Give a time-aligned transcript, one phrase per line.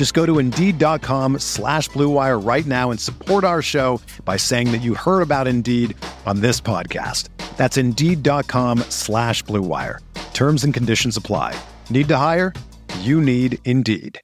[0.00, 4.78] Just go to Indeed.com slash BlueWire right now and support our show by saying that
[4.78, 7.28] you heard about Indeed on this podcast.
[7.58, 9.98] That's Indeed.com slash BlueWire.
[10.32, 11.54] Terms and conditions apply.
[11.90, 12.54] Need to hire?
[13.00, 14.18] You need Indeed.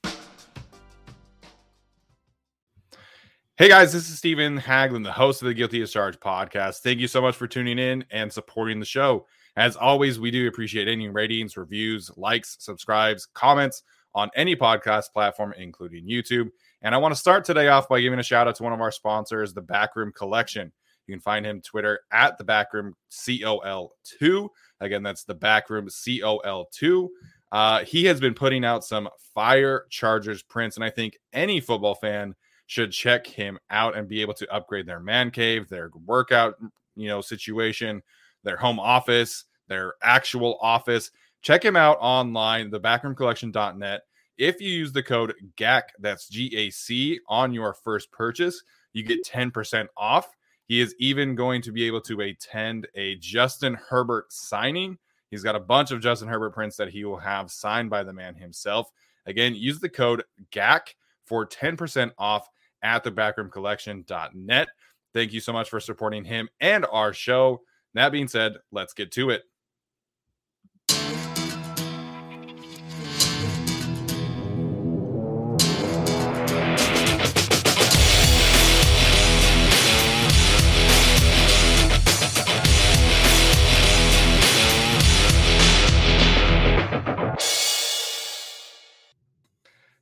[3.57, 6.77] Hey guys, this is Stephen Haglin, the host of the Guilty as Charged podcast.
[6.79, 9.27] Thank you so much for tuning in and supporting the show.
[9.55, 13.83] As always, we do appreciate any ratings, reviews, likes, subscribes, comments
[14.17, 16.49] on any podcast platform, including YouTube.
[16.81, 18.81] And I want to start today off by giving a shout out to one of
[18.81, 20.71] our sponsors, the Backroom Collection.
[21.05, 24.49] You can find him Twitter at the Backroom COL2.
[24.81, 27.07] Again, that's the Backroom COL2.
[27.51, 31.93] Uh, he has been putting out some fire Chargers prints, and I think any football
[31.93, 32.33] fan
[32.65, 36.55] should check him out and be able to upgrade their man cave, their workout,
[36.95, 38.01] you know, situation,
[38.43, 41.11] their home office, their actual office.
[41.43, 44.01] Check him out online, thebackroomcollection.net.
[44.37, 48.61] If you use the code GAC, that's G A C, on your first purchase,
[48.93, 50.29] you get 10% off.
[50.65, 54.97] He is even going to be able to attend a Justin Herbert signing.
[55.31, 58.13] He's got a bunch of Justin Herbert prints that he will have signed by the
[58.13, 58.91] man himself.
[59.25, 60.95] Again, use the code GAC
[61.25, 62.47] for 10% off
[62.81, 64.67] at thebackroomcollection.net.
[65.13, 67.61] Thank you so much for supporting him and our show.
[67.93, 69.43] That being said, let's get to it.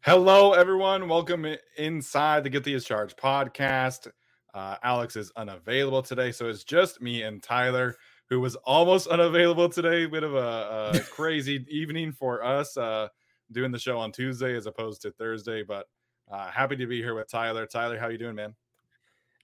[0.05, 1.09] Hello, everyone.
[1.09, 1.47] Welcome
[1.79, 4.07] inside the Guilty as Charged podcast.
[4.53, 7.95] Uh, Alex is unavailable today, so it's just me and Tyler,
[8.29, 10.05] who was almost unavailable today.
[10.05, 13.07] Bit of a, a crazy evening for us, uh,
[13.51, 15.63] doing the show on Tuesday as opposed to Thursday.
[15.63, 15.87] But
[16.31, 17.65] uh, happy to be here with Tyler.
[17.65, 18.53] Tyler, how you doing, man?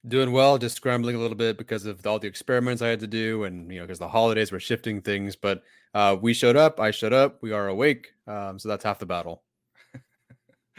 [0.08, 3.08] Doing well, just scrambling a little bit because of all the experiments I had to
[3.08, 5.36] do, and you know, because the holidays were shifting things.
[5.36, 5.64] But
[5.96, 6.80] uh, we showed up.
[6.80, 7.42] I showed up.
[7.42, 8.14] We are awake.
[8.28, 9.42] Um, so that's half the battle.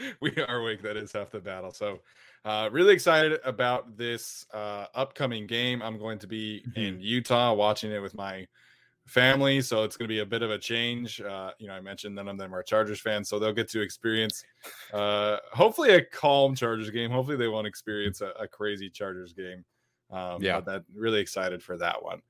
[0.21, 0.81] we are awake.
[0.81, 1.71] That is half the battle.
[1.71, 1.99] So,
[2.45, 5.81] uh, really excited about this uh, upcoming game.
[5.81, 6.79] I'm going to be mm-hmm.
[6.79, 8.47] in Utah watching it with my
[9.05, 11.21] family, so it's going to be a bit of a change.
[11.21, 13.81] Uh, you know, I mentioned none of them are Chargers fans, so they'll get to
[13.81, 14.43] experience
[14.93, 17.11] uh, hopefully a calm Chargers game.
[17.11, 19.63] Hopefully, they won't experience a, a crazy Chargers game.
[20.11, 22.21] Um, yeah, but that really excited for that one.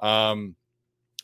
[0.00, 0.56] Um,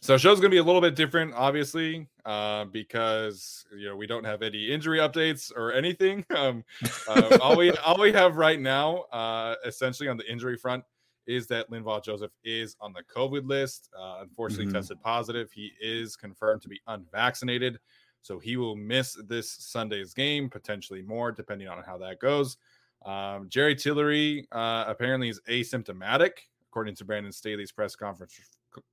[0.05, 4.07] so show's going to be a little bit different, obviously, uh, because you know we
[4.07, 6.27] don't have any injury updates or anything.
[6.37, 6.63] Um,
[7.09, 10.85] uh, all we all we have right now, uh, essentially on the injury front,
[11.27, 13.89] is that Linval Joseph is on the COVID list.
[13.99, 14.75] Uh, unfortunately, mm-hmm.
[14.75, 15.51] tested positive.
[15.51, 17.79] He is confirmed to be unvaccinated,
[18.21, 22.59] so he will miss this Sunday's game, potentially more, depending on how that goes.
[23.07, 26.33] Um, Jerry Tillery uh, apparently is asymptomatic,
[26.69, 28.39] according to Brandon Staley's press conference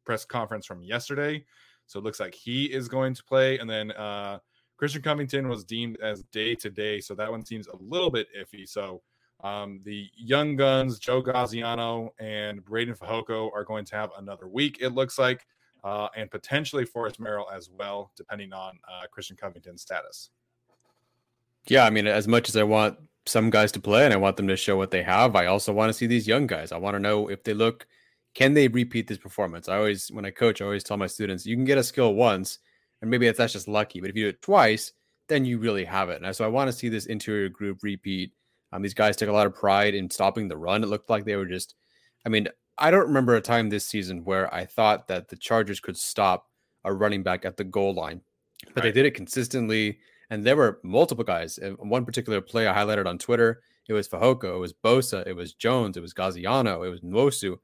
[0.06, 1.46] press conference from yesterday.
[1.88, 3.59] So it looks like he is going to play.
[3.59, 4.40] And then uh,
[4.78, 7.02] Christian Covington was deemed as day to day.
[7.02, 8.68] So that one seems a little bit iffy.
[8.68, 9.02] So
[9.44, 14.78] um, the young guns, Joe Gaziano and Breiden Fehoko, are going to have another week,
[14.81, 15.46] it looks like,
[15.84, 20.29] uh, and potentially Forrest Merrill as well, depending on uh, Christian Covington's status.
[21.67, 24.38] Yeah, I mean, as much as I want some guys to play and I want
[24.38, 26.72] them to show what they have, I also want to see these young guys.
[26.72, 27.88] I want to know if they look–
[28.33, 29.67] can they repeat this performance?
[29.67, 32.13] I always, when I coach, I always tell my students, you can get a skill
[32.13, 32.59] once,
[33.01, 33.99] and maybe that's, that's just lucky.
[33.99, 34.93] But if you do it twice,
[35.28, 36.22] then you really have it.
[36.23, 38.33] And so I want to see this interior group repeat.
[38.72, 40.83] Um, these guys took a lot of pride in stopping the run.
[40.83, 41.75] It looked like they were just,
[42.25, 42.47] I mean,
[42.78, 46.47] I don't remember a time this season where I thought that the Chargers could stop
[46.83, 48.22] a running back at the goal line,
[48.73, 48.83] but right.
[48.83, 49.99] they did it consistently.
[50.29, 51.59] And there were multiple guys.
[51.79, 55.53] One particular play I highlighted on Twitter, it was Fehoko, it was Bosa, it was
[55.53, 57.57] Jones, it was Gaziano, it was Nwosu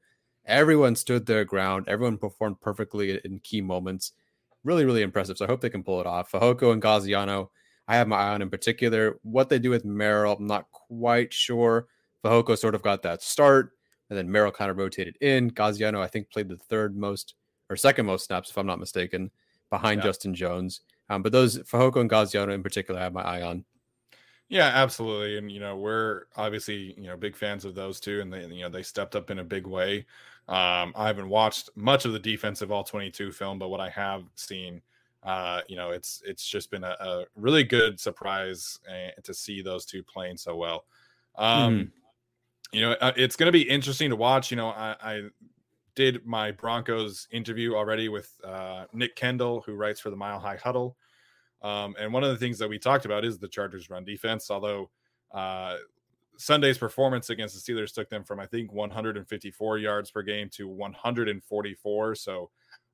[0.48, 1.84] everyone stood their ground.
[1.86, 4.12] Everyone performed perfectly in key moments.
[4.64, 5.36] Really, really impressive.
[5.36, 6.32] So I hope they can pull it off.
[6.32, 7.50] Fehoko and Gaziano,
[7.86, 9.18] I have my eye on in particular.
[9.22, 11.86] What they do with Merrill, I'm not quite sure.
[12.24, 13.72] Fehoko sort of got that start,
[14.10, 15.50] and then Merrill kind of rotated in.
[15.50, 17.34] Gaziano, I think, played the third most
[17.70, 19.30] or second most snaps, if I'm not mistaken,
[19.70, 20.04] behind yeah.
[20.04, 20.80] Justin Jones.
[21.10, 23.64] Um, but those Fehoko and Gaziano in particular, I have my eye on.
[24.48, 25.36] Yeah, absolutely.
[25.36, 28.62] And you know, we're obviously you know big fans of those two, and they you
[28.62, 30.06] know they stepped up in a big way.
[30.48, 34.24] Um, I haven't watched much of the defensive all 22 film, but what I have
[34.34, 34.80] seen,
[35.22, 39.60] uh, you know, it's it's just been a, a really good surprise uh, to see
[39.60, 40.84] those two playing so well.
[41.36, 41.90] Um, mm.
[42.72, 44.50] You know, uh, it's going to be interesting to watch.
[44.50, 45.22] You know, I, I
[45.94, 50.56] did my Broncos interview already with uh, Nick Kendall, who writes for the Mile High
[50.56, 50.96] Huddle.
[51.60, 54.50] Um, and one of the things that we talked about is the Chargers' run defense.
[54.50, 54.90] Although
[55.32, 55.76] uh,
[56.38, 60.68] Sunday's performance against the Steelers took them from I think 154 yards per game to
[60.68, 62.50] 144, so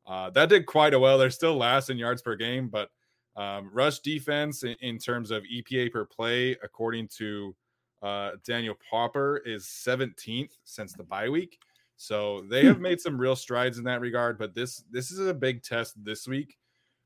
[0.06, 1.19] uh, that did quite a well.
[1.19, 2.91] They're still last in yards per game, but
[3.37, 7.55] um, rush defense in, in, terms of EPA per play, according to
[8.02, 11.58] uh, Daniel Popper, is 17th since the bye week.
[11.96, 14.38] So they have made some real strides in that regard.
[14.38, 16.58] But this this is a big test this week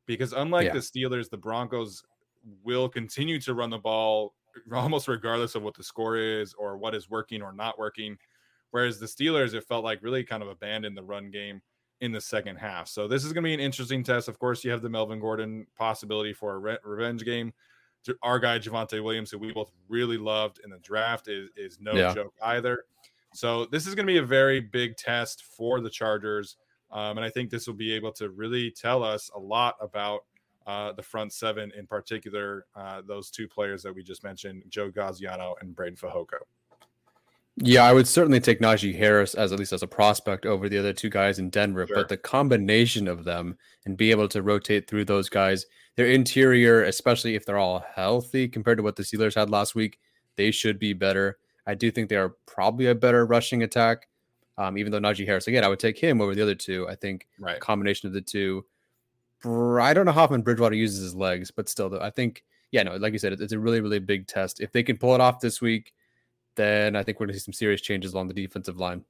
[0.06, 0.72] because unlike yeah.
[0.74, 2.02] the Steelers, the Broncos
[2.62, 4.34] will continue to run the ball
[4.72, 8.16] almost regardless of what the score is or what is working or not working.
[8.70, 11.62] Whereas the Steelers, it felt like really kind of abandoned the run game
[12.00, 12.88] in the second half.
[12.88, 14.28] So this is going to be an interesting test.
[14.28, 17.52] Of course, you have the Melvin Gordon possibility for a re- revenge game.
[18.22, 21.92] Our guy Javonte Williams, who we both really loved in the draft, is is no
[21.92, 22.14] yeah.
[22.14, 22.84] joke either.
[23.34, 26.56] So this is going to be a very big test for the Chargers.
[26.90, 30.20] Um, and I think this will be able to really tell us a lot about
[30.68, 34.90] uh, the front seven, in particular, uh, those two players that we just mentioned, Joe
[34.90, 36.40] Gaziano and Breiden Fehoko.
[37.56, 40.78] Yeah, I would certainly take Najee Harris as at least as a prospect over the
[40.78, 41.96] other two guys in Denver, sure.
[41.96, 43.56] but the combination of them
[43.86, 45.64] and be able to rotate through those guys,
[45.96, 49.98] their interior, especially if they're all healthy compared to what the Steelers had last week,
[50.36, 51.38] they should be better.
[51.66, 54.06] I do think they are probably a better rushing attack.
[54.58, 56.86] Um, even though Najee Harris, again, I would take him over the other two.
[56.88, 57.58] I think right.
[57.58, 58.64] combination of the two.
[59.44, 62.82] I don't know how often Bridgewater uses his legs, but still, though, I think, yeah,
[62.82, 64.60] no, like you said, it's a really, really big test.
[64.60, 65.92] If they can pull it off this week,
[66.56, 69.04] then I think we're going to see some serious changes along the defensive line.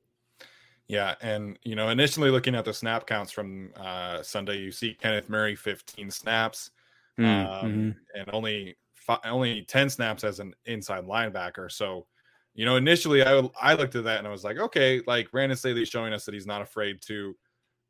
[0.87, 4.95] Yeah, and you know, initially looking at the snap counts from uh, Sunday, you see
[4.95, 6.71] Kenneth Murray 15 snaps,
[7.19, 8.19] mm, um, mm-hmm.
[8.19, 11.71] and only five, only 10 snaps as an inside linebacker.
[11.71, 12.07] So
[12.59, 15.57] you know, initially I I looked at that and I was like, okay, like Brandon
[15.57, 17.37] Staley's showing us that he's not afraid to,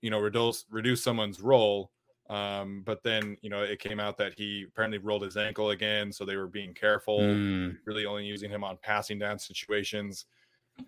[0.02, 1.90] you know, reduce reduce someone's role.
[2.28, 6.12] Um, but then you know it came out that he apparently rolled his ankle again,
[6.12, 7.76] so they were being careful, mm.
[7.86, 10.26] really only using him on passing down situations.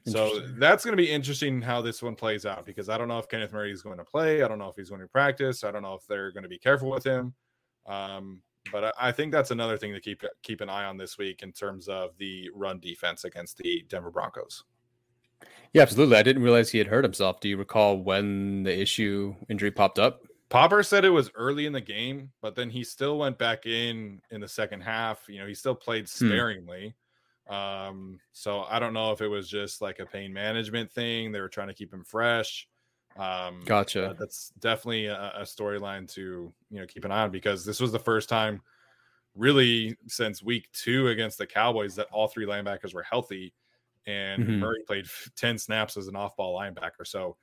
[0.07, 3.19] So that's going to be interesting how this one plays out because I don't know
[3.19, 4.43] if Kenneth Murray is going to play.
[4.43, 5.65] I don't know if he's going to practice.
[5.65, 7.35] I don't know if they're going to be careful with him.
[7.87, 8.43] Um,
[8.73, 11.53] but I think that's another thing to keep keep an eye on this week in
[11.53, 14.65] terms of the run defense against the Denver Broncos.
[15.73, 16.17] Yeah, absolutely.
[16.17, 17.41] I didn't realize he had hurt himself.
[17.41, 20.23] Do you recall when the issue injury popped up?
[20.51, 24.21] Popper said it was early in the game, but then he still went back in
[24.31, 25.25] in the second half.
[25.29, 26.27] You know, he still played hmm.
[26.27, 26.95] sparingly.
[27.49, 27.55] Hmm.
[27.55, 31.33] Um, so I don't know if it was just like a pain management thing.
[31.33, 32.69] They were trying to keep him fresh.
[33.17, 34.15] Um, gotcha.
[34.19, 37.93] That's definitely a, a storyline to you know keep an eye on because this was
[37.93, 38.61] the first time,
[39.37, 43.53] really, since week two against the Cowboys that all three linebackers were healthy,
[44.07, 44.59] and mm-hmm.
[44.59, 47.07] Murray played ten snaps as an off-ball linebacker.
[47.07, 47.37] So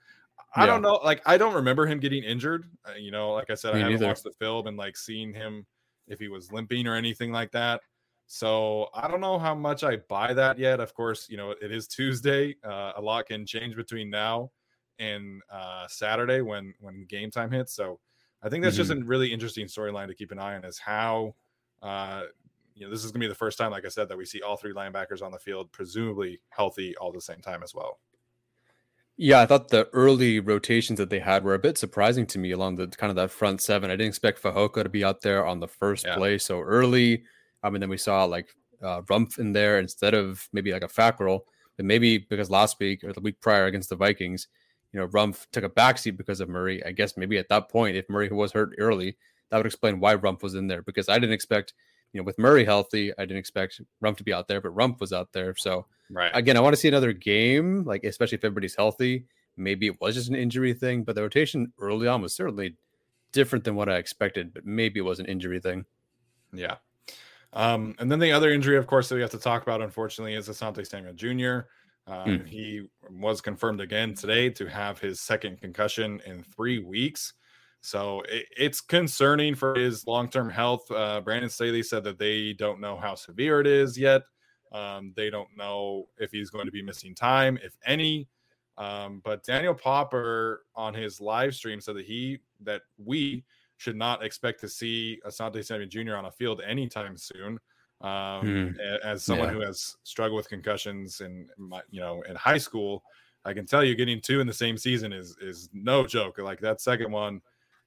[0.56, 0.68] I yeah.
[0.68, 2.70] don't know, like I don't remember him getting injured.
[2.86, 4.08] Uh, you know, like I said, Me I haven't neither.
[4.08, 5.66] watched the film and like seeing him
[6.08, 7.82] if he was limping or anything like that.
[8.27, 10.80] So I don't know how much I buy that yet.
[10.80, 12.56] Of course, you know it is Tuesday.
[12.63, 14.51] Uh, a lot can change between now
[15.00, 17.74] and uh, Saturday when when game time hits.
[17.74, 18.00] So
[18.42, 18.89] I think that's mm-hmm.
[18.89, 21.36] just a really interesting storyline to keep an eye on is how
[21.82, 22.24] uh,
[22.75, 24.42] you know this is gonna be the first time, like I said, that we see
[24.42, 28.00] all three linebackers on the field, presumably healthy all the same time as well.
[29.20, 32.52] Yeah, I thought the early rotations that they had were a bit surprising to me
[32.52, 33.90] along the kind of that front seven.
[33.90, 36.16] I didn't expect Fehoko to be out there on the first yeah.
[36.16, 37.24] play so early.
[37.64, 38.50] I mean, then we saw like
[38.84, 41.42] uh, Rumph in there instead of maybe like a Fackrell,
[41.78, 44.50] but maybe because last week or the week prior against the Vikings,
[44.94, 46.86] you know, Rumph took a backseat because of Murray.
[46.86, 49.18] I guess maybe at that point, if Murray was hurt early,
[49.50, 51.74] that would explain why Rumph was in there because I didn't expect,
[52.14, 55.00] you know, with Murray healthy, I didn't expect Rumph to be out there, but Rumph
[55.00, 55.56] was out there.
[55.56, 56.32] So, right.
[56.34, 59.26] again, I want to see another game, like, especially if everybody's healthy.
[59.56, 62.76] Maybe it was just an injury thing, but the rotation early on was certainly
[63.32, 65.86] different than what I expected, but maybe it was an injury thing.
[66.54, 66.76] Yeah.
[67.54, 70.36] Um, and then the other injury, of course, that we have to talk about, unfortunately,
[70.36, 71.68] is Asante Samuel Jr.
[72.08, 72.48] Um, mm.
[72.48, 77.34] He was confirmed again today to have his second concussion in three weeks.
[77.82, 80.90] So it, it's concerning for his long term health.
[80.90, 84.24] Uh, Brandon Staley said that they don't know how severe it is yet.
[84.72, 88.28] Um, they don't know if he's going to be missing time, if any.
[88.78, 93.44] Um, but Daniel Popper on his live stream said that he that we
[93.78, 96.16] should not expect to see Asante Samuel Jr.
[96.16, 97.60] on a field anytime soon.
[98.02, 99.56] Um, mm, as someone yeah.
[99.56, 103.04] who has struggled with concussions in my, you know, in high school,
[103.46, 106.38] I can tell you getting two in the same season is is no joke.
[106.38, 107.42] Like that second one,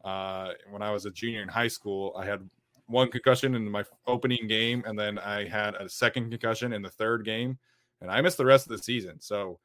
[0.05, 2.49] uh, when I was a junior in high school, I had
[2.90, 6.90] one concussion in my opening game, and then I had a second concussion in the
[6.90, 7.59] third game,
[8.00, 9.20] and I missed the rest of the season.
[9.20, 9.59] So,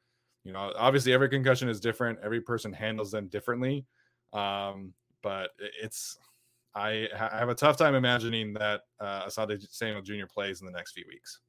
[0.44, 2.18] you know, obviously every concussion is different.
[2.22, 3.84] Every person handles them differently.
[4.32, 4.92] Um,
[5.22, 5.50] but
[5.82, 6.18] it's
[6.74, 10.26] I, I have a tough time imagining that uh, Asante Samuel Jr.
[10.32, 11.40] plays in the next few weeks.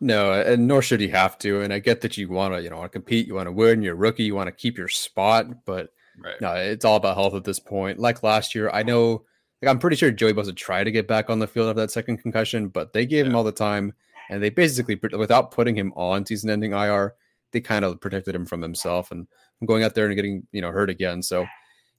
[0.00, 1.62] No, and nor should he have to.
[1.62, 3.52] And I get that you want to, you know, want to compete, you want to
[3.52, 3.82] win.
[3.82, 5.90] You're a rookie, you want to keep your spot, but
[6.22, 6.40] right.
[6.40, 7.98] no, it's all about health at this point.
[7.98, 9.24] Like last year, I know,
[9.62, 11.90] like I'm pretty sure Joey Bosa tried to get back on the field after that
[11.90, 13.30] second concussion, but they gave yeah.
[13.30, 13.94] him all the time,
[14.30, 17.14] and they basically, without putting him on season-ending IR,
[17.52, 19.26] they kind of protected him from himself and
[19.58, 21.22] from going out there and getting, you know, hurt again.
[21.22, 21.46] So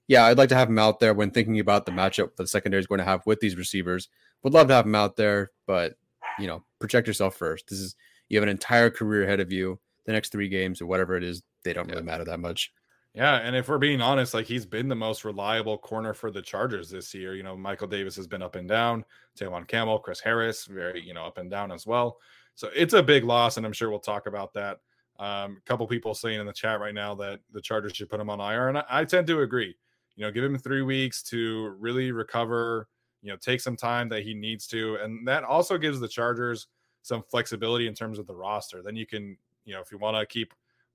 [0.08, 2.80] yeah, I'd like to have him out there when thinking about the matchup the secondary
[2.80, 4.08] is going to have with these receivers.
[4.42, 5.94] Would love to have him out there, but
[6.38, 7.68] you know, protect yourself first.
[7.68, 7.94] This is
[8.28, 9.78] you have an entire career ahead of you.
[10.06, 11.94] The next three games or whatever it is, they don't yeah.
[11.94, 12.72] really matter that much.
[13.18, 16.40] Yeah, and if we're being honest, like he's been the most reliable corner for the
[16.40, 17.34] Chargers this year.
[17.34, 19.04] You know, Michael Davis has been up and down.
[19.38, 22.18] Tevaughn Campbell, Chris Harris, very you know up and down as well.
[22.54, 24.78] So it's a big loss, and I'm sure we'll talk about that.
[25.18, 28.20] Um, a couple people saying in the chat right now that the Chargers should put
[28.20, 29.74] him on IR, and I, I tend to agree
[30.18, 32.88] you know, give him three weeks to really recover,
[33.22, 34.96] you know, take some time that he needs to.
[34.96, 36.66] And that also gives the Chargers
[37.02, 38.82] some flexibility in terms of the roster.
[38.82, 40.52] Then you can, you know, if you want to keep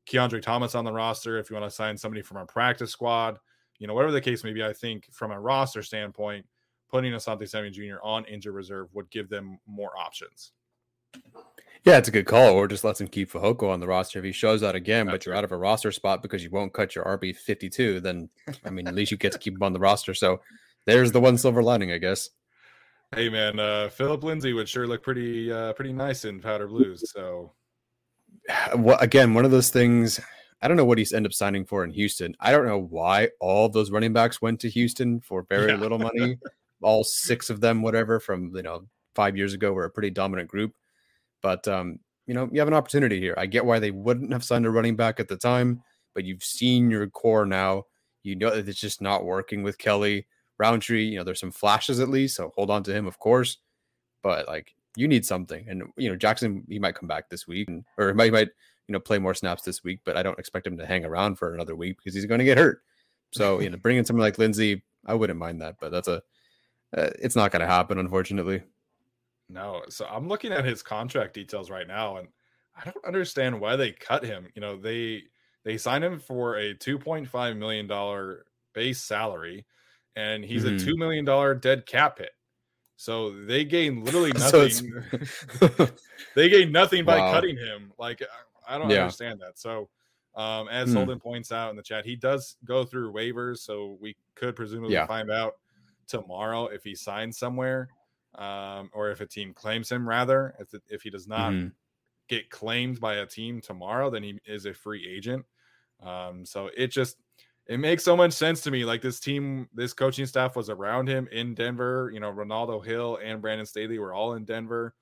[0.07, 3.39] Kiondre Thomas on the roster, if you want to sign somebody from a practice squad,
[3.79, 6.45] you know, whatever the case may be, I think from a roster standpoint,
[6.89, 8.03] putting Asante Samuel Jr.
[8.03, 10.51] on injured reserve would give them more options.
[11.85, 12.53] Yeah, it's a good call.
[12.53, 15.17] Or just lets him keep Fehoko on the roster if he shows out again, That's
[15.17, 17.99] but you're out of a roster spot because you won't cut your RB 52.
[17.99, 18.29] Then,
[18.63, 20.13] I mean, at least you get to keep him on the roster.
[20.13, 20.39] So
[20.85, 22.29] there's the one silver lining, I guess.
[23.15, 27.11] Hey man, uh, Phillip Lindsay would sure look pretty uh, pretty nice in powder blues.
[27.13, 27.51] So,
[28.75, 30.19] well, again, one of those things.
[30.61, 32.35] I don't know what he's end up signing for in Houston.
[32.39, 35.77] I don't know why all those running backs went to Houston for very yeah.
[35.77, 36.37] little money.
[36.81, 38.85] all six of them, whatever, from you know
[39.15, 40.73] five years ago, were a pretty dominant group.
[41.41, 43.33] But um, you know, you have an opportunity here.
[43.37, 45.81] I get why they wouldn't have signed a running back at the time,
[46.15, 47.83] but you've seen your core now.
[48.23, 51.05] You know that it's just not working with Kelley Rountree.
[51.05, 53.57] you know, there's some flashes at least, so hold on to him, of course.
[54.21, 55.65] But like you need something.
[55.67, 58.31] And you know, Jackson, he might come back this week and or he might, he
[58.31, 58.49] might,
[58.87, 61.35] you know, play more snaps this week, but I don't expect him to hang around
[61.37, 62.81] for another week because he's going to get hurt.
[63.31, 66.21] So, you know, bringing someone like Lindsay, I wouldn't mind that, but that's a
[66.95, 68.63] uh, it's not going to happen unfortunately.
[69.49, 72.27] No, so I'm looking at his contract details right now, and
[72.75, 74.47] I don't understand why they cut him.
[74.55, 75.23] You know, they
[75.63, 79.65] they signed him for a 2.5 million dollar base salary,
[80.15, 80.75] and he's mm-hmm.
[80.75, 82.31] a two million dollar dead cap hit.
[82.95, 84.93] So they gain literally nothing.
[86.35, 87.33] they gain nothing by wow.
[87.33, 87.91] cutting him.
[87.97, 88.21] Like
[88.67, 89.01] I don't yeah.
[89.01, 89.59] understand that.
[89.59, 89.89] So
[90.35, 90.95] um, as mm.
[90.95, 94.93] Holden points out in the chat, he does go through waivers, so we could presumably
[94.93, 95.05] yeah.
[95.05, 95.55] find out
[96.07, 97.89] tomorrow if he signs somewhere
[98.35, 101.67] um, or if a team claims him rather if, if he does not mm-hmm.
[102.27, 105.45] get claimed by a team tomorrow then he is a free agent
[106.01, 107.17] um, so it just
[107.67, 111.07] it makes so much sense to me like this team this coaching staff was around
[111.07, 114.93] him in denver you know Renaldo hill and brandon staley were all in denver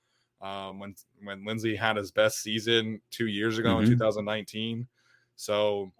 [0.41, 3.85] um, when when lindsay had his best season two years ago mm-hmm.
[3.85, 4.87] in 2019
[5.35, 5.91] so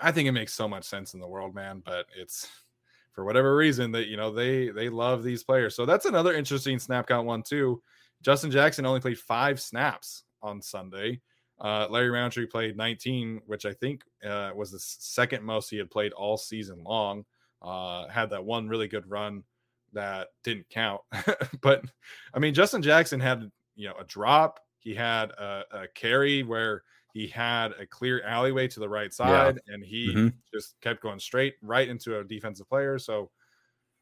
[0.00, 2.48] i think it makes so much sense in the world man but it's
[3.12, 5.74] for whatever reason that you know they they love these players.
[5.74, 7.82] So that's another interesting snap count one too.
[8.22, 11.20] Justin Jackson only played five snaps on Sunday.
[11.60, 15.90] Uh, Larry Rountree played 19, which I think uh, was the second most he had
[15.90, 17.24] played all season long.
[17.60, 19.44] Uh, had that one really good run
[19.92, 21.02] that didn't count,
[21.60, 21.84] but
[22.32, 24.60] I mean Justin Jackson had you know a drop.
[24.78, 29.60] He had a, a carry where he had a clear alleyway to the right side,
[29.66, 29.74] yeah.
[29.74, 30.28] and he mm-hmm.
[30.54, 32.98] just kept going straight right into a defensive player.
[32.98, 33.30] So,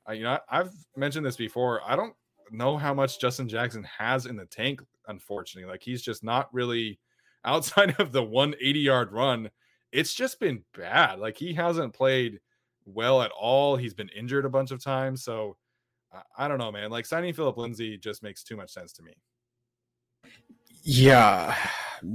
[0.09, 1.81] uh, you know, I've mentioned this before.
[1.85, 2.15] I don't
[2.51, 4.83] know how much Justin Jackson has in the tank.
[5.09, 7.01] Unfortunately, like he's just not really
[7.45, 9.51] outside of the 180 yard run.
[9.93, 11.19] It's just been bad.
[11.19, 12.41] Like he hasn't played
[12.85, 13.77] well at all.
[13.77, 15.25] He's been injured a bunch of times.
[15.25, 15.57] So
[16.13, 16.91] I, I don't know, man.
[16.91, 19.13] Like signing Phillip Lindsay just makes too much sense to me.
[20.83, 21.57] Yeah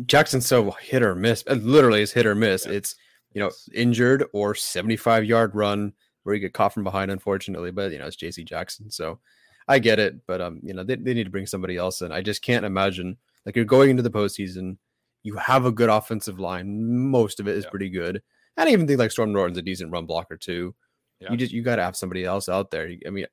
[0.05, 1.43] Jackson's so hit or miss.
[1.47, 2.65] Literally, is hit or miss.
[2.65, 2.73] Yeah.
[2.73, 2.95] It's
[3.33, 7.71] you know injured or 75 yard run where you get caught from behind, unfortunately.
[7.71, 8.43] But you know it's J.C.
[8.43, 9.19] Jackson, so
[9.67, 10.25] I get it.
[10.27, 12.11] But um, you know they, they need to bring somebody else in.
[12.11, 14.77] I just can't imagine like you're going into the postseason.
[15.23, 17.09] You have a good offensive line.
[17.09, 17.69] Most of it is yeah.
[17.69, 18.21] pretty good.
[18.57, 20.75] And I even think like Storm Norton's a decent run blocker too.
[21.19, 21.31] Yeah.
[21.31, 22.91] You just you got to have somebody else out there.
[23.05, 23.25] I mean,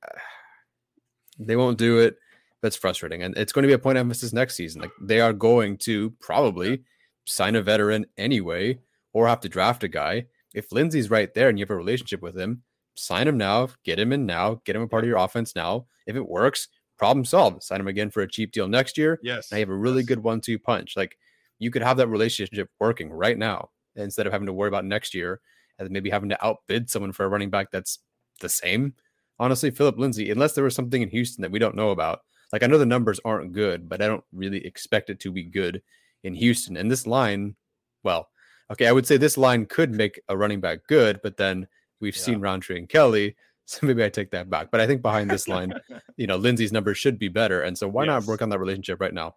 [1.39, 2.17] they won't do it.
[2.63, 4.83] That's frustrating, and it's going to be a point of emphasis next season.
[4.83, 6.83] Like they are going to probably
[7.25, 8.79] sign a veteran anyway,
[9.13, 10.27] or have to draft a guy.
[10.55, 12.63] If Lindsay's right there and you have a relationship with him,
[12.97, 15.87] sign him now, get him in now, get him a part of your offense now.
[16.07, 16.69] If it works,
[16.99, 17.63] problem solved.
[17.63, 19.19] Sign him again for a cheap deal next year.
[19.23, 20.09] Yes, I have a really yes.
[20.09, 20.97] good one-two punch.
[20.97, 21.17] Like
[21.61, 25.15] you could have that relationship working right now instead of having to worry about next
[25.15, 25.41] year
[25.79, 28.01] and maybe having to outbid someone for a running back that's
[28.41, 28.95] the same.
[29.39, 32.21] Honestly, Phillip Lindsay, unless there was something in Houston that we don't know about,
[32.53, 35.45] like I know the numbers aren't good, but I don't really expect it to be
[35.45, 35.83] good
[36.25, 36.77] in Houston.
[36.77, 37.55] And this line,
[38.03, 38.29] well,
[38.73, 41.69] okay, I would say this line could make a running back good, but then
[42.01, 42.23] we've yeah.
[42.23, 43.37] seen Rountree and Kelley.
[43.67, 44.71] So maybe I take that back.
[44.71, 45.73] But I think behind this line,
[46.17, 47.63] you know, Lindsay's numbers should be better.
[47.63, 48.09] And so why yes.
[48.09, 49.37] not work on that relationship right now?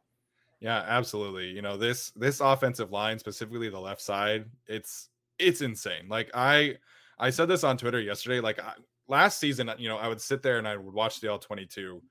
[0.63, 1.49] Yeah, absolutely.
[1.49, 6.07] You know, this this offensive line, specifically the left side, it's it's insane.
[6.07, 6.75] Like I
[7.19, 8.39] I said this on Twitter yesterday.
[8.39, 8.73] Like I,
[9.09, 11.65] last season, you know, I would sit there and I would watch the all twenty
[11.65, 12.01] two,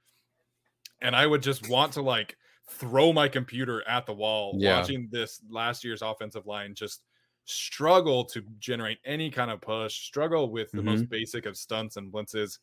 [1.01, 2.37] and I would just want to like
[2.69, 4.79] throw my computer at the wall yeah.
[4.79, 7.03] watching this last year's offensive line just
[7.47, 10.89] struggle to generate any kind of push, struggle with the mm-hmm.
[10.89, 12.59] most basic of stunts and blitzes.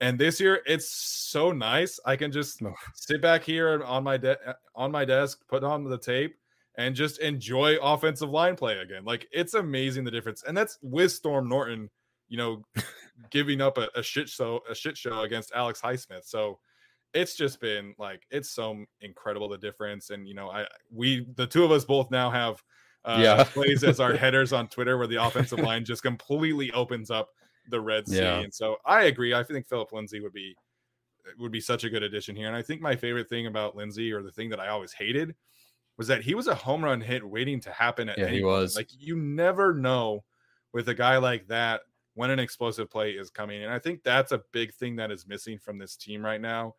[0.00, 1.98] And this year, it's so nice.
[2.04, 2.62] I can just
[2.94, 6.36] sit back here on my de- on my desk, put on the tape,
[6.76, 9.04] and just enjoy offensive line play again.
[9.04, 11.88] Like it's amazing the difference, and that's with Storm Norton,
[12.28, 12.64] you know,
[13.30, 16.24] giving up a, a, shit show a shit show against Alex Highsmith.
[16.24, 16.58] So
[17.14, 20.10] it's just been like it's so incredible the difference.
[20.10, 22.62] And you know, I we the two of us both now have
[23.06, 27.10] uh, yeah plays as our headers on Twitter where the offensive line just completely opens
[27.10, 27.30] up
[27.70, 28.18] the Red Sea.
[28.18, 28.38] Yeah.
[28.40, 29.34] And so I agree.
[29.34, 30.56] I think Phillip Lindsay would be
[31.38, 32.46] would be such a good addition here.
[32.46, 35.34] And I think my favorite thing about Lindsay, or the thing that I always hated,
[35.96, 38.76] was that he was a home run hit waiting to happen at yeah, he was
[38.76, 40.24] like you never know
[40.72, 41.82] with a guy like that
[42.14, 45.26] when an explosive play is coming and i think that's a big thing that is
[45.26, 46.74] missing from this team right now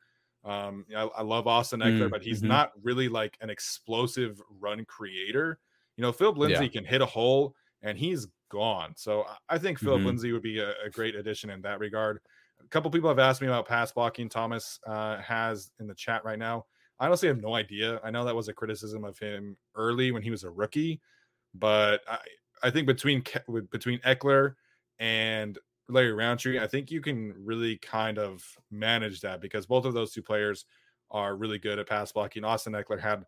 [0.45, 2.49] um i, I love austin ekeler mm, but he's mm-hmm.
[2.49, 5.59] not really like an explosive run creator
[5.95, 6.71] you know phillip lindsay yeah.
[6.71, 10.07] can hit a hole and he's gone so i think phillip mm-hmm.
[10.07, 12.19] lindsay would be a, a, great addition in that regard
[12.63, 16.23] a couple people have asked me about pass blocking thomas uh, has in the chat
[16.23, 16.65] right now
[16.99, 17.99] I honestly have no idea.
[18.03, 20.99] I know that was a criticism of him early when he was a rookie,
[21.53, 22.17] but I,
[22.63, 23.23] I think between
[23.71, 24.55] between Ekeler
[24.99, 25.57] and
[25.89, 30.11] Larry Rountree, I think you can really kind of manage that because both of those
[30.11, 30.65] two players
[31.11, 32.43] are really good at pass blocking.
[32.43, 33.25] Austin Ekeler had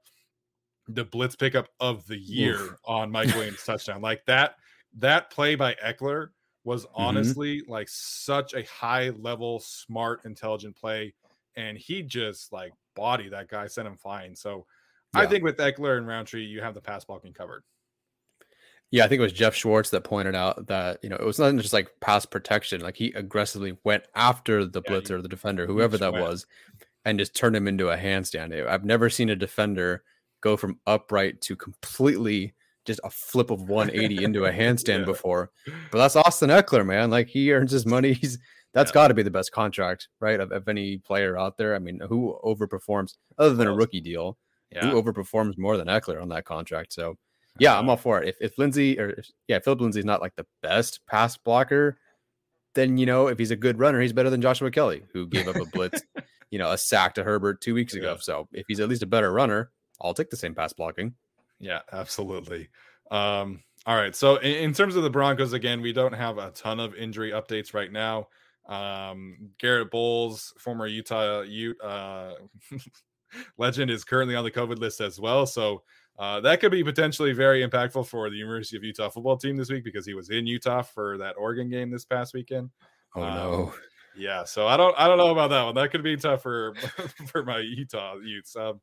[0.87, 2.75] the blitz pickup of the year Oof.
[2.85, 4.01] on Mike Williams touchdown.
[4.01, 4.55] Like that
[4.97, 6.29] that play by Ekeler
[6.63, 7.01] was mm-hmm.
[7.01, 7.71] honestly mm-hmm.
[7.71, 11.13] like such a high level, smart, intelligent play.
[11.55, 14.35] And he just like body that guy sent him flying.
[14.35, 14.65] So
[15.13, 15.21] yeah.
[15.21, 17.63] I think with Ekeler and Rountree, you have the pass blocking covered.
[18.91, 21.37] Yeah, I think it was Geoff Schwartz that pointed out that you know it was
[21.37, 25.67] not just like pass protection; like he aggressively went after the yeah, blitzer, the defender,
[25.67, 26.25] whoever that went.
[26.25, 26.47] was,
[27.05, 28.67] and just turned him into a handstand.
[28.67, 30.03] I've never seen a defender
[30.41, 32.55] go from upright to completely
[32.89, 35.05] just a flip of 180 into a handstand yeah.
[35.05, 35.51] before.
[35.91, 37.11] But that's Austin Ekeler, man.
[37.11, 38.13] Like he earns his money.
[38.13, 38.39] He's
[38.73, 38.95] that's yeah.
[38.95, 40.39] got to be the best contract, right?
[40.39, 41.75] Of, of, any player out there.
[41.75, 44.37] I mean, who overperforms other than a rookie deal?
[44.71, 44.89] Yeah.
[44.89, 46.93] Who overperforms more than Ekeler on that contract?
[46.93, 47.15] So,
[47.59, 48.29] yeah, I'm all for it.
[48.29, 51.97] If if Lindsay or if, yeah, Phillip Lindsay's not like the best pass blocker,
[52.75, 55.47] then you know if he's a good runner, he's better than Joshua Kelley, who gave
[55.47, 56.01] up a blitz,
[56.51, 58.13] you know, a sack to Herbert two weeks ago.
[58.13, 58.21] Yeah.
[58.21, 59.71] So if he's at least a better runner,
[60.01, 61.15] I'll take the same pass blocking.
[61.59, 62.69] Yeah, absolutely.
[63.11, 64.15] Um, all right.
[64.15, 67.31] So in, in, terms of the Broncos, again, we don't have a ton of injury
[67.31, 68.27] updates right now.
[68.67, 72.33] Um, Garett Bolles, former Utah Ute uh,
[73.57, 75.45] legend, is currently on the COVID list as well.
[75.45, 75.81] So
[76.19, 79.71] uh, that could be potentially very impactful for the University of Utah football team this
[79.71, 82.69] week because he was in Utah for that Oregon game this past weekend.
[83.15, 83.73] Oh um, no.
[84.17, 85.75] Yeah, so I don't I don't know about that one.
[85.75, 86.73] That could be tough for
[87.27, 88.55] for my Utah Utes.
[88.55, 88.81] Um,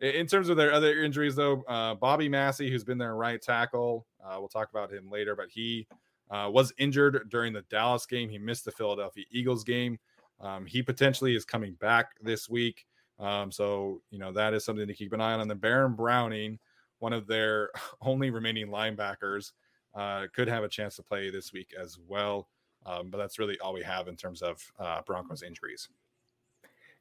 [0.00, 4.06] in terms of their other injuries, though, uh, Bobby Massie, who's been their right tackle,
[4.24, 5.86] uh, we'll talk about him later, but he
[6.30, 8.28] uh, was injured during the Dallas game.
[8.28, 9.98] He missed the Philadelphia Eagles game.
[10.40, 12.86] Um, he potentially is coming back this week.
[13.18, 15.40] Um, so, you know, that is something to keep an eye on.
[15.40, 16.58] And then Baron Browning,
[17.00, 19.52] one of their only remaining linebackers,
[19.94, 22.48] uh, could have a chance to play this week as well.
[22.86, 25.88] Um, but that's really all we have in terms of uh, Broncos injuries.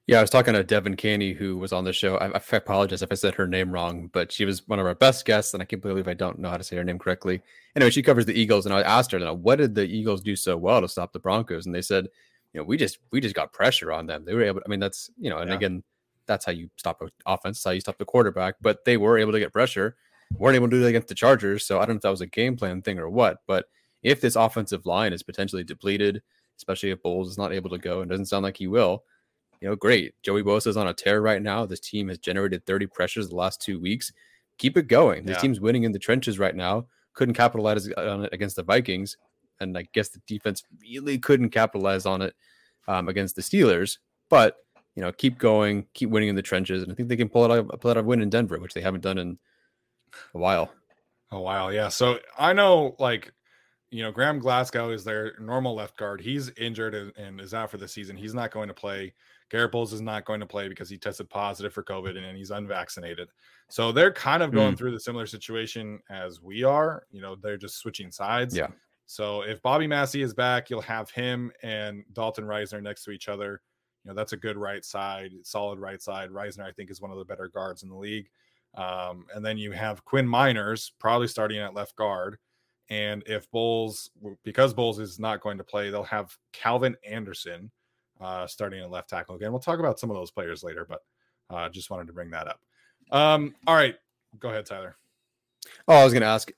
[0.07, 2.15] Yeah, I was talking to Devin Caney, who was on the show.
[2.15, 4.95] I, I, apologize if I said her name wrong, but she was one of our
[4.95, 7.41] best guests, and I can't believe I don't know how to say her name correctly.
[7.75, 10.55] Anyway, she covers the Eagles, and I asked her, "What did the Eagles do so
[10.55, 12.07] well to stop the Broncos?" And they said,
[12.53, 14.23] "You know, we just we just got pressure on them.
[14.23, 14.61] They were able.
[14.65, 15.57] I mean, that's you know, and yeah.
[15.57, 15.83] again,
[16.25, 17.57] that's how you stop an offense.
[17.57, 18.55] That's how you stop the quarterback.
[18.61, 19.97] But they were able to get pressure.
[20.37, 21.65] weren't able to do that against the Chargers.
[21.65, 23.39] So I don't know if that was a game plan thing or what.
[23.45, 23.65] But
[24.03, 26.21] if this offensive line is potentially depleted,
[26.55, 29.03] especially if Bolles is not able to go, and doesn't sound like he will."
[29.61, 30.13] You know, great.
[30.23, 31.65] Joey Bosa is on a tear right now.
[31.65, 34.11] This team has generated 30 pressures the last two weeks.
[34.57, 35.25] Keep it going.
[35.25, 35.41] This yeah.
[35.41, 36.87] team's winning in the trenches right now.
[37.13, 39.17] Couldn't capitalize on it against the Vikings,
[39.59, 42.35] and I guess the defense really couldn't capitalize on it
[42.87, 43.97] um, against the Steelers.
[44.29, 44.57] But
[44.95, 47.45] you know, keep going, keep winning in the trenches, and I think they can pull
[47.45, 49.37] it out, pull out a win in Denver, which they haven't done in
[50.33, 50.71] a while.
[51.31, 51.89] A while, yeah.
[51.89, 53.31] So I know, like
[53.89, 56.21] you know, Graham Glasgow is their normal left guard.
[56.21, 58.17] He's injured and, and, is out for the season.
[58.17, 59.13] He's not going to play.
[59.49, 62.51] Garett Bolles is not going to play because he tested positive for COVID and he's
[62.51, 63.29] unvaccinated.
[63.69, 64.77] So they're kind of going mm.
[64.77, 67.05] through the similar situation as we are.
[67.11, 68.55] You know, they're just switching sides.
[68.55, 68.67] Yeah.
[69.05, 73.29] So if Bobby Massie is back, you'll have him and Dalton Risner next to each
[73.29, 73.61] other.
[74.03, 76.29] You know, that's a good right side, solid right side.
[76.29, 78.29] Risner, I think, is one of the better guards in the league.
[78.75, 82.37] Um, and then you have Quinn Meinerz probably starting at left guard.
[82.89, 84.11] And if Bolles,
[84.43, 87.71] because Bolles is not going to play, they'll have Calvin Anderson
[88.21, 89.51] uh, starting at left tackle again.
[89.51, 91.01] We'll talk about some of those players later, but
[91.49, 92.59] uh, just wanted to bring that up.
[93.11, 93.95] Um, all right,
[94.39, 94.97] go ahead, Tyler.
[95.87, 96.51] Oh, I was going to ask.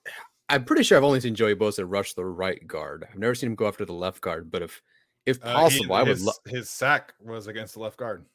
[0.49, 3.07] I'm pretty sure I've only seen Joey Bosa rush the right guard.
[3.09, 4.49] I've never seen him go after the left guard.
[4.49, 4.81] But if
[5.25, 6.21] if possible, uh, he, I would.
[6.21, 8.25] Lo- his sack was against the left guard.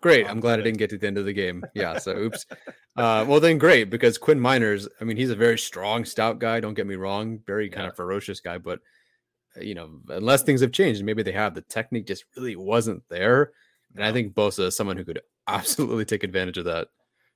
[0.00, 0.30] Great.
[0.30, 1.64] I'm glad I didn't get to the end of the game.
[1.74, 1.98] Yeah.
[1.98, 2.46] So, oops.
[2.96, 6.60] Uh, well, then great because Quinn Meinerz, I mean, he's a very strong, stout guy.
[6.60, 7.40] Don't get me wrong.
[7.46, 7.90] Very kind yeah.
[7.90, 8.58] of ferocious guy.
[8.58, 8.78] But,
[9.60, 13.52] you know, unless things have changed, maybe they have, the technique just really wasn't there.
[13.94, 16.88] And I think Bosa is someone who could absolutely take advantage of that.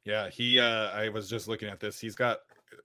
[0.05, 0.29] Yeah.
[0.31, 1.99] He, uh, I was just looking at this.
[1.99, 2.39] He's got
[2.73, 2.77] uh,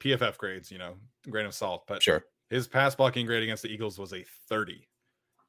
[0.00, 0.94] PFF grades, you know,
[1.28, 2.24] grain of salt, but sure.
[2.50, 4.86] His pass blocking grade against the Eagles was a 30.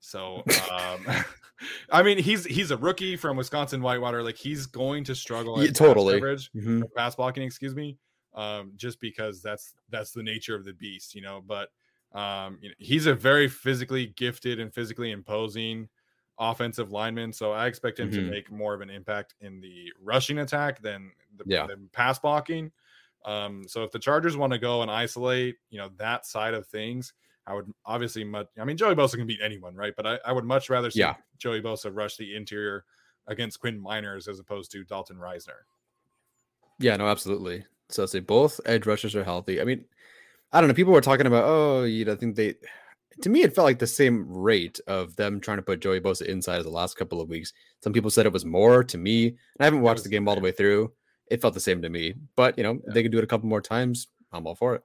[0.03, 1.05] So, um,
[1.91, 4.21] I mean, he's he's a rookie from Wisconsin Whitewater.
[4.21, 5.63] Like he's going to struggle.
[5.63, 6.19] Yeah, totally.
[6.19, 6.81] Pass, mm-hmm.
[6.95, 7.97] pass blocking, excuse me,
[8.33, 11.41] um, just because that's that's the nature of the beast, you know.
[11.45, 11.69] But
[12.13, 15.89] um, you know, he's a very physically gifted and physically imposing
[16.39, 17.33] offensive lineman.
[17.33, 18.25] So I expect him mm-hmm.
[18.25, 21.67] to make more of an impact in the rushing attack than the, yeah.
[21.67, 22.71] than pass blocking.
[23.25, 26.67] Um, so if the Chargers want to go and isolate, you know, that side of
[26.67, 27.13] things,
[27.45, 28.47] I would obviously much.
[28.59, 29.93] I mean, Joey Bosa can beat anyone, right?
[29.95, 31.15] But I, I would much rather see yeah.
[31.39, 32.85] Joey Bosa rush the interior
[33.27, 35.63] against Quinn Meinerz as opposed to Dalton Risner.
[36.79, 37.65] Yeah, no, absolutely.
[37.89, 39.61] So I say both edge rushers are healthy.
[39.61, 39.85] I mean,
[40.53, 40.75] I don't know.
[40.75, 42.55] People were talking about, oh, you know, I think they.
[43.21, 46.25] To me, it felt like the same rate of them trying to put Joey Bosa
[46.25, 47.53] inside as the last couple of weeks.
[47.83, 48.83] Some people said it was more.
[48.83, 50.91] To me, and I haven't watched the game all the way through.
[51.29, 52.13] It felt the same to me.
[52.35, 52.93] But you know, yeah.
[52.93, 54.07] they could do it a couple more times.
[54.31, 54.83] I'm all for it.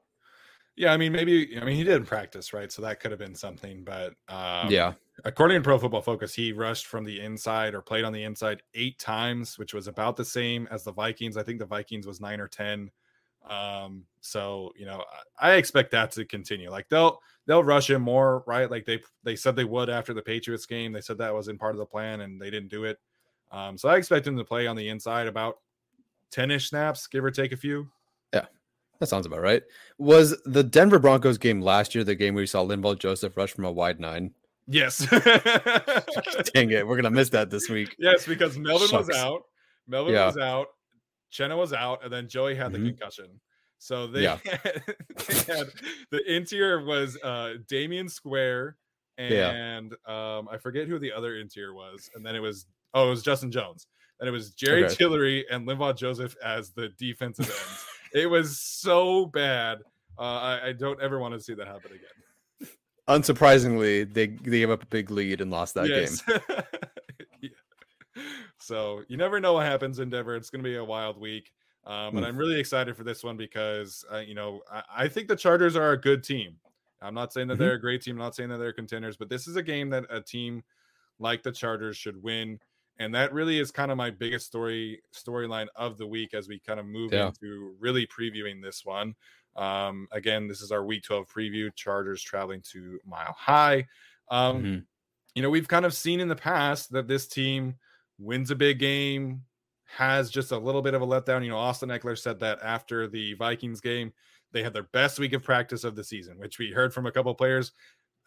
[0.76, 2.70] Yeah, I mean, maybe I mean he didn't practice, right?
[2.70, 3.82] So that could have been something.
[3.82, 4.92] But um, yeah,
[5.24, 8.62] according to Pro Football Focus, he rushed from the inside or played on the inside
[8.74, 11.36] eight times, which was about the same as the Vikings.
[11.36, 12.90] I think the Vikings was nine or ten.
[13.48, 15.04] Um, so you know,
[15.38, 16.70] I expect that to continue.
[16.70, 18.70] Like they'll they'll rush him more, right?
[18.70, 20.92] Like they they said they would after the Patriots game.
[20.92, 22.98] They said that was in part of the plan, and they didn't do it.
[23.50, 25.58] Um, so I expect him to play on the inside about
[26.30, 27.88] ten ish snaps, give or take a few.
[28.34, 28.46] Yeah,
[29.00, 29.62] that sounds about right.
[29.98, 33.52] Was the Denver Broncos game last year the game where you saw Linval Joseph rush
[33.52, 34.34] from a wide nine?
[34.68, 34.98] Yes.
[36.52, 36.86] Dang it.
[36.86, 37.96] We're going to miss that this week.
[37.98, 39.08] Yes, because Melvin Shucks.
[39.08, 39.44] was out.
[39.86, 40.26] Melvin yeah.
[40.26, 40.68] was out.
[41.32, 42.04] Chenna was out.
[42.04, 42.88] And then Joey had the mm-hmm.
[42.88, 43.40] concussion.
[43.78, 44.38] So they, yeah.
[44.44, 44.82] had,
[45.28, 45.68] they had
[46.10, 48.76] the interior was uh Damion Square
[49.18, 50.36] and yeah.
[50.36, 52.10] um I forget who the other interior was.
[52.14, 53.86] And then it was oh, it was Justin Jones.
[54.20, 54.94] And it was Jerry okay.
[54.94, 59.78] Tillery and Linval Joseph as the defensive ends it was so bad.
[60.18, 62.70] Uh, I, I don't ever want to see that happen again.
[63.08, 66.22] Unsurprisingly, they, they gave up a big lead and lost that yes.
[66.22, 66.40] game.
[68.68, 70.36] So you never know what happens in Denver.
[70.36, 71.52] It's going to be a wild week.
[71.86, 72.26] Um, but mm.
[72.26, 75.74] I'm really excited for this one because, uh, you know, I, I, think the Chargers
[75.74, 76.56] are a good team.
[77.00, 77.62] I'm not saying that mm-hmm.
[77.62, 78.16] they're a great team.
[78.16, 80.62] I'm not saying that they're contenders, but this is a game that a team
[81.18, 82.58] like the Chargers should win
[82.98, 86.58] and that really is kind of my biggest story storyline of the week as we
[86.58, 87.28] kind of move yeah.
[87.28, 89.14] into really previewing this one
[89.56, 93.86] um, again this is our week 12 preview chargers traveling to mile high
[94.30, 94.78] um, mm-hmm.
[95.34, 97.74] you know we've kind of seen in the past that this team
[98.18, 99.42] wins a big game
[99.84, 103.08] has just a little bit of a letdown you know austin Ekeler said that after
[103.08, 104.12] the vikings game
[104.52, 107.12] they had their best week of practice of the season which we heard from a
[107.12, 107.72] couple players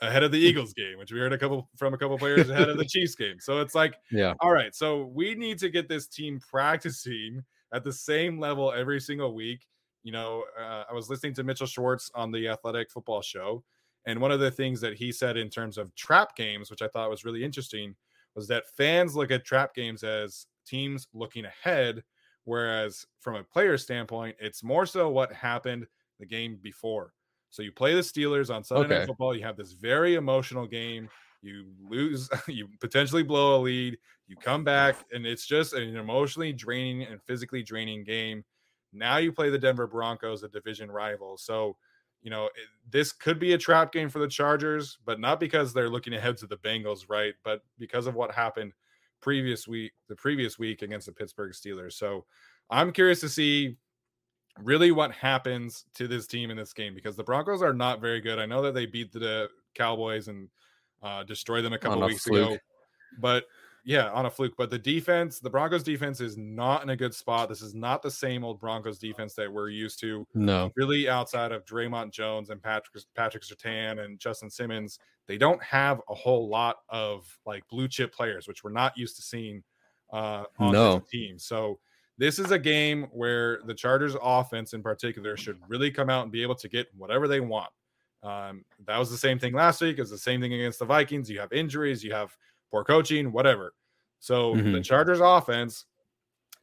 [0.01, 2.69] ahead of the Eagles game, which we heard a couple from a couple players ahead
[2.69, 3.39] of the Chiefs game.
[3.39, 4.75] So it's like, yeah, all right.
[4.75, 9.65] So we need to get this team practicing at the same level every single week.
[10.04, 13.63] You know, uh, I was listening to Mitchell Schwartz on the Athletic Football Show,
[14.06, 16.88] and one of the things that he said in terms of trap games, which I
[16.88, 17.95] thought was really interesting,
[18.35, 22.03] was that fans look at trap games as teams looking ahead,
[22.45, 25.85] whereas from a player standpoint, it's more so what happened
[26.19, 27.13] the game before.
[27.49, 28.99] So you play the Steelers on Sunday okay.
[28.99, 29.35] Night Football.
[29.35, 31.09] You have this very emotional game.
[31.41, 33.97] You lose, you potentially blow a lead.
[34.27, 38.45] You come back, and it's just an emotionally draining and physically draining game.
[38.93, 41.37] Now you play the Denver Broncos, a division rival.
[41.37, 41.75] So,
[42.21, 45.73] you know, it, this could be a trap game for the Chargers, but not because
[45.73, 47.34] they're looking ahead to the Bengals, right?
[47.43, 48.73] But because of what happened
[49.21, 51.93] previous week, the previous week against the Pittsburgh Steelers.
[51.93, 52.25] So
[52.69, 53.77] I'm curious to see
[54.60, 58.21] really what happens to this team in this game because the Broncos are not very
[58.21, 58.39] good.
[58.39, 60.49] I know that they beat the Cowboys and
[61.01, 62.57] uh, destroyed them a couple weeks ago,
[63.19, 63.45] but
[63.83, 64.53] yeah, on a fluke.
[64.57, 67.49] But the defense, the Broncos defense is not in a good spot.
[67.49, 70.25] This is not the same old Broncos defense that we're used to.
[70.33, 75.61] No, really outside of Dre'Mont Jones and Patrick Patrick Surtain and Justin Simmons, they don't
[75.63, 79.63] have a whole lot of like blue chip players, which we're not used to seeing
[80.11, 80.95] uh, on no.
[80.95, 81.39] the team.
[81.39, 81.79] So
[82.17, 86.31] this is a game where the Chargers offense in particular should really come out and
[86.31, 87.71] be able to get whatever they want.
[88.21, 89.97] Um, that was the same thing last week.
[89.97, 91.29] It's the same thing against the Vikings.
[91.31, 92.37] You have injuries, you have
[92.71, 93.73] poor coaching, whatever.
[94.19, 94.71] So mm-hmm.
[94.71, 95.86] the Chargers offense,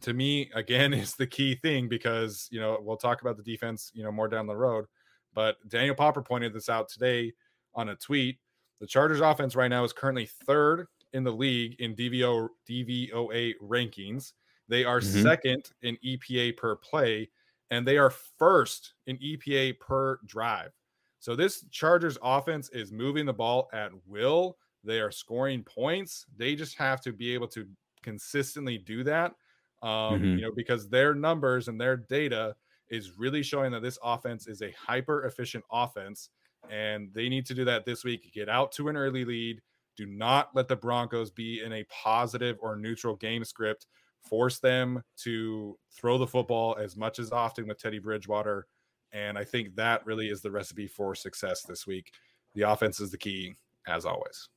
[0.02, 3.90] to me, again, is the key thing because you know we'll talk about the defense,
[3.94, 4.86] you know, more down the road.
[5.34, 7.32] But Daniel Popper pointed this out today
[7.74, 8.38] on a tweet.
[8.80, 14.32] The Chargers offense right now is currently third in the league in DVO DVOA rankings.
[14.68, 15.22] They are mm-hmm.
[15.22, 17.30] second in EPA per play,
[17.70, 20.70] and they are first in EPA per drive.
[21.18, 24.56] So this Chargers offense is moving the ball at will.
[24.84, 26.26] They are scoring points.
[26.36, 27.66] They just have to be able to
[28.02, 29.34] consistently do that.
[29.82, 30.24] Um, mm-hmm.
[30.24, 32.56] you know, because their numbers and their data
[32.88, 36.30] is really showing that this offense is a hyper efficient offense.
[36.70, 38.32] And they need to do that this week.
[38.34, 39.60] Get out to an early lead.
[39.96, 43.86] Do not let the Broncos be in a positive or neutral game script.
[44.20, 48.66] Force them to throw the football as much as often with Teddy Bridgewater
[49.12, 52.12] and I think that really is the recipe for success this week.
[52.54, 53.54] The offense is the key,
[53.86, 54.48] as always.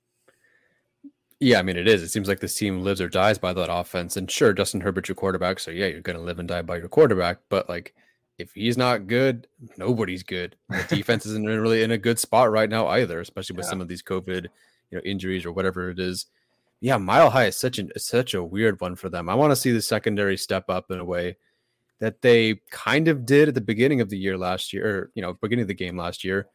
[1.42, 2.04] Yeah, I mean it is.
[2.04, 4.16] It seems like this team lives or dies by that offense.
[4.16, 6.88] And sure, Justin Herbert's your quarterback, so yeah, you're gonna live and die by your
[6.88, 7.40] quarterback.
[7.50, 7.96] But like,
[8.38, 10.56] if he's not good, nobody's good.
[10.70, 13.72] The defense isn't really in a good spot right now either, especially with yeah.
[13.72, 14.46] some of these COVID,
[14.92, 16.28] you know, injuries or whatever it is.
[16.80, 19.28] Yeah, mile high is such an such a weird one for them.
[19.28, 21.38] I want to see the secondary step up in a way
[21.98, 25.24] that they kind of did at the beginning of the year last year, or, you
[25.24, 26.46] know, beginning of the game last year,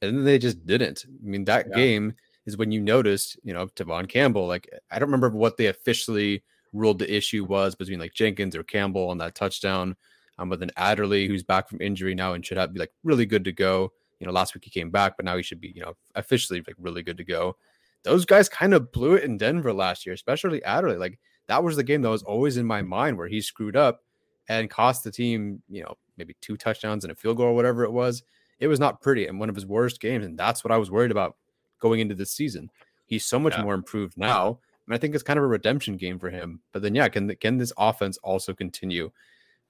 [0.00, 1.04] and then they just didn't.
[1.06, 1.76] I mean, that yeah.
[1.76, 2.14] game
[2.50, 4.46] is when you noticed, you know, Tevaughn Campbell.
[4.46, 8.62] Like, I don't remember what they officially ruled the issue was between like Jenkins or
[8.62, 9.96] Campbell on that touchdown.
[10.38, 13.26] Um, but then Adderley, who's back from injury now and should have be like really
[13.26, 13.92] good to go.
[14.18, 16.62] You know, last week he came back, but now he should be, you know, officially
[16.66, 17.56] like really good to go.
[18.02, 20.96] Those guys kind of blew it in Denver last year, especially Adderley.
[20.96, 24.02] Like that was the game that was always in my mind where he screwed up
[24.48, 27.84] and cost the team, you know, maybe two touchdowns and a field goal or whatever
[27.84, 28.22] it was.
[28.58, 30.24] It was not pretty and one of his worst games.
[30.24, 31.36] And that's what I was worried about
[31.80, 32.70] going into this season.
[33.06, 33.62] He's so much yeah.
[33.62, 34.58] more improved now.
[34.86, 36.60] And I think it's kind of a redemption game for him.
[36.72, 39.10] But then, yeah, can, can this offense also continue?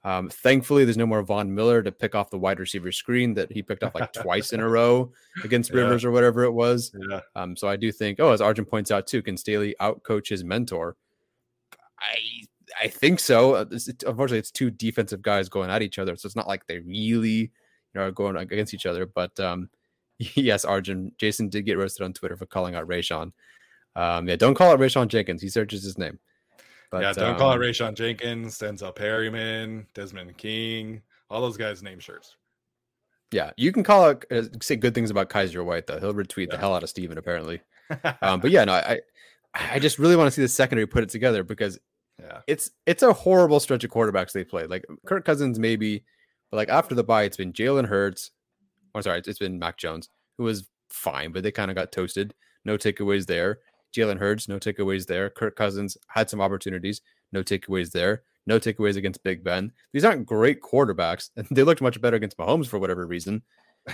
[0.02, 3.52] Um, thankfully, there's no more Von Miller to pick off the wide receiver screen that
[3.52, 5.12] he picked off like twice in a row
[5.44, 6.08] against Rivers yeah.
[6.08, 6.94] or whatever it was.
[7.10, 7.20] Yeah.
[7.36, 10.42] Um, so I do think, oh, as Arjun points out too, can Staley outcoach his
[10.42, 10.96] mentor?
[11.98, 12.46] I
[12.82, 13.56] I think so.
[13.56, 16.66] Uh, it's, unfortunately, it's two defensive guys going at each other, so it's not like
[16.66, 17.50] they really you
[17.94, 19.04] know are going against each other.
[19.06, 19.68] But um,
[20.34, 23.32] yes, Arjun, Jason did get roasted on Twitter for calling out Rayshawn.
[23.96, 25.42] Um, yeah, don't call it Rayshawn Jenkins.
[25.42, 26.18] He searches his name.
[26.90, 31.82] But, yeah, don't um, call it Rayshawn Jenkins, Denzel Perryman, Desmond King, all those guys
[31.82, 32.36] name shirts.
[33.32, 36.00] Yeah, you can call it uh, say good things about Kyzir White though.
[36.00, 36.56] He'll retweet yeah.
[36.56, 37.60] the hell out of Steven apparently.
[38.22, 39.00] um, but yeah, no, I
[39.54, 41.78] I just really want to see the secondary put it together because
[42.20, 42.40] yeah.
[42.46, 44.68] It's it's a horrible stretch of quarterbacks they played.
[44.68, 46.04] Like Kirk Cousins, maybe,
[46.50, 48.30] but like after the bye, it's been Jalen Hurts.
[48.94, 52.34] I'm sorry, it's been Mac Jones, who was fine, but they kind of got toasted.
[52.64, 53.60] No takeaways there.
[53.94, 55.30] Jalen Hurts, no takeaways there.
[55.30, 57.00] Kirk Cousins had some opportunities,
[57.32, 58.22] no takeaways there.
[58.46, 59.70] No takeaways against Big Ben.
[59.92, 63.42] These aren't great quarterbacks, and they looked much better against Mahomes for whatever reason.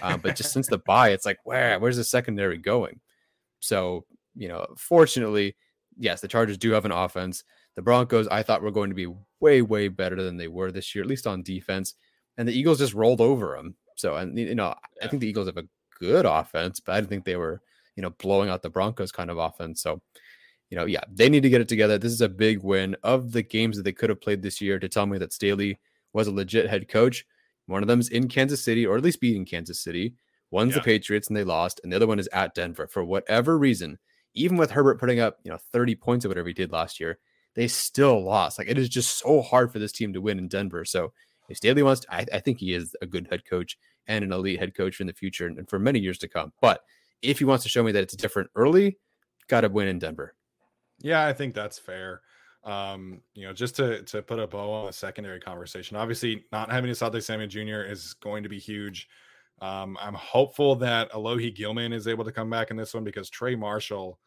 [0.03, 3.01] Uh, but just since the bye, it's like, where where's the secondary going?
[3.61, 4.07] So
[4.37, 5.57] you know, fortunately,
[5.97, 7.43] yes, the Chargers do have an offense.
[7.75, 10.95] The Broncos, I thought were going to be way, way better than they were this
[10.95, 11.95] year, at least on defense.
[12.37, 13.75] And the Eagles just rolled over them.
[13.97, 15.07] So, and you know, yeah.
[15.07, 17.61] I think the Eagles have a good offense, but I didn't think they were
[17.97, 19.83] you know, blowing out the Broncos kind of offense.
[19.83, 20.01] So,
[20.71, 21.99] you know, yeah, they need to get it together.
[21.99, 24.79] This is a big win of the games that they could have played this year
[24.79, 25.81] to tell me that Staley
[26.13, 27.25] was a legit head coach.
[27.67, 30.15] One of them's in Kansas City, or at least beating Kansas City.
[30.51, 30.79] One's yeah.
[30.79, 32.87] the Patriots and they lost, and the other one is at Denver.
[32.87, 33.99] For whatever reason,
[34.35, 37.19] even with Herbert putting up, you know, 30 points or whatever he did last year,
[37.55, 38.59] they still lost.
[38.59, 40.85] Like it is just so hard for this team to win in Denver.
[40.85, 41.13] So
[41.49, 44.33] if Staley wants to, I, I think he is a good head coach and an
[44.33, 46.53] elite head coach in the future and, for many years to come.
[46.61, 46.81] But
[47.23, 48.99] if he wants to show me that it's different early,
[49.49, 50.35] got to win in Denver.
[50.99, 52.23] Yeah, I think that's fair.
[52.65, 55.97] Um, you know, just to to put a bow on the secondary conversation.
[55.97, 57.89] Obviously, not having Asante Samuel Jr.
[57.89, 59.09] is going to be huge.
[59.61, 63.31] Um, I'm hopeful that Alohi Gilman is able to come back in this one because
[63.31, 64.19] Trey Marshall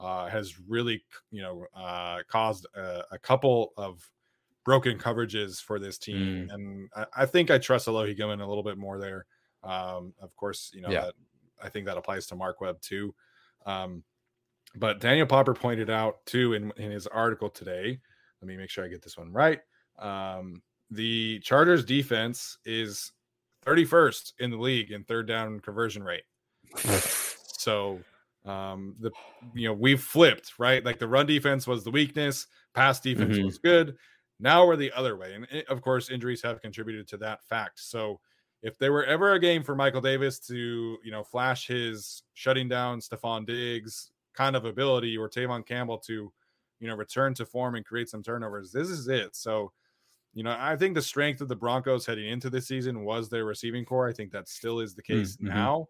[0.00, 4.08] uh, has really, you know, uh, caused a, a, couple of
[4.68, 6.52] broken coverages for this team, mm.
[6.52, 9.24] and I, I, think I trust Alohi Gilman a little bit more there.
[9.64, 11.06] Um, of course, you know yeah.
[11.06, 11.14] that
[11.64, 13.14] I think that applies to Mark Webb too.
[13.64, 14.02] Um,
[14.76, 17.98] but Daniel Popper pointed out too in, in his article today.
[18.42, 19.60] Let me make sure I get this one right.
[19.98, 23.12] Um, the Chargers defense is
[23.64, 26.24] 31st in the league in third down conversion rate.
[26.84, 28.00] so
[28.44, 29.10] um the
[29.54, 33.46] you know we've flipped right like the run defense was the weakness pass defense mm-hmm.
[33.46, 33.96] was good
[34.40, 37.80] now we're the other way and it, of course injuries have contributed to that fact
[37.80, 38.20] so
[38.62, 42.68] if there were ever a game for michael davis to you know flash his shutting
[42.68, 46.32] down stefon diggs kind of ability or Tevaughn Campbell to,
[46.78, 48.70] you know, return to form and create some turnovers.
[48.70, 49.34] This is it.
[49.34, 49.72] So,
[50.32, 53.44] you know, I think the strength of the Broncos heading into this season was their
[53.44, 54.08] receiving corps.
[54.08, 55.48] I think that still is the case mm-hmm.
[55.48, 55.88] now,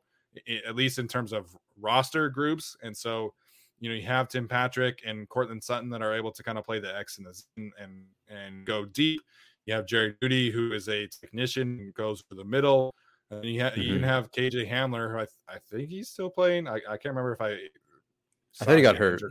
[0.67, 2.75] at least in terms of roster groups.
[2.83, 3.35] And so,
[3.81, 6.65] you know, you have Tim Patrick and Courtland Sutton that are able to kind of
[6.65, 9.21] play the X and the and and, and go deep.
[9.67, 12.95] You have Jerry Jeudy, who is a technician and goes for the middle.
[13.31, 13.81] And you, ha- mm-hmm.
[13.81, 14.09] you even mm-hmm.
[14.09, 16.67] have KJ Hamler, who I, th- I think he's still playing.
[16.67, 17.51] I, I can't remember if I
[18.61, 19.23] I thought he got hurt.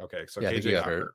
[0.00, 0.98] Okay, so yeah, KJ got, got hurt.
[1.00, 1.14] hurt.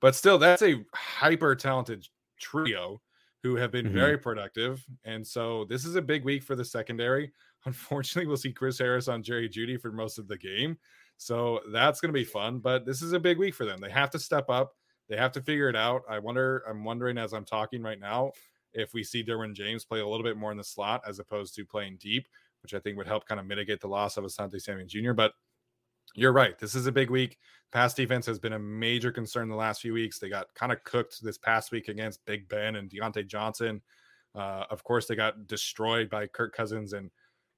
[0.00, 2.06] But still, that's a hyper talented
[2.40, 3.00] trio
[3.42, 3.94] who have been mm-hmm.
[3.94, 4.84] very productive.
[5.04, 7.32] And so this is a big week for the secondary.
[7.64, 10.78] Unfortunately, we'll see Chris Harris on Jerry Jeudy for most of the game.
[11.18, 12.58] So that's going to be fun.
[12.58, 13.80] But this is a big week for them.
[13.80, 14.74] They have to step up.
[15.08, 16.02] They have to figure it out.
[16.08, 18.32] I wonder, I'm wondering as I'm talking right now,
[18.72, 21.54] if we see Derwin James play a little bit more in the slot as opposed
[21.54, 22.28] to playing deep,
[22.62, 25.12] which I think would help kind of mitigate the loss of Asante Samuel Jr.
[25.12, 25.32] But
[26.14, 26.58] you're right.
[26.58, 27.38] This is a big week.
[27.72, 30.18] Pass defense has been a major concern the last few weeks.
[30.18, 33.82] They got kind of cooked this past week against Big Ben and Diontae Johnson.
[34.34, 37.10] Uh, of course, they got destroyed by Kirk Cousins and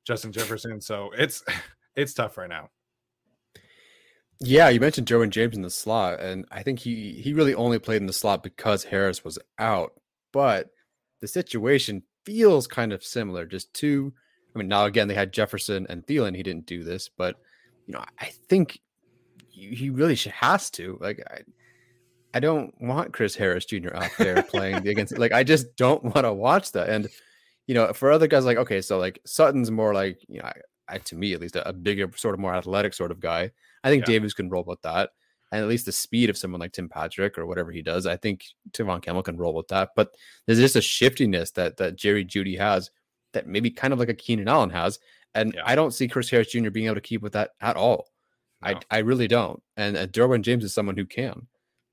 [0.05, 0.81] Justin Jefferson.
[0.81, 1.43] So it's
[1.97, 2.71] it's tough right now.
[4.41, 7.79] Yeah, you mentioned Derwin James in the slot, and I think he he really only
[7.79, 9.93] played in the slot because Harris was out.
[10.33, 10.71] But
[11.21, 13.47] the situation feels kind of similar.
[13.47, 14.13] Just two.
[14.55, 16.37] I mean, now again they had Jefferson and Thielen.
[16.37, 17.37] He didn't do this, but
[17.87, 18.81] you know, I think
[19.49, 20.99] he really should, has to.
[21.01, 21.41] Like, I,
[22.35, 23.95] I don't want Chris Harris Jr.
[23.95, 25.19] out there playing against.
[25.19, 26.89] Like, I just don't want to watch that.
[26.89, 27.09] And
[27.67, 30.95] you know, for other guys, like okay, so like Sutton's more like you know, I,
[30.95, 33.51] I, to me at least, a, a, bigger, sort of more athletic sort of guy.
[33.89, 34.15] I think yeah.
[34.15, 35.11] Davis can roll with that,
[35.51, 38.07] and at least the speed of someone like Tim Patrick or whatever he does.
[38.07, 39.91] I think Tevaughn Campbell can roll with that.
[39.97, 40.15] But
[40.47, 42.91] there's just a shiftiness that that Jerry Jeudy has
[43.33, 44.99] that maybe kind of like a Keenan Allen has
[45.35, 45.63] and yeah.
[45.65, 46.71] I don't see Chris Harris Jr.
[46.71, 48.09] being able to keep with that at all.
[48.63, 48.71] No.
[48.71, 49.63] I, I really don't.
[49.77, 51.47] And, and Derwin James is someone who can.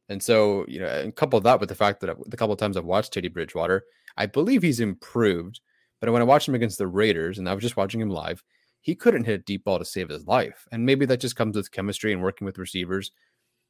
[0.10, 2.78] And so, you know, and couple that with the fact that the couple of times
[2.78, 3.86] I've watched Teddy Bridgewater,
[4.18, 5.60] I believe he's improved.
[6.00, 8.44] But when I watched him against the Raiders, and I was just watching him live,
[8.86, 10.68] he couldn't hit a deep ball to save his life.
[10.72, 13.12] And maybe that just comes with chemistry and working with receivers.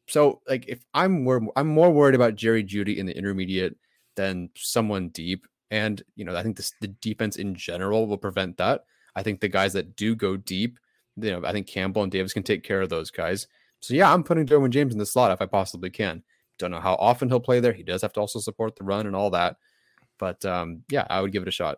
[0.08, 3.78] So, like, if I'm more, I'm more worried about Jerry Jeudy in the intermediate
[4.18, 5.48] than someone deep.
[5.72, 8.84] And you know, I think this, the defense in general will prevent that.
[9.16, 10.80] I think the guys that do go deep,
[11.16, 13.48] you know, I think Campbell and Davis can take care of those guys.
[13.80, 16.24] So yeah, I'm putting Derwin James in the slot if I possibly can.
[16.60, 17.72] Don't know how often he'll play there.
[17.72, 19.56] He does have to also support the run and all that.
[20.20, 21.78] But um, yeah, I would give it a shot.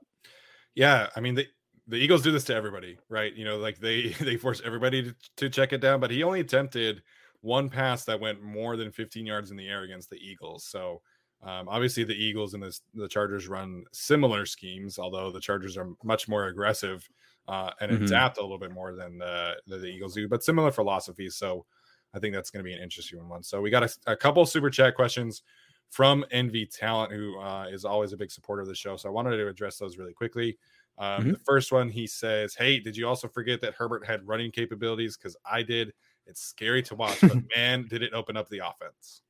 [0.74, 1.48] Yeah, I mean the
[1.88, 3.34] the Eagles do this to everybody, right?
[3.36, 6.42] You know, like they they force everybody to, to check it down, but he only
[6.42, 7.02] attempted
[7.42, 10.66] one pass that went more than 15 yards in the air against the Eagles.
[10.66, 11.02] So
[11.44, 15.90] um, obviously, the Eagles and the, the Chargers run similar schemes, although the Chargers are
[16.04, 17.08] much more aggressive
[17.48, 18.06] uh, and mm-hmm.
[18.06, 21.36] adapt a little bit more than the, the, the Eagles do, but similar philosophies.
[21.36, 21.66] So
[22.14, 23.44] I think that's going to be an interesting one.
[23.44, 25.44] So we got a, a couple super chat questions
[25.90, 28.98] from NV Talent, who uh, is always a big supporter of the show.
[28.98, 30.58] So I wanted to address those really quickly.
[30.98, 31.32] Um, mm-hmm.
[31.34, 35.18] The first one, he says, "Hey, did you also forget that Herbert had running capabilities?
[35.18, 35.94] Because I did.
[36.26, 39.22] It's scary to watch, but man, did it open up the offense."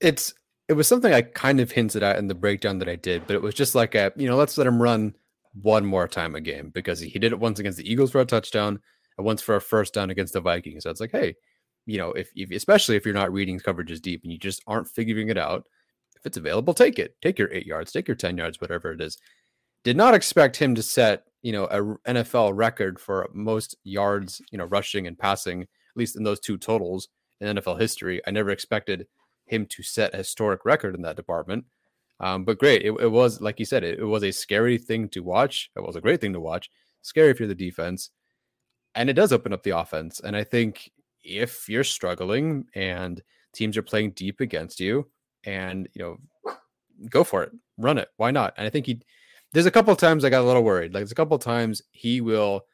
[0.00, 0.34] It's
[0.68, 3.34] it was something I kind of hinted at in the breakdown that I did, but
[3.34, 5.14] it was just like a you know let's let him run
[5.60, 8.24] one more time a game because he did it once against the Eagles for a
[8.24, 8.80] touchdown
[9.18, 10.84] and once for a first down against the Vikings.
[10.84, 11.34] So it's like, hey,
[11.86, 14.88] you know, if, if especially if you're not reading coverages deep and you just aren't
[14.88, 15.64] figuring it out,
[16.20, 17.16] if it's available, take it.
[17.22, 19.16] Take your eight yards, take your 10 yards, whatever it is.
[19.84, 24.58] Did not expect him to set, you know, a NFL record for most yards, you
[24.58, 27.08] know, rushing and passing, at least in those two totals
[27.40, 28.20] in NFL history.
[28.26, 29.06] I never expected
[29.46, 31.64] him to set a historic record in that department.
[32.20, 32.82] Um, but great.
[32.82, 35.70] It, it, was, like you said, it, it was a scary thing to watch.
[35.74, 36.70] It was a great thing to watch.
[37.00, 38.10] Scary if you're the defense.
[38.94, 40.20] And it does open up the offense.
[40.20, 40.90] And I think
[41.24, 43.22] if you're struggling and
[43.54, 45.08] teams are playing deep against you,
[45.44, 46.56] and you know,
[47.08, 48.08] go for it, run it.
[48.16, 48.54] Why not?
[48.56, 49.00] And I think he.
[49.52, 50.94] There's a couple times I got a little worried.
[50.94, 52.66] Like there's a couple times he will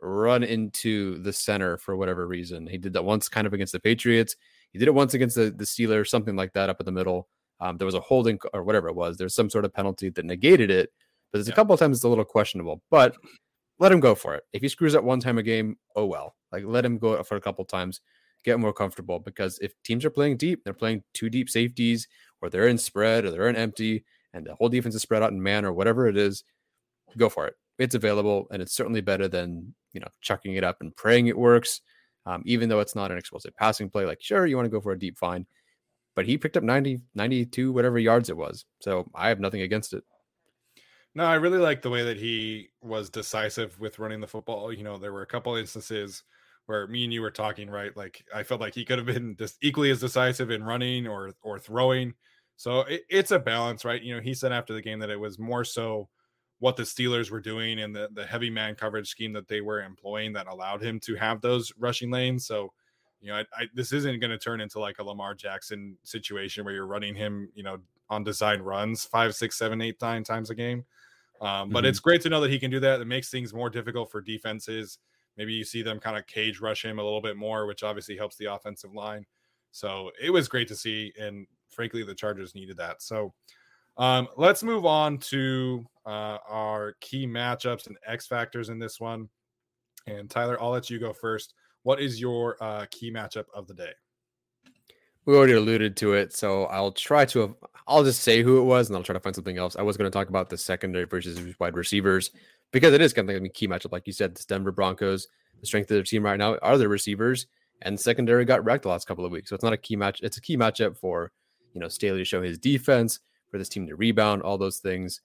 [0.00, 2.66] run into the center for whatever reason.
[2.66, 4.36] He did that once, kind of against the Patriots.
[4.72, 7.28] He did it once against the the Steelers, something like that, up in the middle.
[7.60, 9.16] Um, there was a holding or whatever it was.
[9.16, 10.90] There's some sort of penalty that negated it,
[11.30, 11.52] but there's yeah.
[11.52, 12.82] a couple of times it's a little questionable.
[12.90, 13.14] But
[13.78, 14.44] let him go for it.
[14.52, 16.34] If he screws up one time a game, oh well.
[16.50, 18.00] Like let him go for a couple times,
[18.44, 19.18] get more comfortable.
[19.18, 22.08] Because if teams are playing deep, they're playing two deep safeties,
[22.40, 25.32] or they're in spread, or they're in empty, and the whole defense is spread out
[25.32, 26.44] in man or whatever it is,
[27.16, 27.54] go for it.
[27.78, 31.38] It's available, and it's certainly better than you know chucking it up and praying it
[31.38, 31.80] works.
[32.24, 34.80] Um, even though it's not an explosive passing play, like sure you want to go
[34.80, 35.44] for a deep find,
[36.14, 38.64] but he picked up 90, 92, whatever yards it was.
[38.80, 40.04] So I have nothing against it.
[41.14, 44.72] No, I really like the way that he was decisive with running the football.
[44.72, 46.22] You know, there were a couple instances
[46.66, 47.96] where me and you were talking, right?
[47.96, 51.32] Like I felt like he could have been just equally as decisive in running or
[51.42, 52.14] or throwing.
[52.56, 54.02] So it, it's a balance, right?
[54.02, 56.08] You know, he said after the game that it was more so
[56.60, 59.82] what the Steelers were doing and the, the heavy man coverage scheme that they were
[59.82, 62.46] employing that allowed him to have those rushing lanes.
[62.46, 62.72] So
[63.22, 66.64] you know, I, I, this isn't going to turn into like a Lamar Jackson situation
[66.64, 67.78] where you're running him, you know,
[68.10, 70.84] on design runs five, six, seven, eight, nine times a game.
[71.40, 71.86] Um, but mm-hmm.
[71.86, 73.00] it's great to know that he can do that.
[73.00, 74.98] It makes things more difficult for defenses.
[75.36, 78.16] Maybe you see them kind of cage rush him a little bit more, which obviously
[78.16, 79.24] helps the offensive line.
[79.70, 83.02] So it was great to see, and frankly, the Chargers needed that.
[83.02, 83.32] So
[83.96, 89.28] um, let's move on to uh, our key matchups and X factors in this one.
[90.06, 91.54] And Tyler, I'll let you go first.
[91.84, 93.92] What is your uh, key matchup of the day?
[95.24, 97.56] We already alluded to it, so I'll try to.
[97.86, 99.76] I'll just say who it was, and I'll try to find something else.
[99.76, 102.32] I was going to talk about the secondary versus wide receivers
[102.72, 104.34] because it is kind of like a key matchup, like you said.
[104.34, 105.28] The Denver Broncos,
[105.60, 107.46] the strength of their team right now are their receivers,
[107.82, 109.48] and secondary got wrecked the last couple of weeks.
[109.48, 110.20] So it's not a key match.
[110.22, 111.32] It's a key matchup for
[111.74, 113.20] you know Staley to show his defense,
[113.50, 115.20] for this team to rebound, all those things.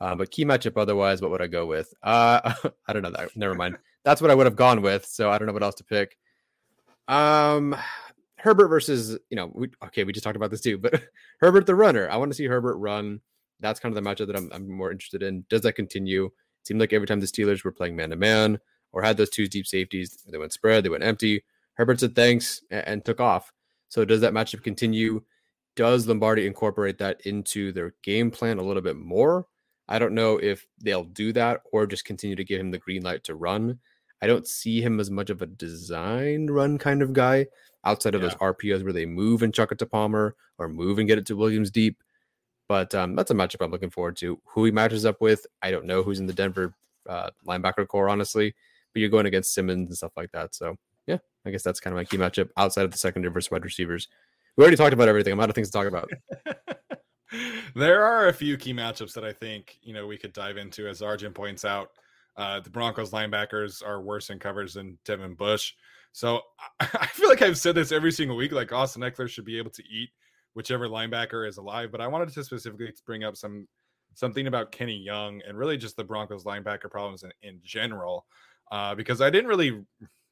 [0.00, 1.92] Uh, but key matchup otherwise, what would I go with?
[2.02, 2.54] Uh,
[2.86, 3.10] I don't know.
[3.10, 5.06] That never mind that's what I would have gone with.
[5.06, 6.18] So I don't know what else to pick.
[7.08, 7.76] Um,
[8.36, 11.02] Herbert versus you know, we, okay, we just talked about this too, but
[11.40, 12.08] Herbert the runner.
[12.10, 13.20] I want to see Herbert run.
[13.60, 15.44] That's kind of the matchup that I'm, I'm more interested in.
[15.48, 16.30] Does that continue?
[16.64, 18.58] Seemed like every time the Steelers were playing man to man
[18.92, 21.44] or had those two deep safeties, they went spread, they went empty.
[21.74, 23.52] Herbert said thanks and, and took off.
[23.88, 25.22] So does that matchup continue?
[25.74, 29.46] Does Lombardi incorporate that into their game plan a little bit more?
[29.88, 33.02] I don't know if they'll do that or just continue to give him the green
[33.02, 33.78] light to run.
[34.22, 37.46] I don't see him as much of a design run kind of guy
[37.84, 38.28] outside of yeah.
[38.28, 41.26] those RPOs where they move and chuck it to Palmer or move and get it
[41.26, 42.02] to Williams deep.
[42.72, 44.40] But um, that's a matchup I'm looking forward to.
[44.46, 46.72] Who he matches up with, I don't know who's in the Denver
[47.06, 48.54] uh, linebacker corps, honestly.
[48.94, 50.54] But you're going against Simmons and stuff like that.
[50.54, 53.50] So yeah, I guess that's kind of my key matchup outside of the secondary versus
[53.50, 54.08] wide receivers.
[54.56, 55.34] We already talked about everything.
[55.34, 56.10] I'm out of things to talk about.
[57.74, 60.88] there are a few key matchups that I think you know we could dive into,
[60.88, 61.90] as Arjun points out.
[62.38, 65.74] Uh, the Broncos linebackers are worse in coverage than Devin Bush.
[66.12, 66.40] So
[66.80, 68.52] I feel like I've said this every single week.
[68.52, 70.08] Like Austin Ekeler should be able to eat
[70.54, 71.90] whichever linebacker is alive.
[71.90, 73.66] But I wanted to specifically bring up some
[74.14, 78.26] something about Kenny Young and really just the Broncos linebacker problems in, in general,
[78.70, 79.82] uh, because I didn't really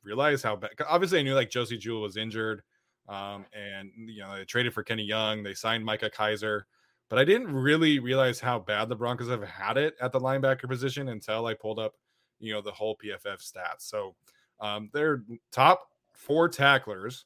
[0.02, 0.70] realize how bad.
[0.88, 2.62] Obviously, I knew like Josey Jewell was injured,
[3.08, 5.42] um, and you know they traded for Kenny Young.
[5.42, 6.66] They signed Micah Kiser,
[7.08, 10.68] but I didn't really realize how bad the Broncos have had it at the linebacker
[10.68, 11.94] position until I pulled up,
[12.38, 13.80] you know, the whole PFF stats.
[13.80, 14.14] So
[14.60, 17.24] um, their top four tacklers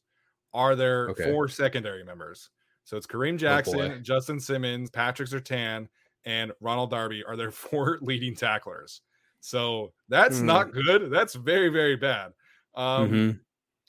[0.53, 1.31] are their okay.
[1.31, 2.51] four secondary members.
[2.85, 5.89] So it's Kareem oh, Jackson, oh Justin Simmons, Patrick Surtain,
[6.25, 9.01] and Ronald Darby are their four leading tacklers.
[9.41, 10.45] So that's mm.
[10.45, 11.11] not good.
[11.11, 12.33] That's very, very bad.
[12.75, 13.31] Um, mm-hmm.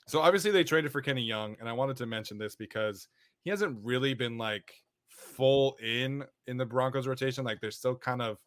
[0.06, 3.08] So obviously they traded for Kenny Young, and I wanted to mention this because
[3.42, 4.72] he hasn't really been like
[5.08, 7.44] full in in the Broncos rotation.
[7.44, 8.38] Like they're still kind of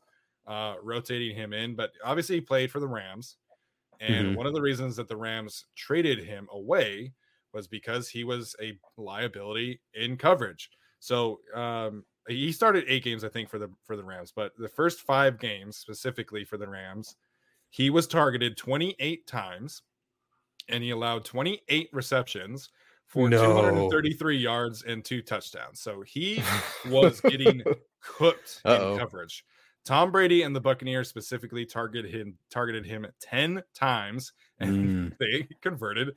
[0.47, 3.37] uh, rotating him in, but obviously he played for the Rams.
[3.99, 4.35] And mm-hmm.
[4.35, 7.13] one of the reasons that the Rams traded him away
[7.53, 10.69] was because he was a liability in coverage.
[10.99, 14.67] So um, he started eight games, I think, for the for the Rams, but the
[14.67, 17.15] first five games specifically for the Rams,
[17.69, 19.81] he was targeted 28 times
[20.67, 22.69] and he allowed 28 receptions
[23.07, 23.43] for No.
[23.43, 25.79] 233 yards and two touchdowns.
[25.81, 26.43] So he
[26.87, 27.63] was getting
[28.03, 28.93] cooked Uh-oh.
[28.93, 29.43] in coverage.
[29.85, 35.47] Tom Brady and the Buccaneers specifically targeted him targeted him 10 times and Mm, they
[35.61, 36.09] converted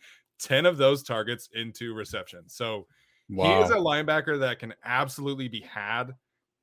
[0.42, 2.54] 10 of those targets into receptions.
[2.54, 2.86] So
[3.36, 6.14] he is a linebacker that can absolutely be had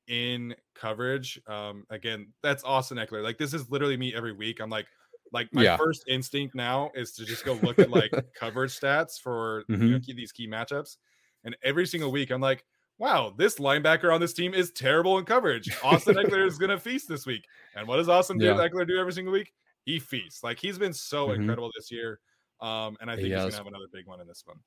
[0.08, 1.40] in coverage.
[1.48, 3.24] Um, again, that's Austin Ekeler.
[3.24, 4.60] Like this is literally me every week.
[4.60, 4.88] I'm like,
[5.32, 5.78] like my Yeah.
[5.78, 10.00] first instinct now is to just go look at like coverage stats for you know,
[10.00, 10.98] key, these key matchups,
[11.44, 12.66] and every single week I'm like,
[12.98, 15.72] wow, this linebacker on this team is terrible in coverage.
[15.82, 17.48] Austin Ekeler is gonna feast this week.
[17.76, 18.56] And what does Austin do?
[18.56, 19.54] Ekeler do every single week?
[19.86, 20.44] He feasts.
[20.44, 21.36] Like he's been so Mhm.
[21.36, 22.20] incredible this year.
[22.62, 24.58] Um, and I think He he's gonna have another big one in this one.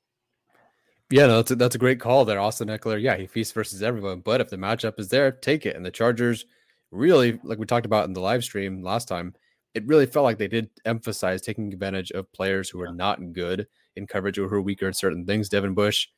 [1.11, 3.01] Yeah, no, that's a, that's a great call there, Austin Ekeler.
[3.01, 5.77] Yeah, he feasts versus everyone, but if the matchup is there, take it.
[5.77, 6.47] And the Chargers
[6.91, 9.35] really, like we talked about in the live stream last time,
[9.75, 13.67] it really felt like they did emphasize taking advantage of players who are not good
[13.97, 15.49] in coverage or who are weaker at certain things.
[15.49, 16.09] Devin Bush,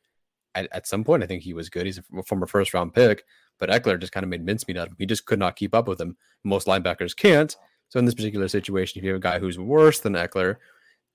[0.55, 1.87] at, at some point, I think he was good.
[1.87, 3.25] He's a former first round pick,
[3.59, 4.97] but Ekeler just kind of made mincemeat out of him.
[4.99, 6.17] He just could not keep up with him.
[6.45, 7.57] Most linebackers can't.
[7.89, 10.57] So in this particular situation, if you have a guy who's worse than Ekeler,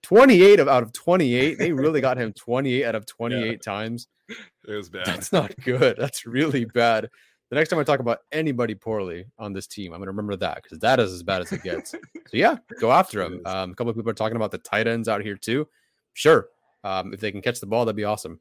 [0.03, 4.07] 28 of out of 28, they really got him 28 out of 28 times.
[4.67, 5.05] It was bad.
[5.05, 5.97] That's not good.
[5.97, 7.09] That's really bad.
[7.49, 10.35] The next time I talk about anybody poorly on this team, I'm going to remember
[10.35, 11.91] that because that is as bad as it gets.
[11.91, 11.99] so
[12.31, 13.41] yeah, go after him.
[13.45, 15.67] Um, a couple of people are talking about the tight ends out here too.
[16.13, 16.47] Sure,
[16.83, 18.39] um, if they can catch the ball, that'd be awesome.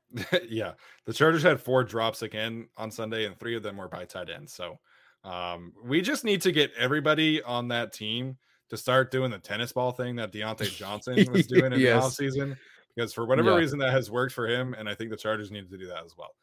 [0.48, 0.72] yeah,
[1.06, 4.28] the Chargers had four drops again on Sunday, and three of them were by tight
[4.28, 4.52] ends.
[4.52, 4.78] So
[5.24, 8.36] um, we just need to get everybody on that team
[8.72, 12.16] to start doing the tennis ball thing that Diontae Johnson was doing in Yes.
[12.16, 12.56] the offseason.
[12.96, 13.56] Because for whatever Yeah.
[13.58, 16.04] reason that has worked for him, and I think the Chargers needed to do that
[16.04, 16.34] as well.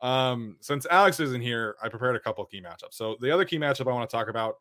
[0.00, 2.92] Um, since Alex isn't here, I prepared a couple key matchups.
[2.94, 4.56] So the other key matchup I want to talk about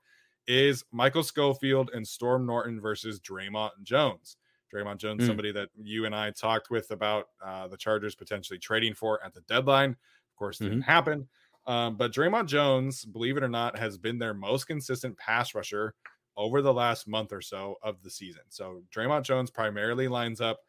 [0.47, 4.38] is Michael Schofield and Storm Norton versus Dre'Mont Jones.
[4.74, 5.28] Dre'Mont Jones, Mm.
[5.28, 9.34] somebody that you and I talked with about uh, the Chargers potentially trading for at
[9.36, 9.91] the deadline.
[9.91, 11.28] Of course, it didn't happen.
[11.67, 15.93] Um, but Dre'Mont Jones, believe it or not, has been their most consistent pass rusher
[16.38, 18.43] over the last month or so of the season.
[18.49, 20.61] So Dre'Mont Jones primarily lines up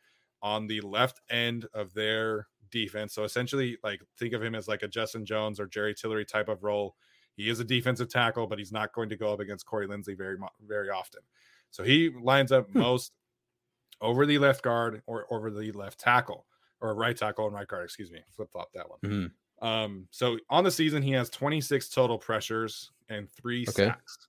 [0.43, 3.15] on the left end of their defense.
[3.15, 6.49] So essentially, like think of him as like a Justin Jones or Jerry Tillery type
[6.49, 6.97] of role.
[7.37, 10.17] He is a defensive tackle, but he's not going to go up against Corey Linsley
[10.17, 10.37] very
[10.67, 11.23] very often.
[11.71, 12.79] So he lines up Hmm.
[12.79, 13.13] most
[14.01, 16.47] over the left guard or over the left tackle
[16.81, 17.85] or right tackle and right guard.
[17.85, 18.99] Excuse me, flip flop that one.
[19.05, 19.33] Mhm.
[19.61, 23.87] Um, so on the season, he has 26 total pressures and three Okay.
[23.87, 24.29] sacks.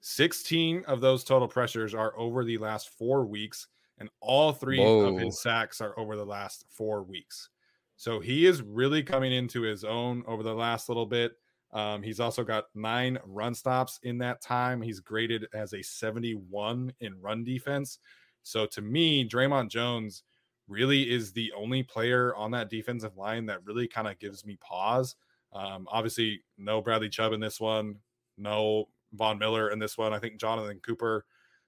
[0.00, 3.68] 16 of those total pressures are over the last four weeks,
[3.98, 7.50] and all three of his sacks are over the last four weeks.
[7.96, 11.32] So he is really coming into his own over the last little bit.
[11.72, 14.80] Um, he's also got nine run stops in that time.
[14.80, 17.98] He's graded as a 71 in run defense.
[18.44, 20.22] So to me, Dre'Mont Jones
[20.68, 24.56] really is the only player on that defensive line that really kind of gives me
[24.60, 25.16] pause.
[25.52, 27.96] Um, obviously, no Bradley Chubb in this one,
[28.36, 30.12] no Von Miller in this one.
[30.12, 31.24] I think Jonathan Cooper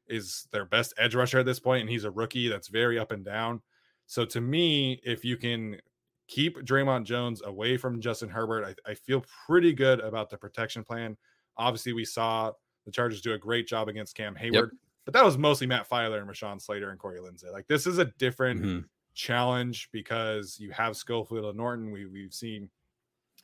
[0.08, 3.12] is their best edge rusher at this point, and he's a rookie that's very up
[3.12, 3.62] and down.
[4.06, 5.80] So to me, if you can
[6.26, 10.82] keep Dre'Mont Jones away from Justin Herbert, I, I feel pretty good about the protection
[10.84, 11.16] plan.
[11.56, 12.52] Obviously, we saw
[12.86, 14.72] the Chargers do a great job against Cam Hayward,
[15.04, 17.52] but that was mostly Matt Feiler and Rashawn Slater and Corey Linsley.
[17.52, 18.84] Like this is a different Mhm.
[19.14, 21.90] challenge because you have Schofield and Norton.
[21.92, 22.70] We we've seen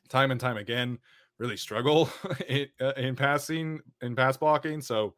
[0.09, 0.99] time and time again
[1.39, 2.09] really struggle
[2.47, 4.81] in, uh, in passing in pass blocking.
[4.81, 5.15] So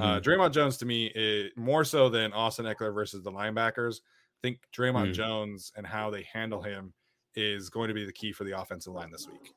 [0.00, 0.22] uh, Mhm.
[0.22, 4.00] Dre'Mont Jones to me is more so than Austin Ekeler versus the linebackers.
[4.00, 5.14] I think Dre'Mont Mm.
[5.14, 6.92] Jones and how they handle him
[7.34, 9.52] is going to be the key for the offensive line this week.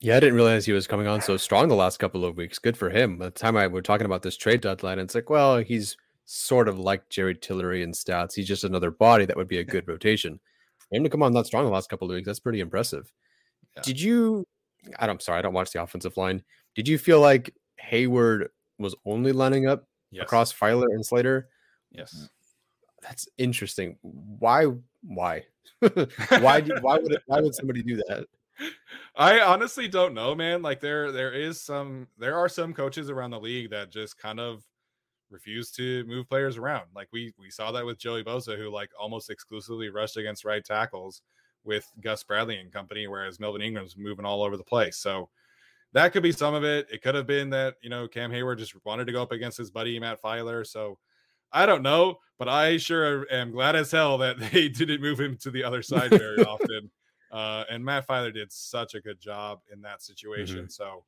[0.00, 2.58] Yeah, I didn't realize he was coming on so strong the last couple of weeks.
[2.58, 3.18] Good for him.
[3.18, 6.66] By the time I were talking about this trade deadline, it's like, well, he's sort
[6.68, 8.34] of like Jerry Tillery in stats.
[8.34, 10.40] He's just another body that would be a good rotation.
[10.88, 13.12] For him to come on that strong the last couple of weeks, that's pretty impressive.
[13.76, 13.82] Yeah.
[13.82, 14.46] Did you?
[14.98, 16.42] I don't, I'm sorry, I don't watch the offensive line.
[16.74, 20.24] Did you feel like Hayward was only lining up Yes.
[20.24, 21.48] across Feiler and Slater?
[21.92, 22.28] Yes.
[23.02, 23.96] That's interesting.
[24.02, 24.66] Why?
[25.02, 25.44] Why?
[26.40, 26.60] why?
[26.60, 28.26] Do, why would it, why would somebody do that?
[29.16, 30.62] I honestly don't know, man.
[30.62, 34.38] Like there there is some there are some coaches around the league that just kind
[34.38, 34.62] of
[35.30, 36.84] refuse to move players around.
[36.94, 40.64] Like we we saw that with Joey Bosa, who like almost exclusively rushed against right
[40.64, 41.22] tackles
[41.64, 44.96] with Gus Bradley and company, whereas Melvin Ingram's moving all over the place.
[44.96, 45.28] So
[45.92, 46.86] that could be some of it.
[46.90, 49.58] It could have been that you know Cam Hayward just wanted to go up against
[49.58, 50.66] his buddy Matt Feiler.
[50.66, 50.98] So
[51.52, 55.36] I don't know, but I sure am glad as hell that they didn't move him
[55.38, 56.90] to the other side very often.
[57.30, 60.58] Uh, and Matt Feiler did such a good job in that situation.
[60.58, 60.68] Mm-hmm.
[60.68, 61.04] So,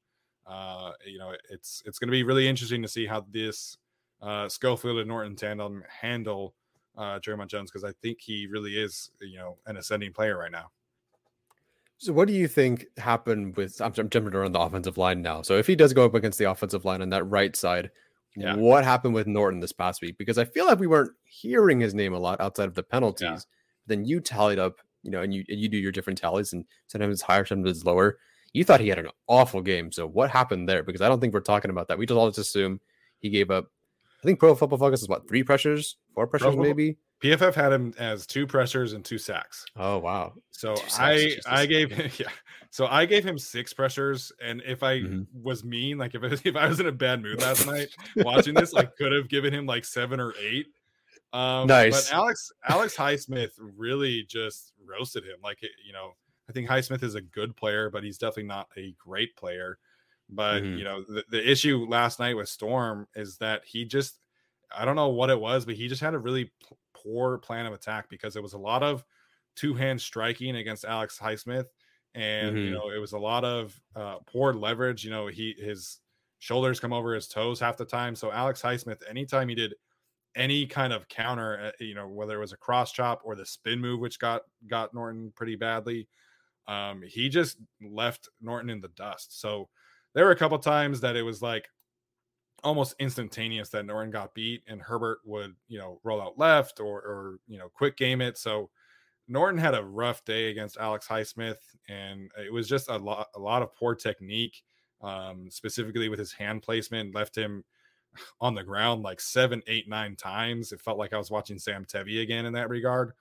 [0.46, 3.78] uh, you know, it's it's going to be really interesting to see how this
[4.20, 6.54] uh, Schofield and Norton tandem handle
[6.96, 10.52] uh, Dre'Mont Jones because I think he really is, you know, an ascending player right
[10.52, 10.70] now.
[11.98, 13.80] So, what do you think happened with?
[13.80, 15.42] I'm, I'm jumping around the offensive line now.
[15.42, 17.90] So, if he does go up against the offensive line on that right side,
[18.36, 18.56] yeah.
[18.56, 20.18] what happened with Norton this past week?
[20.18, 23.28] Because I feel like we weren't hearing his name a lot outside of the penalties.
[23.28, 23.38] Yeah.
[23.86, 26.64] Then you tallied up, you know, and you and you do your different tallies, and
[26.88, 28.18] sometimes it's higher, sometimes it's lower.
[28.52, 29.92] You thought he had an awful game.
[29.92, 30.82] So, what happened there?
[30.82, 31.98] Because I don't think we're talking about that.
[31.98, 32.80] We just all just assume
[33.20, 33.70] he gave up
[34.22, 36.96] I think Pro Football Focus is what three pressures, four pressures, Pro maybe.
[37.22, 39.64] PFF had him as two pressures and two sacks.
[39.76, 40.34] Oh wow!
[40.50, 42.28] So I I gave him yeah.
[42.70, 45.22] So I gave him six pressures, and if I mm-hmm.
[45.42, 48.74] was mean, like if if I was in a bad mood last night watching this,
[48.74, 50.66] I could have given him like seven or eight.
[51.32, 52.10] Um, nice.
[52.10, 55.36] But Alex Alex Highsmith really just roasted him.
[55.42, 56.12] Like you know,
[56.48, 59.78] I think Highsmith is a good player, but he's definitely not a great player.
[60.32, 60.78] But mm-hmm.
[60.78, 64.18] you know, the, the issue last night with Storm is that he just
[64.74, 67.66] I don't know what it was, but he just had a really p- poor plan
[67.66, 69.04] of attack because it was a lot of
[69.54, 71.66] two hand striking against Alex Highsmith.
[72.14, 72.64] And mm-hmm.
[72.64, 75.04] you know, it was a lot of uh, poor leverage.
[75.04, 76.00] You know, he his
[76.38, 78.16] shoulders come over his toes half the time.
[78.16, 79.74] So Alex Highsmith, anytime he did
[80.34, 83.46] any kind of counter, uh, you know, whether it was a cross chop or the
[83.46, 86.08] spin move, which got got Norton pretty badly,
[86.66, 89.40] um, he just left Norton in the dust.
[89.40, 89.68] So
[90.14, 91.68] there were a couple times that it was like
[92.64, 96.98] almost instantaneous that Norton got beat and Herbert would, you know, roll out left or
[97.00, 98.38] or you know, quick game it.
[98.38, 98.70] So
[99.28, 101.58] Norton had a rough day against Alex Highsmith,
[101.88, 104.62] and it was just a lot a lot of poor technique,
[105.00, 107.64] um, specifically with his hand placement, left him
[108.40, 110.72] on the ground like seven, eight, nine times.
[110.72, 113.12] It felt like I was watching Sam Tevi again in that regard.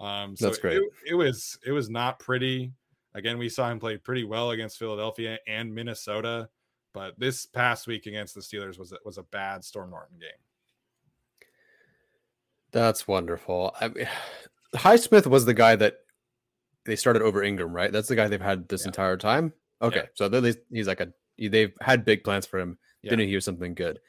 [0.00, 0.78] Um, so That's great.
[0.78, 2.72] It, it was it was not pretty.
[3.14, 6.48] Again, we saw him play pretty well against Philadelphia and Minnesota,
[6.94, 10.30] but this past week against the Steelers was was a bad Storm Norton game.
[12.72, 13.74] That's wonderful.
[13.80, 14.08] I mean,
[14.74, 15.96] Highsmith was the guy that
[16.84, 17.92] they started over Ingram, right?
[17.92, 18.88] That's the guy they've had this yeah.
[18.88, 19.52] entire time.
[19.82, 20.06] Okay, yeah.
[20.14, 22.78] so least he's like a they've had big plans for him.
[23.02, 23.10] Yeah.
[23.10, 24.00] Didn't hear something good.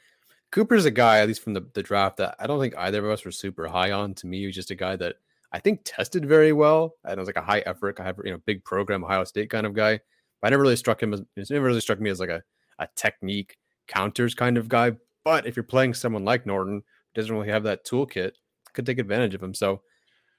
[0.50, 3.10] Cooper's a guy, at least from the, the draft, that I don't think either of
[3.10, 4.14] us were super high on.
[4.14, 5.16] To me, he was just a guy that
[5.54, 6.96] I think tested very well.
[7.04, 9.50] And it was like a high effort, I have you know, big program, Ohio State
[9.50, 10.00] kind of guy.
[10.42, 12.42] But I never really struck him as it never really struck me as like a,
[12.80, 14.92] a technique counters kind of guy.
[15.24, 16.82] But if you're playing someone like Norton,
[17.14, 18.32] doesn't really have that toolkit,
[18.72, 19.54] could take advantage of him.
[19.54, 19.82] So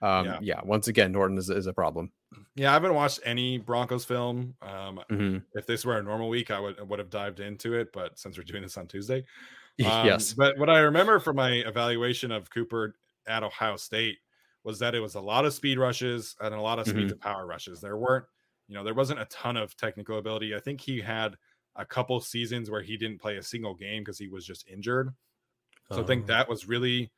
[0.01, 0.39] um, yeah.
[0.41, 0.61] yeah.
[0.65, 2.11] once again, Norton is, is a problem.
[2.55, 4.53] Yeah, I haven't watched any Broncos film.
[4.61, 5.37] Um, mm-hmm.
[5.53, 7.93] If this were a normal week, I would would have dived into it.
[7.93, 9.23] But since we're doing this on Tuesday,
[9.85, 10.33] um, yes.
[10.33, 12.95] But what I remember from my evaluation of Cooper
[13.27, 14.17] at Ohio State
[14.65, 17.09] was that it was a lot of speed rushes and a lot of speed mm-hmm.
[17.09, 17.79] to power rushes.
[17.79, 18.25] There weren't,
[18.67, 20.55] you know, there wasn't a ton of technical ability.
[20.55, 21.35] I think he had
[21.75, 25.13] a couple seasons where he didn't play a single game because he was just injured.
[25.91, 26.27] So I think oh.
[26.27, 27.11] that was really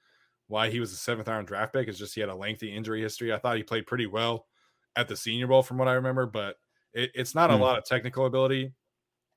[0.47, 1.87] why he was a seventh round draft pick.
[1.87, 3.31] Is just he had a lengthy injury history.
[3.33, 4.45] I thought he played pretty well
[4.97, 6.57] at the Senior Bowl from what I remember, but
[6.93, 7.53] it, it's not mm.
[7.53, 8.73] a lot of technical ability.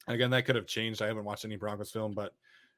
[0.09, 1.01] Again, that could have changed.
[1.01, 2.33] I haven't watched any Broncos film, but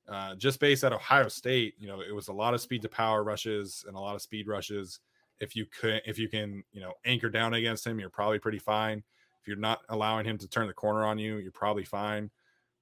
[0.07, 2.89] uh, just based at Ohio State, you know, it was a lot of speed to
[2.91, 5.01] power rushes and a lot of speed rushes
[5.43, 8.61] if you could if you can you know anchor down against him you're probably pretty
[8.61, 9.03] fine.
[9.41, 12.31] If you're not allowing him to turn the corner on you you're probably fine.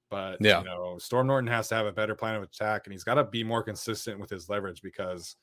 [0.09, 0.59] But yeah.
[0.59, 3.15] you know storm norton has to have a better plan of attack and he's got
[3.15, 5.35] to be more consistent with his leverage because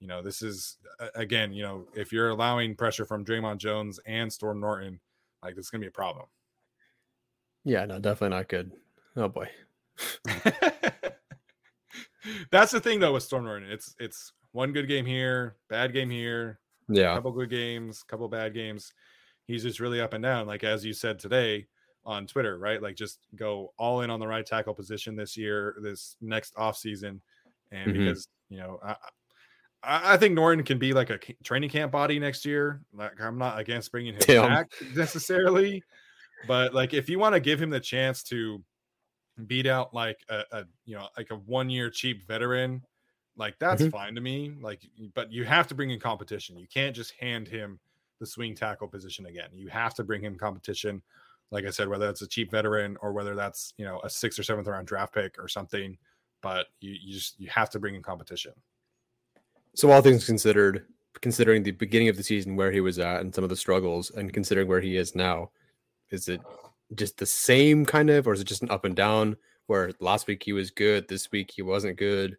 [0.00, 0.76] you know this is
[1.14, 5.00] again you know if you're allowing pressure from Dre'Mont Jones and Storm Norton
[5.42, 6.26] like this is gonna be a problem.
[7.64, 8.70] Yeah no definitely not good.
[9.16, 9.48] Oh boy.
[12.50, 13.70] That's the thing though with Storm Norton.
[13.70, 16.58] It's it's one good game here bad game here
[16.88, 17.14] yeah.
[17.14, 18.92] couple good games, couple bad games.
[19.46, 20.46] He's just really up and down.
[20.46, 21.66] Like as you said today
[22.04, 22.80] on Twitter, right?
[22.80, 26.76] Like just go all in on the right tackle position this year, this next off
[26.76, 27.20] season,
[27.70, 27.98] and mm-hmm.
[27.98, 28.94] because you know, I,
[29.82, 32.82] I think Norton can be like a training camp body next year.
[32.94, 34.48] Like I'm not against bringing him Damn.
[34.48, 35.82] back necessarily,
[36.46, 38.62] but like if you want to give him the chance to
[39.46, 42.82] beat out like a, a you know like a one year cheap veteran
[43.36, 43.90] like that's mm-hmm.
[43.90, 44.54] fine to me.
[44.60, 46.58] Like, but you have to bring in competition.
[46.58, 47.78] You can't just hand him
[48.18, 49.50] the swing tackle position again.
[49.52, 51.02] You have to bring him competition.
[51.50, 54.38] Like I said, whether it's a cheap veteran or whether that's you know a sixth
[54.38, 55.96] or seventh round draft pick or something.
[56.40, 58.52] But you, you just you have to bring in competition.
[59.74, 60.86] So all things considered,
[61.20, 64.10] considering the beginning of the season where he was at and some of the struggles,
[64.10, 65.50] and considering where he is now,
[66.10, 66.40] is it
[66.94, 69.36] just the same kind of, or is it just an up and down?
[69.66, 72.38] Where last week he was good, this week he wasn't good?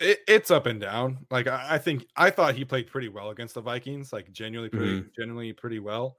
[0.00, 1.26] It, it's up and down.
[1.30, 4.70] Like I, I, think I thought he played pretty well against the Vikings, like genuinely
[4.70, 5.08] pretty mm-hmm.
[5.18, 6.16] genuinely pretty well.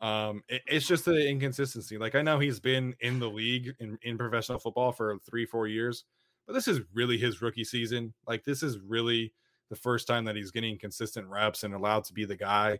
[0.00, 1.96] Um, it, it's just the inconsistency.
[1.96, 5.66] Like I know he's been in the league in, in professional football for three, four
[5.66, 6.04] years,
[6.46, 8.12] but this is really his rookie season.
[8.26, 9.32] Like this is really
[9.70, 12.78] the first time that he's getting consistent reps and allowed to be the guy.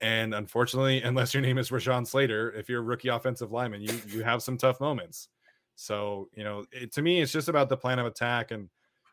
[0.00, 4.00] And unfortunately, unless your name is Rashawn Slater, if you're a rookie offensive lineman, you
[4.06, 5.28] you have some tough moments.
[5.74, 8.68] So you know, it, to me, it's just about the plan of attack and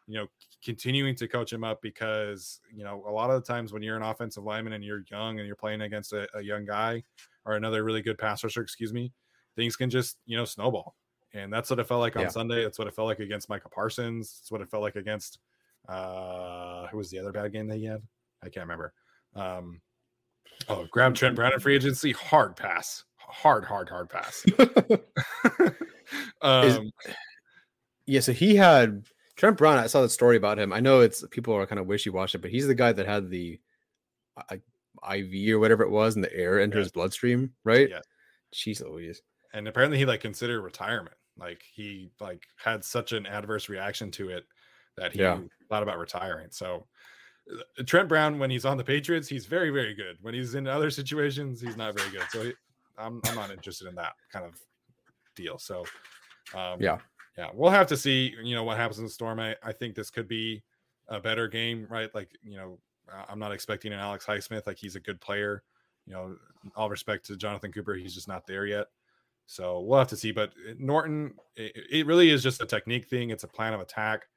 [0.08, 0.28] you know
[0.64, 3.97] continuing to coach him up because you know a lot of the times when you're
[3.97, 7.03] an offensive lineman and you're young and you're playing against a, a young guy
[7.45, 9.12] or another really good pass rusher, excuse me,
[9.55, 10.95] things can just you know snowball.
[11.34, 12.30] And that's what it felt like on yeah.
[12.30, 12.64] Sunday.
[12.64, 14.38] That's what it felt like against Micah Parsons.
[14.41, 15.39] It's what it felt like against
[15.88, 18.01] uh who was the other bad game that he had?
[18.43, 18.93] I can't remember.
[19.36, 19.82] Um
[20.70, 23.03] oh grab Trent Brown in free agency, hard pass.
[23.18, 24.45] Hard, hard, hard pass.
[26.41, 26.80] um Is,
[28.05, 29.03] yeah, so he had
[29.38, 30.74] Trent Brown, I saw the story about him.
[30.74, 33.30] I know it's people are kind of wishy washy, but he's the guy that had
[33.30, 33.60] the
[34.52, 36.84] IV or whatever it was, and the air enter yeah.
[36.84, 37.90] his bloodstream, right?
[37.90, 38.02] Yeah.
[38.54, 39.22] Jeez Louise.
[39.54, 41.16] And apparently, he like considered retirement.
[41.38, 44.46] Like he like had such an adverse reaction to it
[44.98, 45.40] that he yeah.
[45.70, 46.48] thought about retiring.
[46.50, 46.88] So
[47.52, 50.18] uh, Trent Brown, when he's on the Patriots, he's very very good.
[50.22, 52.24] When he's in other situations, he's not very good.
[52.32, 52.54] So he,
[52.98, 54.60] I'm I'm not interested in that kind of
[55.36, 55.60] deal.
[55.60, 55.86] So
[56.56, 56.98] um, yeah,
[57.38, 58.34] yeah, we'll have to see.
[58.44, 59.40] You know what happens in the storm.
[59.40, 60.64] I, I think this could be
[61.08, 62.14] a better game, right?
[62.14, 62.80] Like you know,
[63.30, 64.66] I'm not expecting an Alex Highsmith.
[64.66, 65.64] Like he's a good player.
[66.06, 66.36] You know,
[66.76, 68.88] all respect to Jonathan Cooper, he's just not there yet.
[69.46, 70.32] So we'll have to see.
[70.32, 73.30] But uh, Norton, it, it really is just a technique thing.
[73.30, 74.28] It's a plan of attack,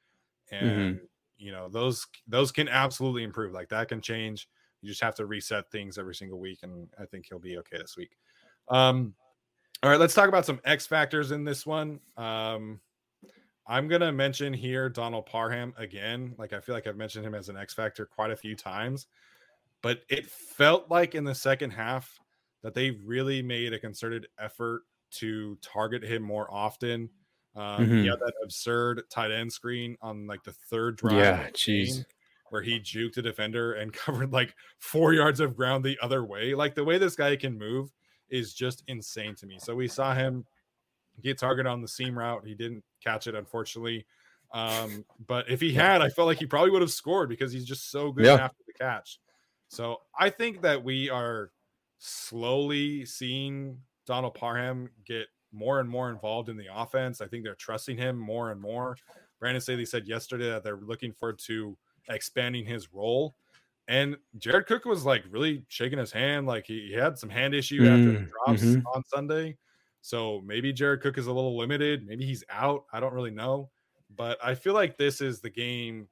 [0.50, 1.04] and mm-hmm.
[1.38, 3.52] you know those those can absolutely improve.
[3.52, 4.48] Like that can change.
[4.82, 7.78] You just have to reset things every single week, and I think he'll be okay
[7.78, 8.16] this week.
[8.68, 9.14] Um,
[9.82, 12.00] all right, let's talk about some X factors in this one.
[12.16, 12.80] Um,
[13.70, 16.34] I'm gonna mention here Donald Parham again.
[16.36, 19.06] Like I feel like I've mentioned him as an X factor quite a few times,
[19.80, 22.18] but it felt like in the second half
[22.62, 27.08] that they really made a concerted effort to target him more often.
[27.54, 28.00] Um, mm-hmm.
[28.00, 31.14] He had that absurd tight end screen on like the third drive.
[31.14, 32.04] Yeah, jeez.
[32.48, 36.54] Where he juked a defender and covered like four yards of ground the other way.
[36.54, 37.92] Like the way this guy can move
[38.30, 39.60] is just insane to me.
[39.60, 40.44] So we saw him
[41.22, 42.46] get targeted on the seam route.
[42.46, 44.06] He didn't catch it, unfortunately.
[44.52, 47.64] Um, but if he had, I felt like he probably would have scored because he's
[47.64, 48.34] just so good yeah.
[48.34, 49.20] after the catch.
[49.68, 51.52] So I think that we are
[51.98, 57.20] slowly seeing Donald Parham get more and more involved in the offense.
[57.20, 58.96] I think they're trusting him more and more.
[59.38, 61.76] Brandon Staley said yesterday that they're looking forward to
[62.08, 63.34] expanding his role.
[63.88, 67.54] And Jared Cook was like really shaking his hand, like he, he had some hand
[67.54, 68.86] issue mm, after the drops mm-hmm.
[68.94, 69.56] on Sunday.
[70.02, 72.06] So maybe Jared Cook is a little limited.
[72.06, 72.84] Maybe he's out.
[72.92, 73.70] I don't really know.
[74.16, 76.08] But I feel like this is the game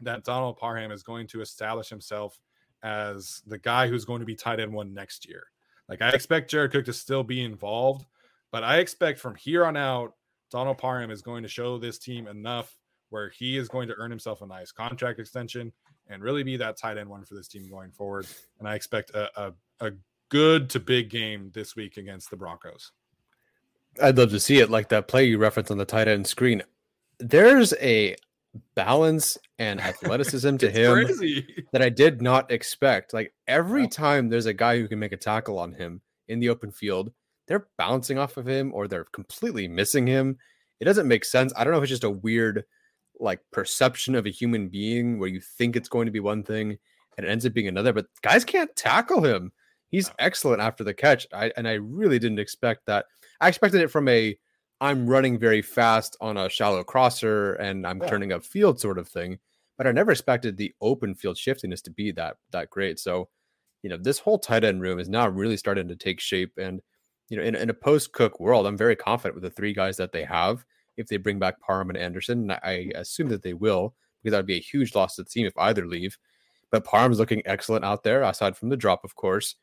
[0.00, 2.38] that Donald Parham is going to establish himself
[2.82, 5.44] as the guy who's going to be tight end one next year.
[5.88, 8.06] Like I expect Jared Cook to still be involved,
[8.50, 10.14] but I expect from here on out,
[10.50, 12.76] Donald Parham is going to show this team enough
[13.10, 15.72] where he is going to earn himself a nice contract extension
[16.08, 18.26] and really be that tight end one for this team going forward.
[18.58, 19.90] And I expect a, a, a
[20.32, 22.92] good to big game this week against the Broncos.
[24.02, 26.62] I'd love to see it like that play you referenced on the tight end screen.
[27.18, 28.16] There's a
[28.74, 31.66] balance and athleticism to him crazy.
[31.72, 33.12] that I did not expect.
[33.12, 36.48] Like every time there's a guy who can make a tackle on him in the
[36.48, 37.12] open field,
[37.46, 40.38] they're bouncing off of him or they're completely missing him.
[40.80, 41.52] It doesn't make sense.
[41.54, 42.64] I don't know if it's just a weird
[43.20, 46.78] like perception of a human being where you think it's going to be one thing
[47.18, 49.52] and it ends up being another, but guys can't tackle him
[49.92, 51.28] he's excellent after the catch.
[51.32, 53.04] I, and I really didn't expect that.
[53.40, 54.36] I expected it from a
[54.80, 58.08] I'm running very fast on a shallow crosser and I'm yeah.
[58.08, 59.38] turning up field sort of thing.
[59.78, 62.98] But I never expected the open field shiftiness to be that that great.
[62.98, 63.28] So,
[63.82, 66.52] you know, this whole tight end room is now really starting to take shape.
[66.58, 66.80] And,
[67.28, 69.96] you know, in, in a post Cook world, I'm very confident with the three guys
[69.98, 70.64] that they have.
[70.96, 72.96] If they bring back Parham and Anderson, I mm.
[72.96, 75.56] assume that they will, because that would be a huge loss to the team if
[75.56, 76.18] either leave.
[76.70, 79.56] But Parham's looking excellent out there, aside from the drop, of course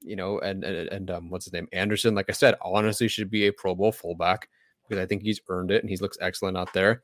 [0.00, 2.14] you know, and and, and um, what's his name, Anderson.
[2.14, 4.48] Like I said, honestly, should be a Pro Bowl fullback
[4.88, 7.02] because I think he's earned it and he looks excellent out there.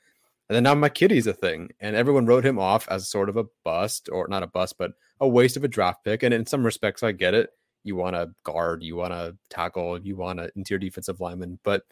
[0.49, 3.37] And then now my McKitty's a thing, and everyone wrote him off as sort of
[3.37, 6.23] a bust, or not a bust, but a waste of a draft pick.
[6.23, 7.51] And in some respects, I get it.
[7.85, 11.83] You want to guard, you want to tackle, you want an interior defensive lineman, but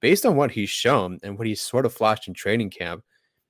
[0.00, 3.04] based on what he's shown and what he's sort of flashed in training camp,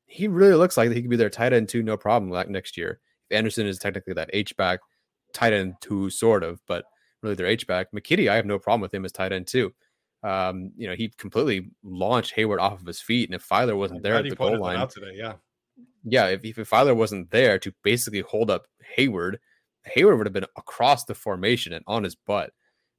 [0.06, 2.76] he really looks like he could be their tight end two, no problem, like next
[2.76, 3.00] year.
[3.28, 4.80] If Anderson is technically that H back,
[5.32, 6.84] tight end two, sort of, but
[7.22, 7.88] really their H back.
[7.92, 9.72] McKitty, I have no problem with him as tight end too.
[10.22, 14.02] Um, you know, he completely launched Hayward off of his feet, and if Feiler wasn't
[14.02, 15.34] there at the goal line today, yeah,
[16.04, 18.66] yeah, if, if Feiler wasn't there to basically hold up
[18.96, 19.38] Hayward,
[19.84, 22.52] Hayward would have been across the formation and on his butt.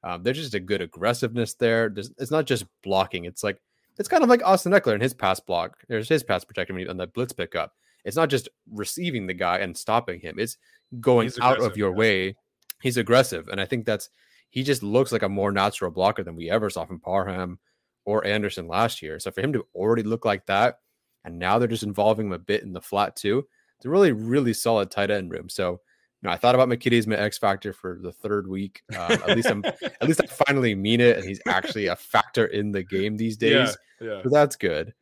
[0.04, 1.90] Um, there's just a good aggressiveness there.
[1.90, 3.26] There's, it's not just blocking.
[3.26, 3.60] It's like
[3.98, 5.78] it's kind of like Austin Ekeler and his pass block.
[5.90, 7.74] There's his pass protection on the blitz pickup.
[8.06, 10.40] It's not just receiving the guy and stopping him.
[10.40, 10.58] It's
[11.00, 12.36] going out of your way.
[12.82, 14.10] He's aggressive, and I think that's
[14.50, 17.60] he just looks like a more natural blocker than we ever saw from Parham
[18.06, 19.20] or Anderson last year.
[19.20, 20.80] So for him to already look like that,
[21.26, 23.46] and now they're just involving him a bit in the flat too,
[23.78, 25.50] it's a really really solid tight end room.
[25.50, 25.82] So
[26.22, 28.82] you know, I thought about McKitty's my X factor for the third week.
[28.98, 32.48] Um, at least I'm, at least I finally mean it, and he's actually a factor
[32.48, 33.78] in the game these days.
[34.02, 34.24] Yeah, yeah.
[34.24, 34.94] So that's good.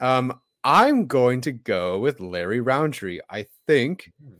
[0.00, 3.20] Um, I'm going to go with Larry Rountree.
[3.28, 4.36] I think hmm.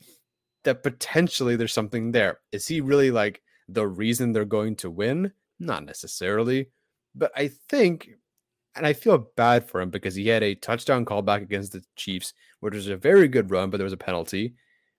[0.64, 2.41] that potentially there's something there.
[2.51, 5.33] Is he really like the reason they're going to win?
[5.61, 6.70] Not necessarily,
[7.14, 8.09] but I think,
[8.75, 12.33] and I feel bad for him because he had a touchdown callback against the Chiefs,
[12.61, 14.55] which was a very good run, but there was a penalty.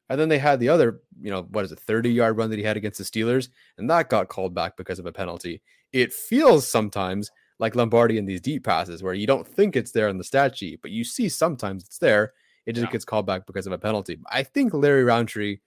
[0.07, 2.59] And then they had the other, you know, what is it, 30 yard run that
[2.59, 5.61] he had against the Steelers, and that got called back because of a penalty.
[5.91, 10.09] It feels sometimes like Lombardi in these deep passes where you don't think it's there
[10.09, 12.33] in the stat sheet, but you see sometimes it's there.
[12.65, 12.91] It just yeah.
[12.91, 14.17] gets called back because of a penalty.
[14.31, 15.59] I think Larry Rountree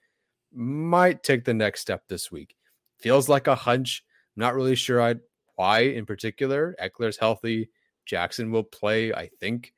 [0.53, 2.55] might take the next step this week.
[2.99, 4.03] Feels like a hunch.
[4.35, 5.19] Not really sure I'd,
[5.55, 6.75] why in particular.
[6.81, 7.69] Ekeler's healthy.
[8.05, 9.73] Jackson will play, I think,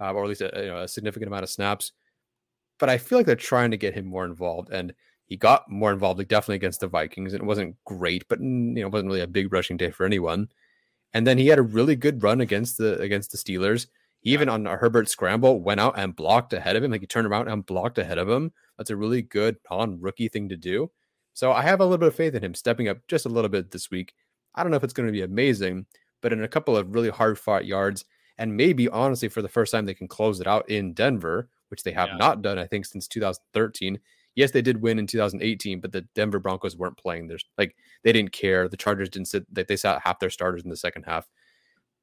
[0.00, 1.92] uh, or at least a, you know, a significant amount of snaps
[2.78, 4.70] but I feel like they're trying to get him more involved.
[4.70, 4.94] And
[5.26, 8.46] he got more involved, like definitely against the Vikings, and it wasn't great, but you
[8.46, 10.48] know, it wasn't really a big rushing day for anyone.
[11.14, 13.86] And then he had a really good run against the against the Steelers.
[14.20, 16.90] He even on a Herbert scramble went out and blocked ahead of him.
[16.90, 18.52] Like he turned around and blocked ahead of him.
[18.76, 20.90] That's a really good non rookie thing to do.
[21.32, 23.48] So I have a little bit of faith in him stepping up just a little
[23.48, 24.12] bit this week.
[24.54, 25.86] I don't know if it's going to be amazing,
[26.20, 28.04] but in a couple of really hard fought yards,
[28.38, 31.82] and maybe honestly for the first time they can close it out in Denver, which
[31.82, 32.16] they have yeah.
[32.16, 33.98] not done, I think, since 2013.
[34.34, 37.28] Yes, they did win in 2018, but the Denver Broncos weren't playing.
[37.28, 38.68] There's like they didn't care.
[38.68, 39.46] The Chargers didn't sit.
[39.52, 41.28] They, sat half their starters in the second half.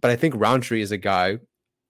[0.01, 1.39] But I think Rountree is a guy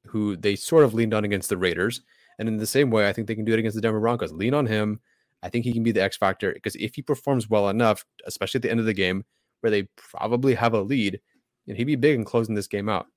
[0.08, 2.02] who they sort of leaned on against the Raiders,
[2.40, 4.34] and in the same way, I think they can do it against the Denver Broncos.
[4.34, 5.00] Lean on him.
[5.44, 8.60] I think he can be the X factor because if he performs well enough, especially
[8.60, 9.24] at the end of the game
[9.62, 11.20] where they probably have a lead,
[11.68, 13.08] and he'd be big in closing this game out.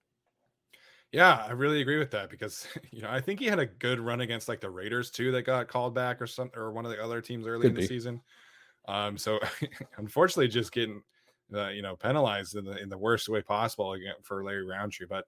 [1.15, 4.01] Yeah, I really agree with that because you know I think he had a good
[4.01, 6.91] run against like the Raiders too that got called back or some or one of
[6.91, 7.89] the other teams early Could in the be.
[7.89, 8.23] season.
[8.89, 9.41] Um, so
[9.99, 11.03] unfortunately, just getting
[11.55, 15.07] uh, you know penalized in the in the worst way possible again for Larry Rountree.
[15.09, 15.27] But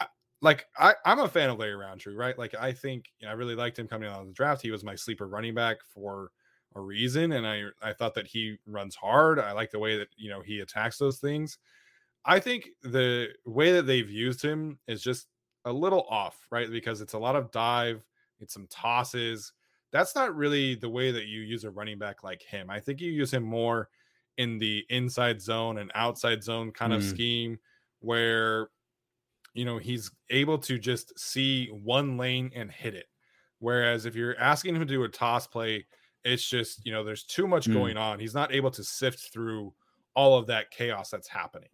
[0.00, 0.08] I,
[0.42, 2.38] like I, I'm a fan of Larry Rountree, right?
[2.38, 4.62] Like I think you know, I really liked him coming out of the draft.
[4.62, 6.32] He was my sleeper running back for
[6.76, 9.38] a reason, and I I thought that he runs hard.
[9.40, 11.58] I like the way that you know he attacks those things.
[12.24, 15.26] I think the way that they've used him is just
[15.64, 16.70] a little off, right?
[16.70, 18.02] Because it's a lot of dive,
[18.40, 19.52] it's some tosses.
[19.92, 22.70] That's not really the way that you use a running back like him.
[22.70, 23.88] I think you use him more
[24.38, 26.96] in the inside zone and outside zone kind mm.
[26.96, 27.58] of scheme
[28.00, 28.68] where
[29.54, 33.06] you know he's able to just see one lane and hit it.
[33.60, 35.86] Whereas if you're asking him to do a toss play,
[36.24, 37.74] it's just, you know, there's too much mm.
[37.74, 38.18] going on.
[38.18, 39.72] He's not able to sift through
[40.16, 41.68] all of that chaos that's happening.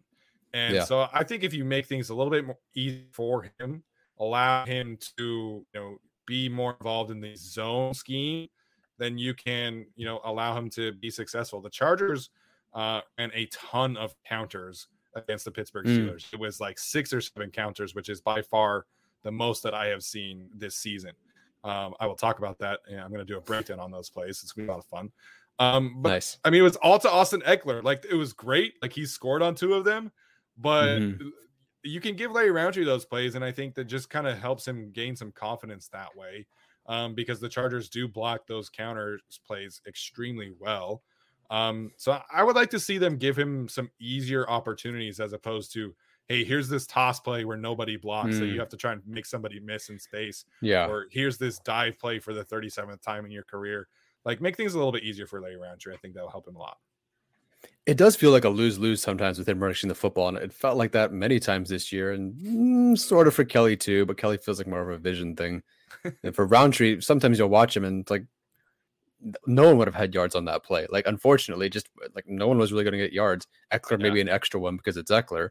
[0.53, 0.83] And yeah.
[0.83, 3.83] so I think if you make things a little bit more easy for him,
[4.19, 5.97] allow him to, you know,
[6.27, 8.47] be more involved in the zone scheme,
[8.97, 11.61] then you can, you know, allow him to be successful.
[11.61, 12.29] The Chargers
[12.73, 15.97] uh and a ton of counters against the Pittsburgh mm.
[15.97, 16.25] Steelers.
[16.27, 16.33] Mm.
[16.33, 18.85] It was like six or seven counters, which is by far
[19.23, 21.11] the most that I have seen this season.
[21.63, 22.79] Um, I will talk about that.
[22.89, 24.41] And I'm going to do a breakdown on those plays.
[24.41, 25.11] It's going to be a lot of fun.
[25.59, 26.37] Um, but nice.
[26.43, 27.83] I mean, it was all to Austin Ekeler.
[27.83, 28.75] Like it was great.
[28.81, 30.11] Like he scored on two of them.
[30.57, 31.27] But mm-hmm.
[31.83, 34.67] you can give Larry Rountree those plays, and I think that just kind of helps
[34.67, 36.45] him gain some confidence that way.
[36.87, 41.03] Um, because the Chargers do block those counter plays extremely well.
[41.51, 45.73] Um, so I would like to see them give him some easier opportunities as opposed
[45.73, 45.93] to,
[46.27, 48.39] hey, here's this toss play where nobody blocks, mm.
[48.39, 48.59] so you mm.
[48.59, 50.45] have to try and make somebody miss in space.
[50.61, 50.87] Yeah.
[50.87, 53.89] Or here's this dive play for the 37th time in your career.
[54.23, 55.93] Like make things a little bit easier for Larry Rountree.
[55.93, 56.77] I think that'll help him a lot.
[57.85, 60.53] It does feel like a lose lose sometimes with him rushing the football, and it
[60.53, 64.05] felt like that many times this year, and mm, sort of for Kelley too.
[64.05, 65.63] But Kelley feels like more of a vision thing.
[66.23, 68.25] and for Rountree, sometimes you'll watch him and it's like
[69.45, 70.87] no one would have had yards on that play.
[70.89, 73.47] Like unfortunately, just like no one was really going to get yards.
[73.73, 73.97] Ekeler yeah.
[73.97, 75.49] maybe an extra one because it's Ekeler,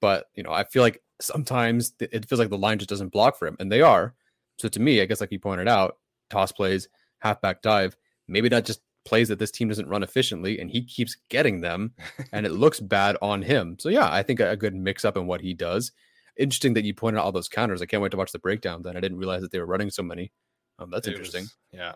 [0.00, 3.38] but you know I feel like sometimes it feels like the line just doesn't block
[3.38, 4.14] for him, and they are.
[4.58, 5.96] So to me, I guess like you pointed out,
[6.30, 6.88] toss plays,
[7.20, 7.96] halfback dive,
[8.26, 11.94] maybe not just plays that this team doesn't run efficiently and he keeps getting them
[12.32, 13.76] and it looks bad on him.
[13.80, 15.92] So yeah, I think a, good mix up in what he does.
[16.36, 17.80] Interesting that you pointed out all those counters.
[17.80, 18.96] I can't wait to watch the breakdown then.
[18.96, 20.30] I didn't realize that they were running so many.
[20.78, 21.44] Um, that's interesting.
[21.44, 21.92] Was, yeah.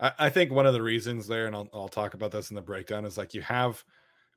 [0.00, 2.56] I, I, think one of the reasons there, and I'll, I'll talk about this in
[2.56, 3.84] the breakdown, is like you have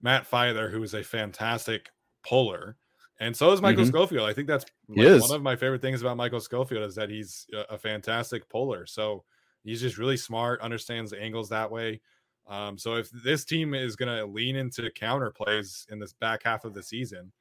[0.02, 1.90] Matt Feiler, who is a fantastic
[2.24, 2.76] puller.
[3.20, 3.90] And so is Michael mm-hmm.
[3.90, 4.30] Schofield.
[4.30, 7.48] I think that's like one of my favorite things about Michael Schofield is that he's
[7.54, 8.86] a, a fantastic puller.
[8.86, 9.24] So
[9.64, 12.02] he's just really smart, understands the angles that way.
[12.48, 16.44] Um, so if this team is going to lean into counter plays in this back
[16.44, 17.32] half of the season,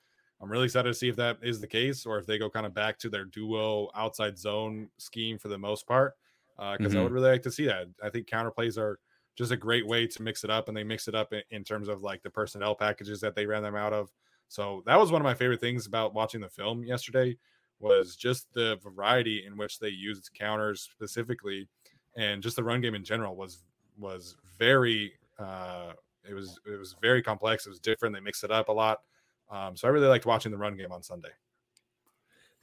[0.41, 2.67] I'm really excited to see if that is the case or if they go kind
[2.67, 6.15] of back to their duo outside zone scheme for the most part.
[6.57, 6.99] Because uh, mm-hmm.
[6.99, 7.87] I would really like to see that.
[8.03, 8.99] I think counter plays are
[9.37, 11.65] just a great way to mix it up, and they mix it up in, in
[11.65, 14.11] terms of like the personnel packages that they ran them out of.
[14.49, 17.37] So that was one of my favorite things about watching the film yesterday
[17.79, 21.67] was just the variety in which they used counters specifically,
[22.17, 23.63] and just the run game in general was
[23.99, 25.93] was very uh,
[26.29, 27.67] it was it was very complex.
[27.67, 28.15] It was different.
[28.15, 29.01] They mixed it up a lot.
[29.51, 31.31] Um, so I really liked watching the run game on Sunday.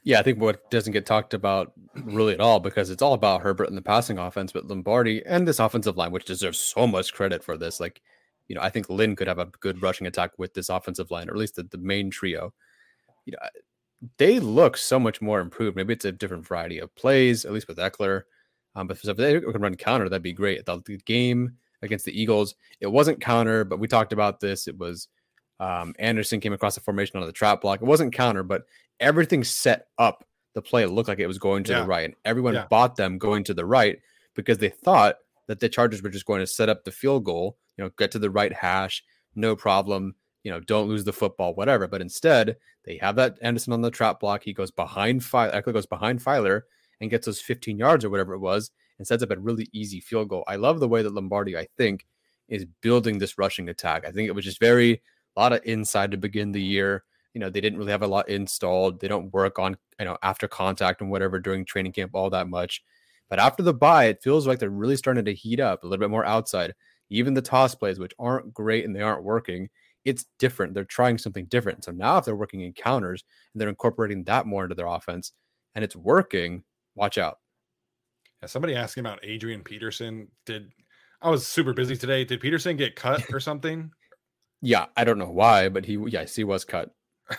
[0.04, 3.42] Yeah, I think what doesn't get talked about really at all because it's all about
[3.42, 7.14] Herbert and the passing offense, but Lombardi and this offensive line, which deserves so much
[7.14, 7.82] credit for this.
[7.82, 8.02] Like,
[8.48, 11.28] you know, I think Lynn could have a good rushing attack with this offensive line,
[11.28, 12.54] or at least the, the main trio.
[13.26, 13.40] You know,
[14.18, 15.76] they look so much more improved.
[15.76, 18.24] Maybe it's a different variety of plays, at least with Ekeler.
[18.78, 20.64] Um, but if they can run counter, that'd be great.
[20.64, 24.68] The, game against the Eagles, it wasn't counter, but we talked about this.
[24.68, 25.08] It was
[25.60, 27.82] um, Anderson came across the formation on the trap block.
[27.82, 28.66] It wasn't counter, but
[29.00, 30.24] everything set up
[30.54, 30.84] the play.
[30.84, 31.82] It looked like it was going to yeah.
[31.82, 32.68] the right, and everyone yeah.
[32.70, 34.00] bought them going to the right
[34.36, 35.16] because they thought
[35.48, 38.12] that the Chargers were just going to set up the field goal, you know, get
[38.12, 39.04] to the right hash,
[39.34, 40.14] no problem,
[40.44, 41.88] you know, don't lose the football, whatever.
[41.88, 44.44] But instead, they have that Anderson on the trap block.
[44.44, 46.62] He goes behind Feiler, actually goes behind Feiler
[47.02, 50.00] and gets those 15 yards or whatever it was, and sets up a really easy
[50.00, 50.44] field goal.
[50.48, 52.06] I love the way that Lombardi, I think,
[52.50, 54.06] is building this rushing attack.
[54.06, 55.02] I think it was just very
[55.36, 57.04] a lot of inside to begin the year.
[57.34, 59.00] You know, they didn't really have a lot installed.
[59.00, 62.48] They don't work on, you know, after contact and whatever during training camp all that
[62.48, 62.82] much.
[63.30, 66.02] But after the bye, it feels like they're really starting to heat up a little
[66.02, 66.74] bit more outside.
[67.10, 69.70] Even the toss plays, which aren't great and they aren't working,
[70.06, 70.74] it's different.
[70.74, 71.84] They're trying something different.
[71.84, 73.24] So now if they're working in counters
[73.54, 75.34] and they're incorporating that more into their offense
[75.76, 76.64] and it's working,
[76.98, 77.38] watch out.
[78.42, 80.28] Yeah, somebody asking about Adrian Peterson.
[80.46, 80.72] Did
[81.22, 82.26] I was super busy today.
[82.26, 83.92] Did Peterson get cut or something?
[84.62, 86.92] Yeah, I don't know why, but he yes, he was cut.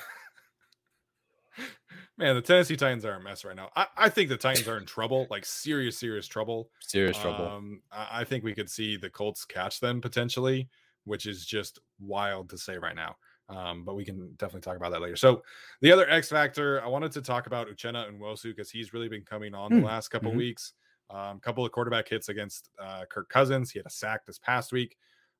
[2.18, 3.70] Man, the Tennessee Titans are a mess right now.
[3.76, 6.70] I, I think the Titans are in trouble, like serious, serious trouble.
[6.80, 7.46] Serious trouble.
[7.46, 10.68] Um, I, I think we could see the Colts catch them potentially,
[11.04, 13.16] which is just wild to say right now.
[13.48, 15.16] Um, but we can definitely talk about that later.
[15.16, 15.42] So
[15.80, 19.22] the other X factor, I wanted to talk about Uchenna Nwosu because he's really been
[19.22, 19.80] coming on mm.
[19.80, 20.38] the last couple mm-hmm.
[20.38, 20.74] weeks.
[21.10, 23.70] A um, couple of quarterback hits against uh, Kirk Cousins.
[23.70, 24.96] He had a sack this past week.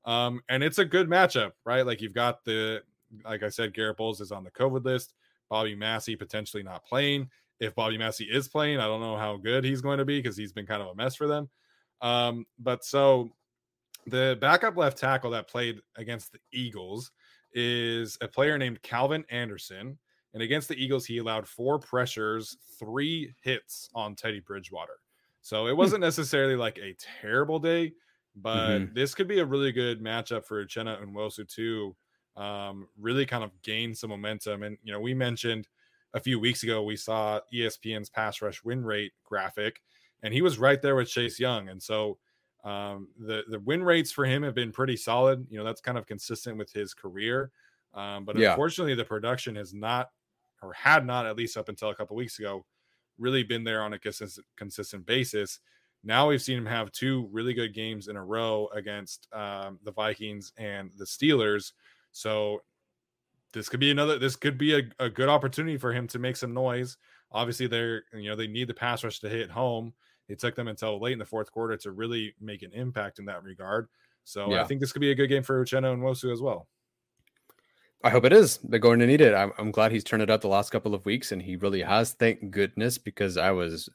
[0.07, 1.85] Um, and it's a good matchup, right?
[1.85, 2.81] Like you've got the,
[3.25, 5.13] like I said, Garett Bolles is on the COVID list.
[5.51, 7.29] Bobby Massie potentially not playing.
[7.61, 10.37] If Bobby Massie is playing, I don't know how good he's going to be because
[10.37, 11.51] he's been kind of a mess for them.
[12.01, 13.31] Um, but so
[14.07, 17.11] the backup left tackle that played against the Eagles
[17.53, 19.99] is a player named Calvin Anderson.
[20.35, 25.01] And against the Eagles, he allowed four pressures, three hits on Teddy Bridgewater.
[25.41, 25.79] So it hmm.
[25.79, 27.93] wasn't necessarily like a terrible day,
[28.37, 28.95] but mm-hmm.
[28.95, 31.97] this could be a really good matchup for Uchenna Nwosu too.
[32.37, 34.63] Um, really kind of gain some momentum.
[34.63, 35.67] And you know, we mentioned
[36.15, 39.81] a few weeks ago we saw ESPN's pass rush win rate graphic,
[40.23, 41.69] and he was right there with Chase Young.
[41.69, 42.19] And so
[42.69, 45.47] um, the the win rates for him have been pretty solid.
[45.49, 47.51] You know, that's kind of consistent with his career.
[47.95, 48.51] Um, but yeah.
[48.51, 50.11] unfortunately, the production has not,
[50.63, 52.67] or had not, at least up until a couple weeks ago,
[53.19, 55.61] really been there on a consistent consistent basis.
[56.05, 59.91] Now we've seen him have two really good games in a row against um, the
[59.91, 61.73] Vikings and the Steelers.
[62.13, 62.61] So
[63.53, 64.19] this could be another.
[64.19, 66.99] This could be a, a good opportunity for him to make some noise.
[67.33, 69.95] Obviously, they're you know they need the pass rush to hit home.
[70.29, 73.25] It took them until late in the fourth quarter to really make an impact in
[73.27, 73.89] that regard.
[74.25, 74.63] So yeah.
[74.63, 76.69] I think this could be a good game for Uchenna Nwosu as well.
[78.05, 78.59] I hope it is.
[78.59, 79.35] They're going to need it.
[79.35, 81.83] I'm, I'm glad he's turned it up the last couple of weeks, and he really
[81.83, 82.13] has.
[82.13, 83.89] Thank goodness, because I was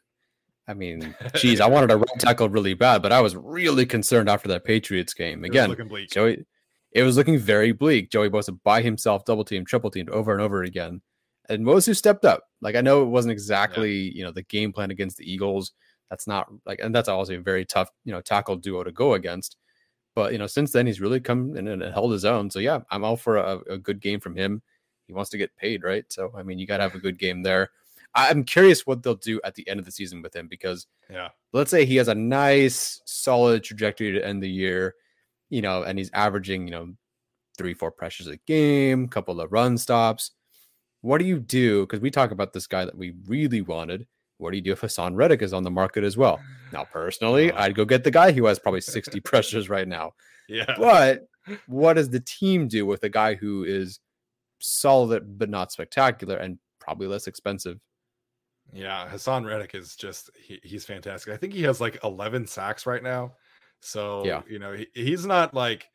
[0.67, 4.29] I mean, geez, I wanted a right tackle really bad, but I was really concerned
[4.29, 5.43] after that Patriots game.
[5.43, 6.45] Again, it was Joey,
[6.91, 8.09] it was looking very bleak.
[8.09, 11.01] Joey Bosa by himself, double team, triple teamed over and over again.
[11.49, 12.43] And Nwosu stepped up.
[12.61, 14.11] Like I know it wasn't exactly yeah.
[14.15, 15.73] you know the game plan against the Eagles.
[16.13, 19.15] That's not like, and that's also a very tough you know tackle duo to go
[19.15, 19.57] against.
[20.13, 22.51] But you know, since then he's really come and, and held his own.
[22.51, 24.61] So yeah, I'm all for a, a good game from him.
[25.07, 26.05] He wants to get paid, right?
[26.09, 27.71] So I mean, you got to have a good game there.
[28.13, 31.29] I'm curious what they'll do at the end of the season with him because yeah,
[31.51, 34.93] let's say he has a nice solid trajectory to end the year,
[35.49, 36.93] you know, and he's averaging, you know,
[37.57, 40.29] three, four pressures a game, couple of run stops.
[41.01, 41.87] What do you do?
[41.87, 44.05] Because we talk about this guy that we really wanted,
[44.37, 46.39] what do you do if Haason Reddick is on the market as well?
[46.71, 50.13] Now, personally, uh, I'd go get the guy who has probably 60 pressures right now.
[50.47, 50.73] Yeah.
[50.77, 51.27] But
[51.67, 53.99] what does the team do with a guy who is
[54.59, 57.79] solid but not spectacular and probably less expensive?
[58.71, 61.33] Yeah, Haason Reddick is just he, he's fantastic.
[61.33, 63.33] I think he has like 11 sacks right now.
[63.81, 64.41] So, yeah.
[64.47, 65.89] you know, he, he's not like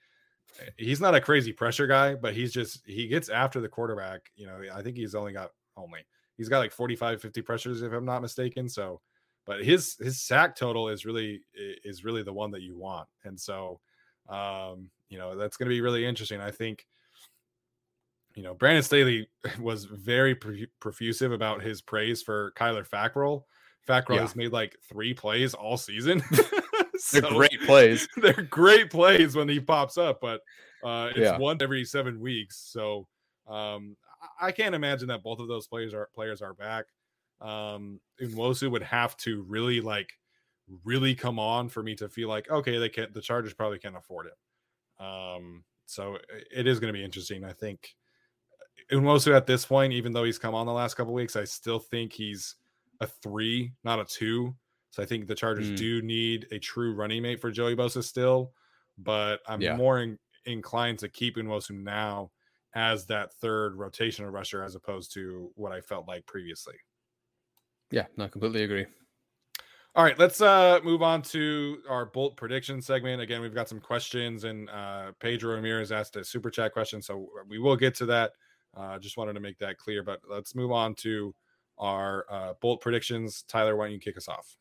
[0.77, 4.31] he's not a crazy pressure guy, but he's just he gets after the quarterback.
[4.37, 6.01] You know, I think he's only got only
[6.39, 8.69] he's got like 45 50 pressures if I'm not mistaken.
[8.69, 9.01] So,
[9.45, 13.09] but his his sack total is really is really the one that you want.
[13.25, 13.81] And so
[14.29, 16.41] um, you know, that's going to be really interesting.
[16.41, 16.87] I think
[18.35, 19.29] you know, Brandon Staley
[19.61, 20.37] was very
[20.81, 23.43] profusive about his praise for Kyler Fackrell.
[23.89, 24.21] Fackrell yeah.
[24.21, 26.23] has made like three plays all season.
[26.99, 28.07] so they're great plays.
[28.17, 30.43] They're great plays when he pops up, but
[30.85, 31.39] uh, it's yeah.
[31.39, 32.71] one every seven weeks.
[32.73, 33.09] So
[33.49, 33.97] um,
[34.41, 36.87] I can't imagine that both of those players are players are back.
[37.41, 40.11] Um, Nwosu would have to really like
[40.85, 43.13] really come on for me to feel like okay, they can't.
[43.13, 45.05] the Chargers probably can't afford it.
[45.05, 46.19] Um, so
[46.55, 47.45] it is going to be interesting.
[47.45, 47.95] I think
[48.93, 51.79] Nwosu at this point, even though he's come on the last couple weeks, I still
[51.79, 52.57] think he's
[53.01, 54.55] a three, not a two.
[54.91, 55.77] So I think the Chargers mm.
[55.77, 58.53] do need a true running mate for Joey Bosa still,
[58.97, 59.77] but I'm yeah.
[59.77, 62.31] more in, inclined to keep Nwosu now
[62.75, 66.75] as that third rotational rusher as opposed to what I felt like previously.
[67.91, 68.87] Yeah, no, completely agree.
[69.95, 73.21] All right, let's uh move on to our bolt prediction segment.
[73.21, 77.29] Again, we've got some questions, and uh Pedro Ramirez asked a super chat question, so
[77.49, 78.33] we will get to that.
[78.77, 81.35] Uh, just wanted to make that clear, but let's move on to
[81.79, 83.43] our uh, bolt predictions.
[83.49, 84.57] Tyler, why don't you kick us off?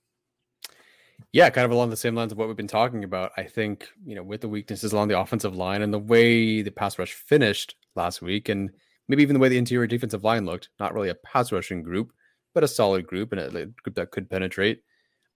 [1.34, 3.32] Yeah, kind of along the same lines of what we've been talking about.
[3.38, 6.72] I think, you know, with the weaknesses along the offensive line and the way the
[6.72, 8.70] pass rush finished last week, and
[9.08, 12.14] maybe even the way the interior defensive line looked, not really a pass rushing group,
[12.54, 14.82] but a solid group and a group that could penetrate.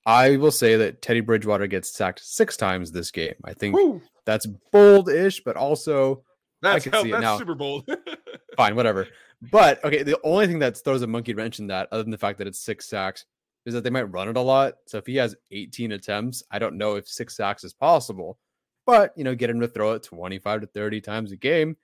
[0.05, 3.35] I will say that Teddy Bridgewater gets sacked six times this game.
[3.43, 4.01] I think Woo!
[4.25, 6.23] that's bold ish, but also
[6.61, 7.37] that's, I can see it now.
[7.37, 7.87] super bold.
[8.57, 9.07] Fine, whatever.
[9.51, 12.17] But okay, the only thing that throws a monkey wrench in that, other than the
[12.17, 13.25] fact that it's six sacks,
[13.65, 14.75] is that they might run it a lot.
[14.87, 18.37] So if he has 18 attempts, I don't know if six sacks is possible.
[18.85, 21.77] But you know, get him to throw it 25 to 30 times a game.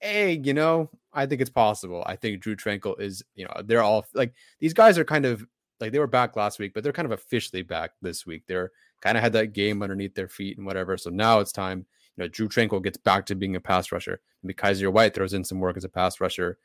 [0.00, 2.02] Hey, you know, I think it's possible.
[2.06, 5.46] I think Drue Tranquill is, you know, they're all like these guys are kind of
[5.80, 8.44] like they were back last week, but they're kind of officially back this week.
[8.46, 10.96] They're kind of had that game underneath their feet and whatever.
[10.96, 11.86] So now it's time
[12.16, 14.20] you know, Drue Tranquill gets back to being a pass rusher.
[14.42, 16.58] Maybe Kyzir White throws in some work as a pass rusher.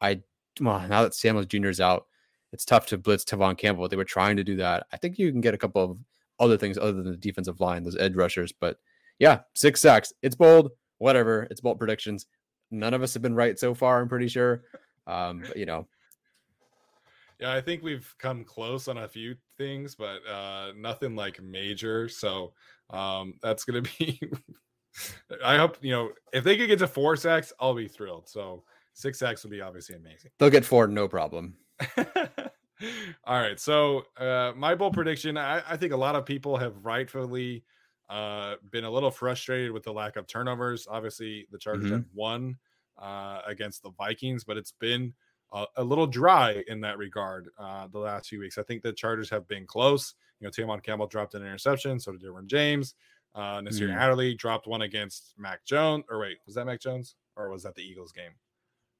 [0.00, 0.22] I
[0.60, 1.68] well, now that Samuel Jr.
[1.68, 2.06] is out,
[2.52, 3.88] it's tough to blitz Tevaughn Campbell.
[3.88, 4.86] They were trying to do that.
[4.92, 5.98] I think you can get a couple of
[6.38, 8.52] other things other than the defensive line, those edge rushers.
[8.52, 8.78] But
[9.18, 10.12] yeah, six sacks.
[10.22, 10.70] It's bold.
[10.98, 11.48] Whatever.
[11.50, 12.26] It's bold predictions.
[12.70, 14.00] None of us have been right so far.
[14.00, 14.62] I'm pretty sure.
[15.06, 15.86] Um, but you know.
[17.40, 22.08] Yeah, I think we've come close on a few things, but uh, nothing like major.
[22.08, 22.52] So
[22.90, 24.20] um, that's going to be
[25.44, 28.28] I hope you know if they could get to four sacks, I'll be thrilled.
[28.28, 30.30] So six sacks would be obviously amazing.
[30.38, 31.56] They'll get four, no problem.
[33.24, 33.58] All right.
[33.58, 37.64] So uh, my bold prediction, I, I, think a lot of people have rightfully
[38.14, 40.86] uh, been a little frustrated with the lack of turnovers.
[40.88, 41.94] Obviously, the Chargers mm-hmm.
[41.94, 42.56] have won
[42.96, 45.12] uh, against the Vikings, but it's been
[45.52, 48.56] a, a little dry in that regard uh, the last few weeks.
[48.56, 50.14] I think the Chargers have been close.
[50.38, 52.94] You know, Tevaughn Campbell dropped an interception, so did Derwin James.
[53.34, 53.96] Uh, Nasir mm.
[53.96, 56.04] Adderley dropped one against Mac Jones.
[56.08, 57.16] Or wait, was that Mac Jones?
[57.36, 58.30] Or was that the Eagles game?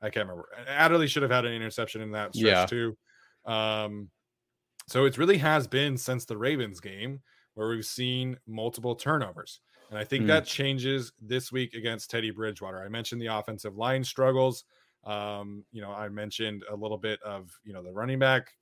[0.03, 0.49] I can't remember.
[0.67, 2.67] Adderley should have had an interception in that stretch yeah.
[2.67, 2.97] too.
[3.45, 4.11] Um,
[4.89, 7.21] so it really has been since the Ravens game
[7.55, 9.61] where we've seen multiple turnovers.
[9.91, 10.29] And I think mm.
[10.29, 12.83] that changes this week against Teddy Bridgewater.
[12.83, 14.65] I mentioned the offensive line struggles.
[15.05, 18.55] Um, you know, I mentioned a little bit of, you know, the running back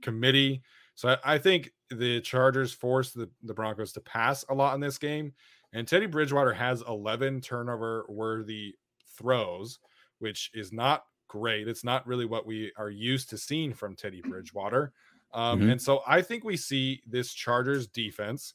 [0.00, 0.62] committee.
[0.94, 4.80] So I, I think the Chargers forced the, the Broncos to pass a lot in
[4.80, 5.32] this game.
[5.72, 8.74] And Teddy Bridgewater has 11 turnover worthy
[9.16, 9.78] throws,
[10.18, 11.68] which is not great.
[11.68, 14.92] It's not really what we are used to seeing from Teddy Bridgewater.
[15.32, 15.70] Um, mm-hmm.
[15.70, 18.54] And so I think we see this Chargers defense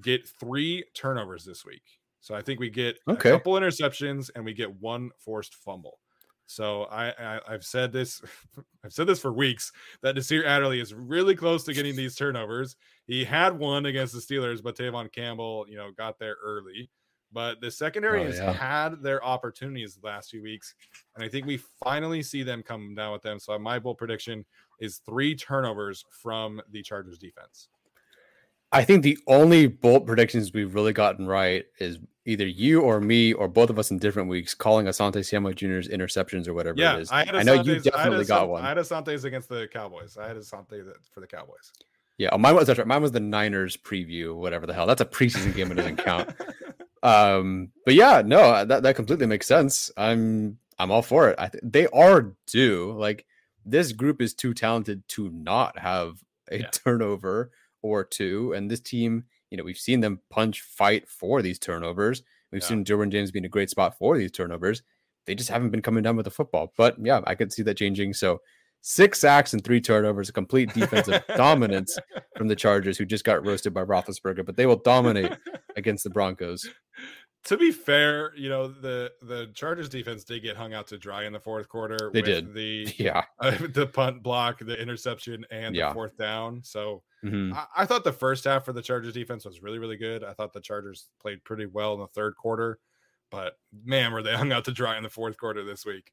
[0.00, 1.82] get three turnovers this week.
[2.20, 3.30] So I think we get okay.
[3.30, 5.98] a couple interceptions and we get one forced fumble.
[6.46, 8.20] So I, I have said this
[8.84, 9.70] I've said this for weeks
[10.02, 12.76] that Nasir Adderley is really close to getting these turnovers.
[13.06, 16.90] He had one against the Steelers, but Tevaughn Campbell, you know, got there early.
[17.32, 18.52] But the secondary oh, has yeah.
[18.52, 20.74] had their opportunities the last few weeks,
[21.14, 23.38] and I think we finally see them come down with them.
[23.38, 24.44] So my bold prediction
[24.80, 27.68] is three turnovers from the Chargers defense.
[28.72, 33.32] I think the only bold predictions we've really gotten right is either you or me
[33.32, 36.96] or both of us in different weeks calling Asante Samuel Jr.'s interceptions or whatever yeah,
[36.96, 37.10] it is.
[37.10, 38.64] I, had I know you definitely I got one.
[38.64, 40.16] I had Asante's against the Cowboys.
[40.16, 41.72] I had Asante for the Cowboys.
[42.18, 42.86] Yeah, oh, mine was that's right.
[42.86, 44.86] Mine was the Niners preview, whatever the hell.
[44.86, 46.30] That's a preseason game; it doesn't count.
[47.02, 49.90] Um, but yeah, no, that that completely makes sense.
[49.96, 51.36] I'm I'm all for it.
[51.38, 52.92] I th- they are due.
[52.92, 53.24] Like
[53.64, 56.68] this group is too talented to not have a Yeah.
[56.70, 57.50] turnover
[57.82, 62.22] or two, and this team, you know, we've seen them punch fight for these turnovers.
[62.52, 62.68] We've Yeah.
[62.68, 64.82] seen Derwin James being a great spot for these turnovers.
[65.26, 66.72] They just haven't been coming down with the football.
[66.76, 68.14] But yeah, I could see that changing.
[68.14, 68.40] So
[68.80, 71.98] six sacks and three turnovers, a complete defensive dominance
[72.36, 75.32] from the Chargers, who just got roasted by Roethlisberger, but they will dominate
[75.76, 76.68] against the Broncos.
[77.44, 81.24] To be fair, you know the the Chargers defense did get hung out to dry
[81.24, 82.10] in the fourth quarter.
[82.12, 82.54] They with did.
[82.54, 83.24] the Yeah.
[83.40, 85.88] uh, the punt block, the interception, and Yeah.
[85.88, 86.62] the fourth down.
[86.62, 87.52] So Mhm.
[87.54, 90.22] I, I thought the first half for the Chargers defense was really really good.
[90.24, 92.78] I thought the Chargers played pretty well in the third quarter,
[93.30, 93.54] but
[93.84, 96.12] man, were they hung out to dry in the fourth quarter this week.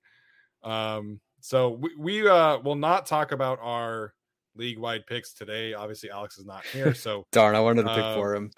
[0.64, 4.14] Um, so we, we uh will not talk about our
[4.56, 5.74] league wide picks today.
[5.76, 8.52] Obviously, Alex is not here, so Darn, I wanted to pick Um, for him.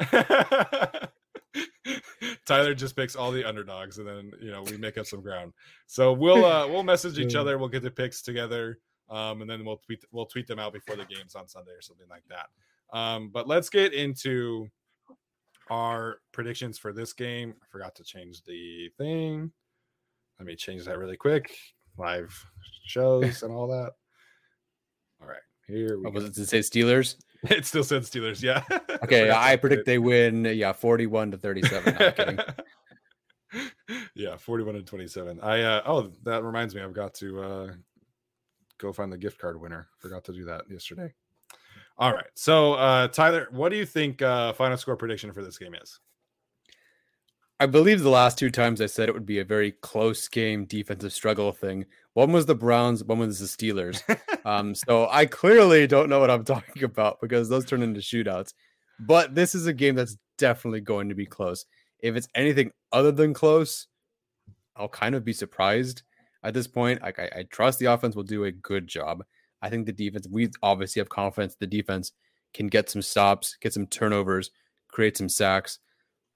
[2.45, 5.53] Tyler just picks all the underdogs, and then you know we make up some ground.
[5.87, 7.57] So we'll uh we'll message each other.
[7.57, 8.79] We'll get the picks together,
[9.09, 11.81] um, and then we'll tweet we'll tweet them out before the games on Sunday or
[11.81, 12.47] something like that.
[12.97, 14.67] Um, but let's get into
[15.69, 17.53] our predictions for this game.
[17.61, 19.51] I forgot to change the thing.
[20.39, 21.55] Let me change that really quick.
[21.97, 22.33] Live
[22.85, 23.91] shows and all that.
[25.21, 25.37] All right,
[25.67, 26.15] here we Oh, go.
[26.15, 27.15] was it to say Steelers?
[27.49, 28.41] It still said Steelers.
[28.41, 28.63] Yeah.
[29.03, 29.85] Okay, to I predict it.
[29.85, 30.43] they win.
[30.43, 32.41] Yeah, forty-one to thirty-seven.
[34.13, 35.39] Yeah, 41 and 27.
[35.39, 37.71] I uh oh, that reminds me, I've got to uh
[38.77, 39.87] go find the gift card winner.
[39.97, 41.11] Forgot to do that yesterday.
[41.97, 42.27] All right.
[42.35, 45.99] So uh Tyler, what do you think uh final score prediction for this game is?
[47.59, 50.65] I believe the last two times I said it would be a very close game,
[50.65, 51.85] defensive struggle thing.
[52.13, 54.01] One was the Browns, one was the Steelers.
[54.45, 58.53] Um, so I clearly don't know what I'm talking about because those turn into shootouts.
[58.99, 61.65] But this is a game that's definitely going to be close.
[61.99, 63.87] If it's anything other than close,
[64.75, 66.03] I'll kind of be surprised
[66.43, 67.01] at this point.
[67.01, 69.23] Like I, I trust the offense will do a good job.
[69.61, 72.13] I think the defense, we obviously have confidence the defense
[72.53, 74.51] can get some stops, get some turnovers,
[74.87, 75.79] create some sacks,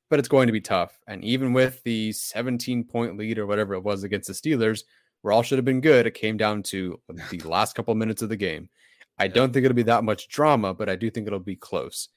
[0.09, 0.99] but it's going to be tough.
[1.07, 4.83] And even with the 17 point lead or whatever it was against the Steelers,
[5.23, 6.99] where all should have been good, it came down to
[7.31, 8.69] the last couple minutes of the game.
[9.17, 12.09] I don't think it'll be that much drama, but I do think it'll be close.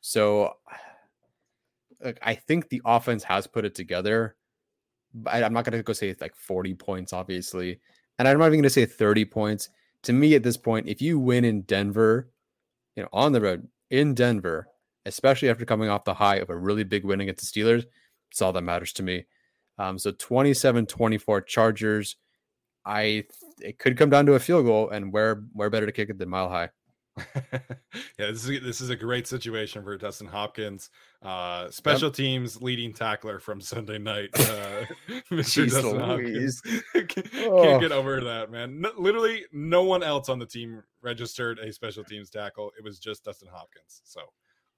[0.00, 0.54] So
[2.02, 4.36] like, I think the offense has put it together.
[5.26, 7.80] I- I'm not going to go say it's like 40 points, obviously.
[8.18, 9.68] And I'm not even going to say 30 points.
[10.02, 12.30] To me, at this point, if you win in Denver,
[12.94, 14.68] you know, on the road in Denver,
[15.06, 17.84] especially after coming off the high of a really big win against the Steelers,
[18.30, 19.24] it's all that matters to me.
[19.78, 22.16] Um, so 27 24 Chargers.
[22.86, 23.24] I
[23.60, 26.18] it could come down to a field goal, and where where better to kick it
[26.18, 26.70] than mile high.
[27.36, 27.58] yeah,
[28.18, 30.90] this is this is a great situation for Dustin Hopkins,
[31.22, 34.30] uh, special teams leading tackler from Sunday night.
[34.44, 34.84] Uh,
[35.30, 35.68] Mr.
[35.68, 36.60] Dustin Louise.
[36.64, 37.62] Hopkins can't, Oh.
[37.62, 38.80] can't get over that man.
[38.80, 42.72] No, literally, no one else on the team registered a special teams tackle.
[42.78, 44.02] It was just Dustin Hopkins.
[44.04, 44.20] So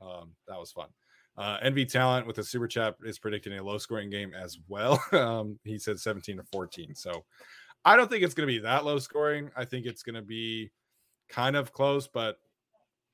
[0.00, 0.88] um, that was fun.
[1.36, 5.02] Uh, NV Talent with the super chat is predicting a low scoring game as well.
[5.12, 6.94] Um, he said 17 to 14.
[6.94, 7.24] So
[7.84, 9.50] I don't think it's going to be that low scoring.
[9.56, 10.70] I think it's going to be
[11.28, 12.38] kind of close, but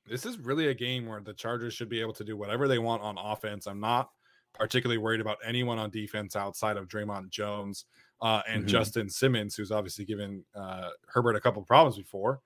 [0.05, 2.79] this is really a game where the Chargers should be able to do whatever they
[2.79, 3.67] want on offense.
[3.67, 4.09] I'm not
[4.53, 7.85] particularly worried about anyone on defense outside of Dre'Mont Jones
[8.21, 8.67] uh, and Mhm.
[8.67, 12.41] Justin Simmons, who's obviously given uh, Herbert a couple problems before.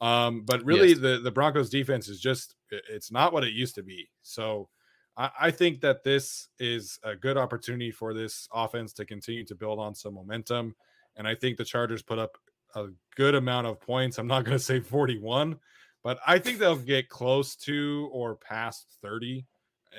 [0.00, 0.98] Um, but really, Yes.
[0.98, 4.10] the the Broncos defense is just it's not what it used to be.
[4.22, 4.68] So
[5.16, 9.54] I, I think that this is a good opportunity for this offense to continue to
[9.54, 10.74] build on some momentum.
[11.16, 12.36] And I think the Chargers put up
[12.74, 12.86] a
[13.16, 14.18] good amount of points.
[14.18, 15.58] I'm not going to say 41,
[16.02, 19.44] but I think they'll get close to or past 30.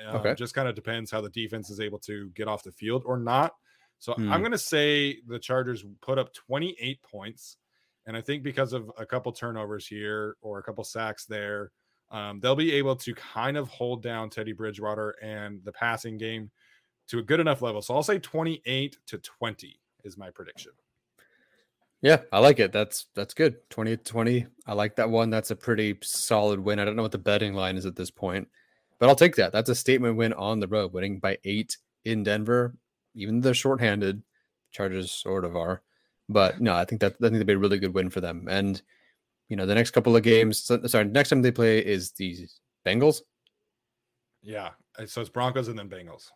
[0.08, 0.34] Uh, Okay.
[0.34, 3.16] Just kind of depends how the defense is able to get off the field or
[3.18, 3.54] not.
[4.00, 4.32] So Hmm.
[4.32, 7.58] I'm going to say the Chargers put up 28 points.
[8.06, 11.70] And I think because of a couple turnovers here or a couple sacks there,
[12.10, 16.50] um, they'll be able to kind of hold down Teddy Bridgewater and the passing game
[17.08, 17.80] to a good enough level.
[17.80, 20.72] So I'll say 28 to 20 is my prediction.
[22.04, 22.70] Yeah, I like it.
[22.70, 23.56] That's that's good.
[23.70, 24.46] 20 20.
[24.66, 25.30] I like that one.
[25.30, 26.78] That's a pretty solid win.
[26.78, 28.46] I don't know what the betting line is at this point,
[28.98, 29.52] but I'll take that.
[29.52, 32.76] That's a statement win on the road, winning by eight in Denver.
[33.14, 34.22] Even though they're shorthanded,
[34.70, 35.80] Chargers sort of are.
[36.28, 38.48] But no, I think that I think that'd be a really good win for them.
[38.50, 38.82] And
[39.48, 42.46] you know, the next couple of games, sorry, next time they play is the
[42.84, 43.22] Bengals.
[44.42, 44.72] Yeah.
[45.06, 46.28] So it's Broncos and then Bengals.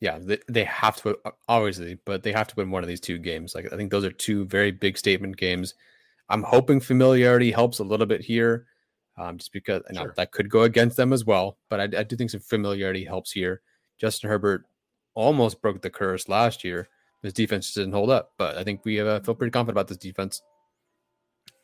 [0.00, 1.18] Yeah, they, they have to
[1.48, 3.54] obviously, but they have to win one of these two games.
[3.54, 5.74] Like I think those are two very big statement games.
[6.28, 8.66] I'm hoping familiarity helps a little bit here,
[9.16, 10.12] um, just because sure.
[10.16, 11.58] that could go against them as well.
[11.70, 13.62] But I, I do think some familiarity helps here.
[13.98, 14.64] Justin Herbert
[15.14, 16.88] almost broke the curse last year.
[17.22, 19.88] His defense just didn't hold up, but I think we uh, feel pretty confident about
[19.88, 20.42] this defense.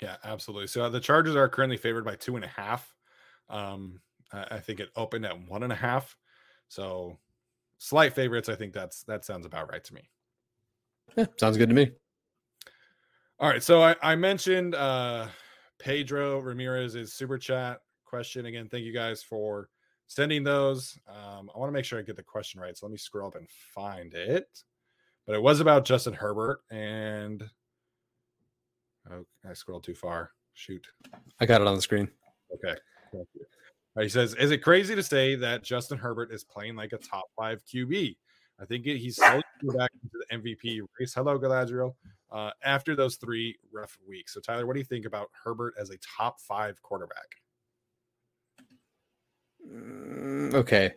[0.01, 0.67] Yeah, absolutely.
[0.67, 2.95] So uh, the Chargers are currently favored by two and a half.
[3.51, 4.01] Um,
[4.33, 6.17] I think it opened at one and a half.
[6.69, 7.19] So
[7.83, 8.49] slight favorites.
[8.49, 10.09] I think that's that sounds about right to me.
[11.17, 11.91] Yeah, sounds good to me.
[13.41, 13.63] All right.
[13.63, 15.27] So I, I mentioned uh
[15.81, 18.69] Pedro Ramirez's super chat question again.
[18.69, 19.69] Thank you guys for
[20.07, 20.97] sending those.
[21.09, 22.77] Um, I want to make sure I get the question right.
[22.77, 24.63] So let me scroll up and find it.
[25.27, 27.43] But it was about Justin Herbert and
[29.11, 30.31] oh, I scrolled too far.
[30.55, 30.87] Shoot.
[31.41, 32.09] I got it on the screen.
[32.55, 32.79] Okay.
[34.01, 37.27] He says, "Is it crazy to say that Justin Herbert is playing like a top
[37.37, 38.17] five QB?
[38.61, 39.43] I think he's slowly
[39.77, 41.15] back into the MVP race.
[41.15, 41.95] Hello, Galadriel.
[42.31, 44.33] Uh, after those three rough weeks.
[44.33, 47.37] So, Tyler, what do you think about Herbert as a top five quarterback?
[49.69, 50.95] Mm, okay,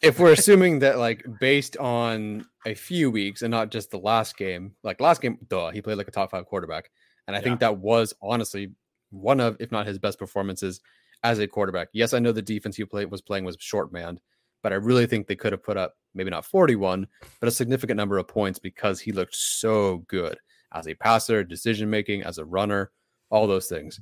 [0.00, 4.36] if we're assuming that, like, based on a few weeks and not just the last
[4.36, 6.90] game, like last game, duh, he played like a top five quarterback,
[7.26, 7.44] and I yeah.
[7.44, 8.72] think that was honestly
[9.10, 10.80] one of, if not his best performances
[11.22, 11.88] as a quarterback.
[11.92, 14.20] Yes, I know the defense he played was playing was short manned,
[14.62, 17.06] but I really think they could have put up maybe not 41,
[17.40, 20.38] but a significant number of points because he looked so good
[20.72, 22.90] as a passer, decision making, as a runner,
[23.30, 24.00] all those things.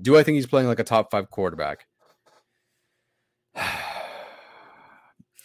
[0.00, 1.86] Do I think he's playing like a top five quarterback?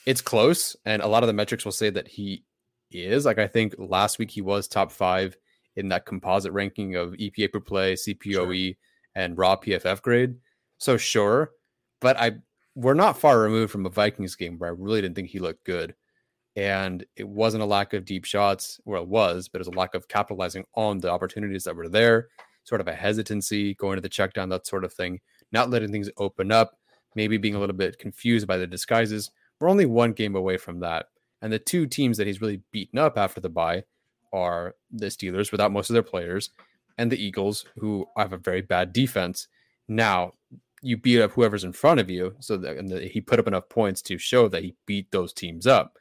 [0.06, 2.44] it's close, and a lot of the metrics will say that he
[2.92, 3.26] is.
[3.26, 5.38] Like I think last week he was top five
[5.76, 8.76] in that composite ranking of EPA per play, CPOE, sure.
[9.16, 10.36] and raw PFF grade.
[10.78, 11.52] So sure,
[12.02, 12.34] but I
[12.76, 15.64] we're not far removed from a Vikings game where I really didn't think he looked
[15.64, 15.96] good.
[16.56, 19.80] And it wasn't a lack of deep shots, well, it was, but it was a
[19.80, 22.30] lack of capitalizing on the opportunities that were there,
[22.64, 25.20] sort of a hesitancy, going to the check down, that sort of thing,
[25.52, 26.78] not letting things open up,
[27.16, 29.32] maybe being a little bit confused by the disguises.
[29.60, 31.08] We're only one game away from that.
[31.42, 33.84] And the two teams that he's really beaten up after the bye
[34.32, 36.52] are the Steelers without most of their players
[36.98, 39.48] and the Eagles, who have a very bad defense.
[39.88, 40.34] Now,
[40.82, 42.36] you beat up whoever's in front of you.
[42.40, 45.34] So that and the, he put up enough points to show that he beat those
[45.34, 45.98] teams up.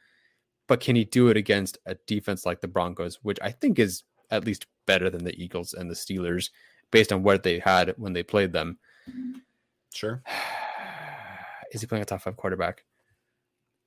[0.67, 4.03] But can he do it against a defense like the Broncos, which I think is
[4.29, 6.49] at least better than the Eagles and the Steelers
[6.91, 8.77] based on what they had when they played them?
[9.93, 10.21] Sure.
[11.71, 12.83] Is he playing a top five quarterback?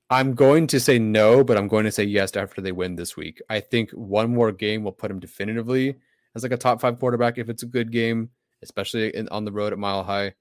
[0.09, 3.17] I'm going to say no, but I'm going to say yes after they win this
[3.17, 3.41] week.
[3.49, 5.95] I think one more game will put him definitively
[6.35, 8.29] as like a top five quarterback if it's a good game,
[8.61, 10.33] especially in, on the road at Mile High.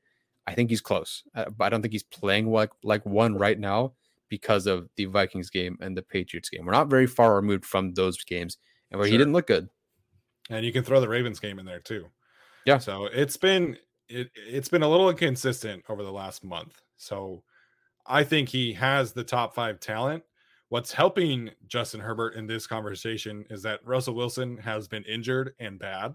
[0.47, 3.59] I think he's close, uh, but I don't think he's playing like like one right
[3.59, 3.95] now
[4.29, 6.65] because of the Vikings game and the Patriots game.
[6.65, 8.59] We're not very far removed from those games,
[8.91, 9.13] and where sure.
[9.13, 9.69] he didn't look good.
[10.49, 12.07] And you can throw the Ravens game in there too.
[12.65, 12.79] Yeah.
[12.79, 13.77] So it's been
[14.09, 16.81] it it's been a little inconsistent over the last month.
[16.97, 17.43] So
[18.07, 20.23] I think he has the top five talent.
[20.69, 25.79] What's helping Justin Herbert in this conversation is that Russell Wilson has been injured and
[25.79, 26.15] bad.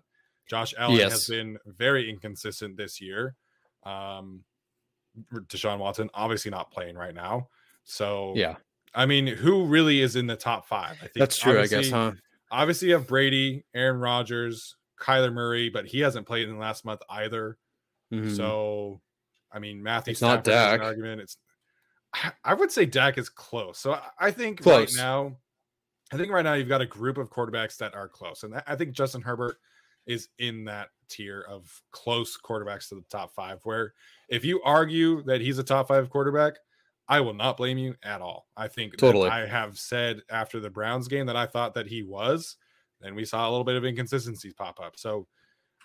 [0.52, 1.12] Josh Allen yes.
[1.14, 3.36] has been very inconsistent this year.
[3.86, 4.44] Um,
[5.34, 7.48] Deshaun Watson obviously not playing right now.
[7.86, 8.56] So yeah,
[8.94, 10.98] I mean, who really is in the top five?
[10.98, 11.58] I think that's true.
[11.58, 12.12] I guess, huh?
[12.52, 16.84] Obviously, you have Brady, Aaron Rodgers, Kyler Murray, but he hasn't played in the last
[16.84, 17.58] month either.
[18.14, 18.36] Mm-hmm.
[18.36, 19.00] So,
[19.54, 20.82] I mean, Matthew it's not Dak.
[20.82, 21.22] argument.
[21.22, 21.38] It's
[22.44, 23.80] I would say Dak is close.
[23.80, 24.98] So I think close.
[24.98, 25.38] right now,
[26.12, 28.76] I think right now you've got a group of quarterbacks that are close, and I
[28.76, 29.56] think Justin Herbert
[30.08, 33.60] is in that tier of close quarterbacks to the top five.
[33.64, 33.94] Where
[34.30, 36.56] if you argue that he's a top five quarterback,
[37.08, 38.48] I will not blame you at all.
[38.56, 39.30] I think totally.
[39.30, 42.56] I have said after the Browns game that I thought that he was.
[43.02, 44.94] Then we saw a little bit of inconsistencies pop up.
[44.96, 45.28] So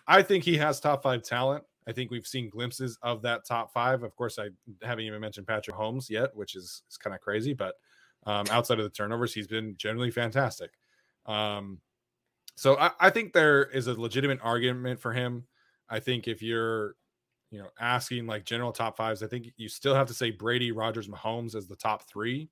[0.07, 1.65] I think he has top five talent.
[1.89, 4.03] I think we've seen glimpses of that top five.
[4.03, 4.49] Of course, I
[4.83, 7.55] haven't even mentioned Patrick Mahomes yet, which is, is kind of crazy.
[7.55, 7.75] But
[8.27, 10.71] um, outside of the turnovers, he's been generally fantastic.
[11.27, 11.81] Um,
[12.57, 15.45] so I, I think there is a legitimate argument for him.
[15.89, 16.97] I think if you're,
[17.51, 20.73] you know, asking like general top fives, I think you still have to say Brady,
[20.73, 22.49] Rodgers, Mahomes as the top three.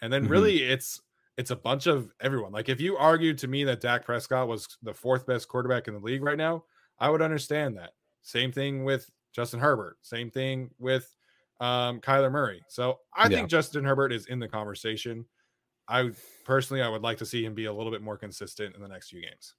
[0.00, 0.32] And then mm-hmm.
[0.32, 1.00] really it's
[1.36, 2.52] it's a bunch of everyone.
[2.52, 5.94] Like if you argued to me that Dak Prescott was the fourth best quarterback in
[5.94, 6.64] the league right now,
[6.98, 7.90] I would understand that.
[8.22, 9.98] Same thing with Justin Herbert.
[10.02, 11.14] Same thing with
[11.60, 12.62] um, Kyler Murray.
[12.68, 13.36] So I yeah.
[13.36, 15.26] think Justin Herbert is in the conversation.
[15.88, 16.10] I
[16.44, 18.88] personally, I would like to see him be a little bit more consistent in the
[18.88, 19.54] next few games.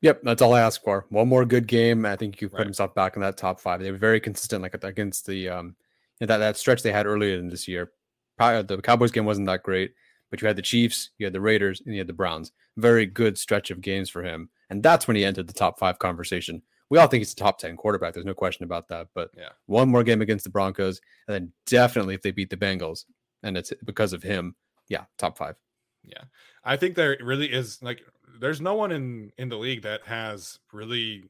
[0.00, 1.06] Yep, that's all I ask for.
[1.08, 2.04] One more good game.
[2.04, 2.66] I think you put right.
[2.66, 3.80] himself back in that top five.
[3.80, 5.76] They were very consistent, like against the um,
[6.20, 7.90] that that stretch they had earlier in this year.
[8.36, 9.94] Probably the Cowboys game wasn't that great,
[10.30, 12.52] but you had the Chiefs, you had the Raiders, and you had the Browns.
[12.76, 15.98] Very good stretch of games for him, and that's when he entered the top five
[15.98, 16.60] conversation.
[16.90, 18.12] We all think he's a top ten quarterback.
[18.12, 19.08] There's no question about that.
[19.14, 19.50] But Yeah.
[19.66, 23.06] one more game against the Broncos, and then definitely if they beat the Bengals,
[23.42, 24.54] and it's because of him,
[24.88, 25.56] yeah, top five.
[26.02, 26.24] Yeah,
[26.64, 28.02] I think there really is like
[28.40, 31.24] there's no one in in the league that has really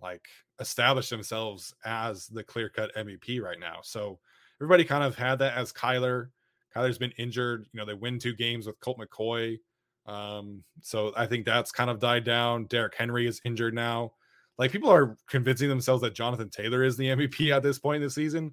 [0.00, 0.26] like
[0.60, 3.78] established themselves as the clear cut MVP right now.
[3.82, 4.18] So
[4.60, 6.28] everybody kind of had that as Kyler.
[6.76, 7.66] Kyler's been injured.
[7.72, 9.58] You know, they win two games with Colt McCoy.
[10.06, 12.66] Um, so I think that's kind of died down.
[12.66, 14.12] Derrick Henry is injured now.
[14.58, 18.02] Like people are convincing themselves that Jonathan Taylor is the MVP at this point in
[18.02, 18.52] the season.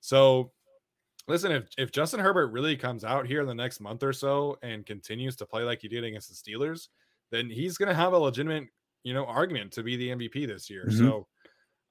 [0.00, 0.52] So
[1.28, 4.58] listen, if if Justin Herbert really comes out here in the next month or so
[4.62, 6.88] and continues to play like he did against the Steelers,
[7.30, 8.68] then he's going to have a legitimate,
[9.02, 10.86] you know, argument to be the MVP this year.
[10.88, 10.98] Mhm.
[10.98, 11.26] So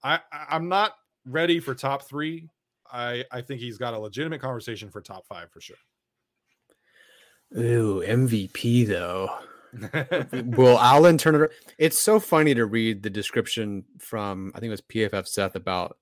[0.04, 0.94] I I'm not
[1.26, 2.50] ready for top 3.
[2.92, 5.78] I I think he's got a legitimate conversation for top 5 for sure.
[7.58, 9.30] Ooh, MVP though.
[10.56, 11.52] Will Allen turn it?
[11.78, 15.98] It's so funny to read the description from I think it was PFF Seth about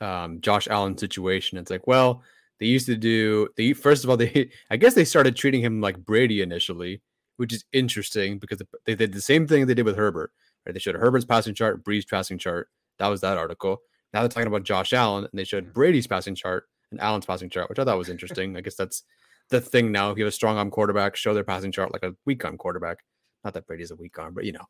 [0.00, 1.58] um, Josh Allen's situation.
[1.58, 2.22] It's like, well,
[2.60, 5.80] they used to do they first of all they I guess they started treating him
[5.80, 7.02] like Brady initially,
[7.36, 10.30] which is interesting because they did the same thing they did with Herbert.
[10.64, 10.72] Right?
[10.74, 12.68] They showed Herbert's passing chart, Brees passing chart.
[12.98, 13.78] That was that article.
[14.12, 17.48] Now they're talking about Josh Allen, and they showed Brady's passing chart and Allen's passing
[17.48, 18.56] chart, which I thought was interesting.
[18.56, 19.02] I guess that's
[19.48, 20.10] the thing now.
[20.10, 22.58] If you have a strong arm quarterback, show their passing chart like a weak arm
[22.58, 22.98] quarterback.
[23.44, 24.66] Not that Brady's a weak arm, but you know.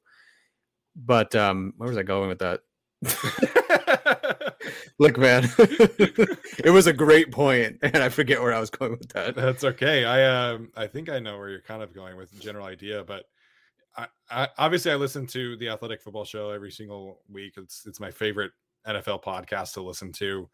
[0.94, 2.60] But um, where was I going with that?
[4.98, 9.08] Look, man, it was a great point, and I forget where I was going with
[9.10, 9.34] that.
[9.34, 10.04] That's okay.
[10.04, 13.04] I um I think I know where you're kind of going with the general idea,
[13.04, 13.24] but
[13.96, 17.54] I, I obviously I listen to the Athletic Football Show every single week.
[17.56, 18.52] It's it's my favorite
[18.86, 20.48] NFL podcast to listen to,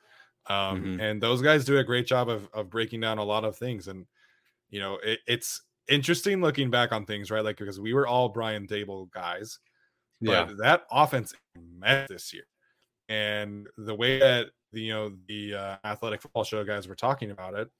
[0.48, 1.00] um, Mhm.
[1.00, 3.88] and those guys do a great job of of breaking down a lot of things.
[3.88, 4.06] And
[4.70, 7.44] you know, it, it's interesting looking back on things, right?
[7.44, 9.58] Like because we were all Brian Daboll guys,
[10.20, 12.44] but Yeah, that offense met this year,
[13.08, 17.30] and the way that the you know the uh, athletic football show guys were talking
[17.30, 17.70] about it,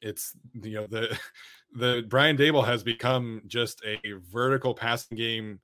[0.00, 0.32] it's
[0.62, 1.18] you know the
[1.74, 3.98] the Brian Daboll has become just a
[4.30, 5.60] vertical passing game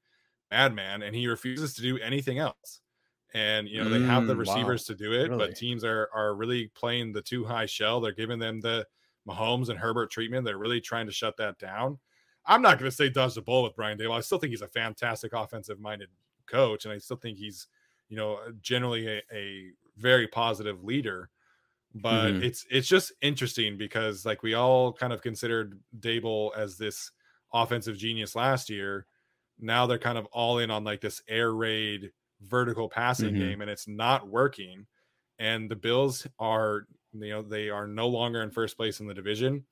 [0.50, 2.80] madman, and he refuses to do anything else.
[3.34, 4.54] And you know they have the Mm, wow.
[4.54, 5.48] receivers to do it, Really?
[5.48, 8.00] but teams are are really playing the two high shell.
[8.00, 8.86] They're giving them the
[9.28, 10.46] Mahomes and Herbert treatment.
[10.46, 11.98] They're really trying to shut that down.
[12.46, 14.16] I'm not going to say dodge the ball with Brian Daboll.
[14.16, 16.08] I still think he's a fantastic offensive minded
[16.46, 17.66] coach, and I still think he's,
[18.08, 21.30] you know, generally a, a very positive leader.
[21.94, 22.40] But Mhm.
[22.40, 27.10] it's it's just interesting because like we all kind of considered Daboll as this
[27.52, 29.06] offensive genius last year.
[29.58, 32.12] Now they're kind of all in on like this air raid
[32.42, 33.36] vertical passing Mhm.
[33.36, 34.86] game, and it's not working.
[35.38, 39.14] And the Bills are, you know, they are no longer in first place in the
[39.14, 39.66] division.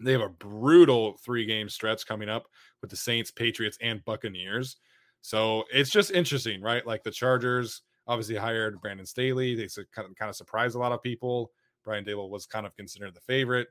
[0.00, 2.48] They have a brutal three game stretch coming up
[2.80, 4.76] with the Saints, Patriots, and Buccaneers.
[5.20, 6.86] So it's just interesting, right?
[6.86, 9.54] Like the Chargers obviously hired Brandon Staley.
[9.54, 11.52] They kind of kind of surprised a lot of people.
[11.84, 13.68] Brian Daboll was kind of considered the favorite.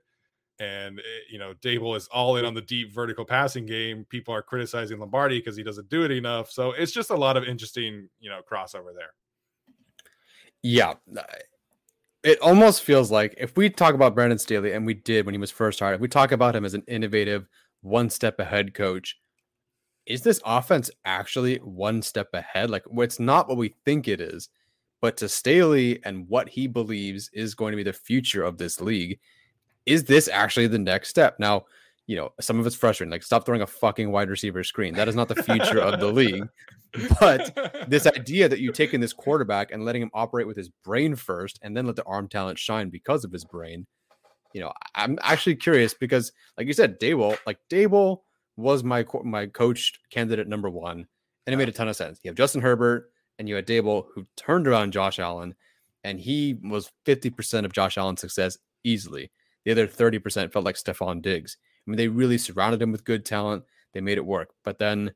[0.60, 4.06] And eh, you know, Daboll is all in on the deep vertical passing game.
[4.10, 6.50] People are criticizing Lombardi because he doesn't do it enough.
[6.52, 9.12] So it's just a lot of interesting, you know, crossover there.
[10.64, 10.94] yeah.
[12.24, 15.40] It almost feels like if we talk about Brandon Staley, and we did when he
[15.40, 17.48] was first hired, if we talk about him as an innovative,
[17.82, 19.16] one step ahead coach,
[20.08, 22.70] is this offense actually one step ahead?
[22.70, 24.50] Like, it's not what we think it is,
[25.02, 28.82] but to Staley and what he believes is going to be the future of this
[28.82, 29.20] league,
[29.86, 31.36] is this actually the next step?
[31.40, 31.66] Now,
[32.08, 33.12] you know, some of it's frustrating.
[33.12, 34.94] Like, stop throwing a fucking wide receiver screen.
[34.94, 36.48] That is not the future of the league.
[37.20, 41.16] But this idea that you taking this quarterback and letting him operate with his brain
[41.16, 43.86] first and then let the arm talent shine because of his brain
[44.54, 48.22] you know i'm actually curious because like you said Daboll like Daboll
[48.58, 51.08] was my my coach candidate number one
[51.46, 52.20] and it made a ton of sense.
[52.24, 55.56] You have justin herbert and you had Daboll who turned around josh allen
[56.04, 59.32] and he was 50% of josh allen's success easily.
[59.66, 61.58] The other 30% felt like Stefon Diggs.
[61.86, 63.64] I mean they really surrounded him with good talent.
[63.94, 64.50] They made it work.
[64.64, 65.14] But then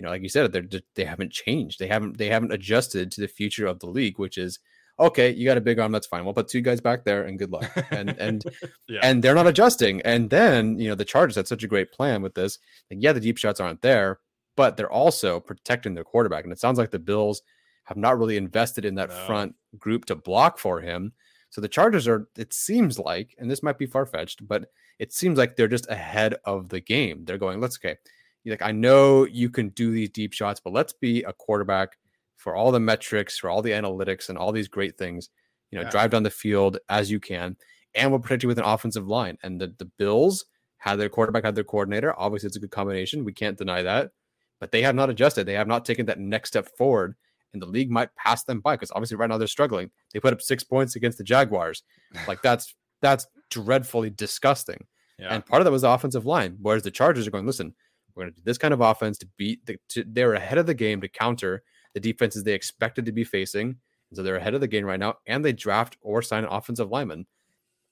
[0.00, 0.64] you know, like you said, they're
[0.94, 1.78] they haven't changed.
[1.78, 4.58] They haven't they haven't adjusted to the future of the league, which is
[5.00, 5.30] okay.
[5.30, 6.24] You got a big arm, that's fine.
[6.24, 7.70] We'll put two guys back there, and good luck.
[7.90, 8.44] And and
[8.88, 10.00] yeah, and they're not adjusting.
[10.02, 12.58] And then you know the Chargers had such a great plan with this.
[12.90, 14.20] Like, yeah, the deep shots aren't there,
[14.56, 16.44] but they're also protecting their quarterback.
[16.44, 17.42] And it sounds like the Bills
[17.84, 19.26] have not really invested in that No.
[19.26, 21.12] front group to block for him.
[21.50, 22.28] So the Chargers are.
[22.36, 25.90] It seems like, and this might be far fetched, but it seems like they're just
[25.90, 27.24] ahead of the game.
[27.24, 27.96] They're going, let's okay.
[28.46, 31.96] Like, I know you can do these deep shots, but let's be a quarterback
[32.40, 35.28] for all the metrics, for all the analytics, and all these great things.
[35.70, 35.90] You know, Yeah.
[35.90, 37.56] drive down the field as you can,
[37.94, 39.36] and we'll protect you with an offensive line.
[39.42, 40.46] And the the Bills
[40.78, 42.18] had their quarterback, had their coordinator.
[42.18, 43.24] Obviously, it's a good combination.
[43.24, 44.10] We can't deny that,
[44.58, 45.44] but they have not adjusted.
[45.46, 47.14] They have not taken that next step forward,
[47.52, 49.90] and the league might pass them by because obviously right now they're struggling.
[50.12, 51.82] They put up six points against the Jaguars.
[52.26, 54.86] Like that's that's dreadfully disgusting.
[55.18, 55.34] Yeah.
[55.34, 56.56] And part of that was the offensive line.
[56.60, 57.74] Whereas the Chargers are going, listen,
[58.14, 60.66] we're going to do this kind of offense to beat the, to, they're ahead of
[60.66, 61.62] the game to counter
[61.94, 63.68] the defenses they expected to be facing.
[64.10, 65.18] And so they're ahead of the game right now.
[65.26, 67.26] And they draft or sign an offensive lineman.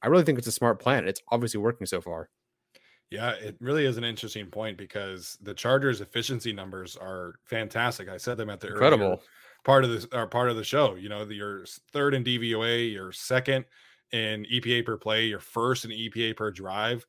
[0.03, 1.07] I really think it's a smart plan.
[1.09, 2.31] It's obviously working so far.
[3.11, 8.09] Yeah, it really is an interesting point because the Chargers' efficiency numbers are fantastic.
[8.09, 9.23] I said them at the Incredible.
[9.65, 10.95] part of this or part of the show.
[10.95, 13.65] You know, your third in DVOA, you're second
[14.13, 17.07] in EPA per play, you're first in EPA per drive.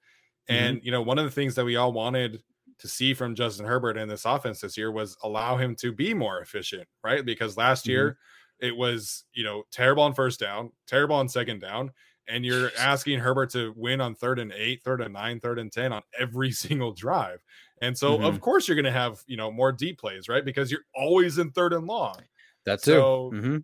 [0.49, 0.56] Mhm.
[0.56, 2.44] And you know, one of the things that we all wanted
[2.80, 6.14] to see from Justin Herbert in this offense this year was allow him to be
[6.14, 7.26] more efficient, right?
[7.26, 8.18] Because last year
[8.60, 11.91] it was, you know, terrible on first down, terrible on second down,
[12.27, 15.72] and you're asking Herbert to win on third and eight, third and nine, third and
[15.72, 17.39] 10 on every single drive.
[17.81, 20.43] And so, of course, you're going to have, you know, more deep plays, right?
[20.43, 22.15] Because you're always in third and long.
[22.65, 22.84] That's.
[22.84, 23.64] So- Mhm.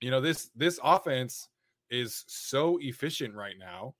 [0.00, 1.48] You know, this this offense
[1.88, 3.94] is so efficient right now.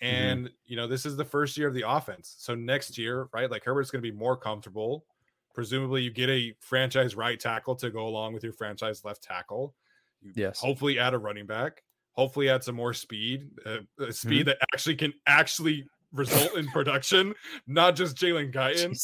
[0.00, 2.34] And, you know, this is the first year of the offense.
[2.38, 3.50] So next year, right?
[3.50, 5.06] Like Herbert's going to be more comfortable.
[5.54, 9.74] Presumably, you get a franchise right tackle to go along with your franchise left tackle.
[10.20, 10.60] You Yes.
[10.60, 11.82] hopefully add a running back
[12.14, 17.34] hopefully add some more speed uh, uh, speed that actually can actually result in production
[17.66, 18.96] not just jalen guyton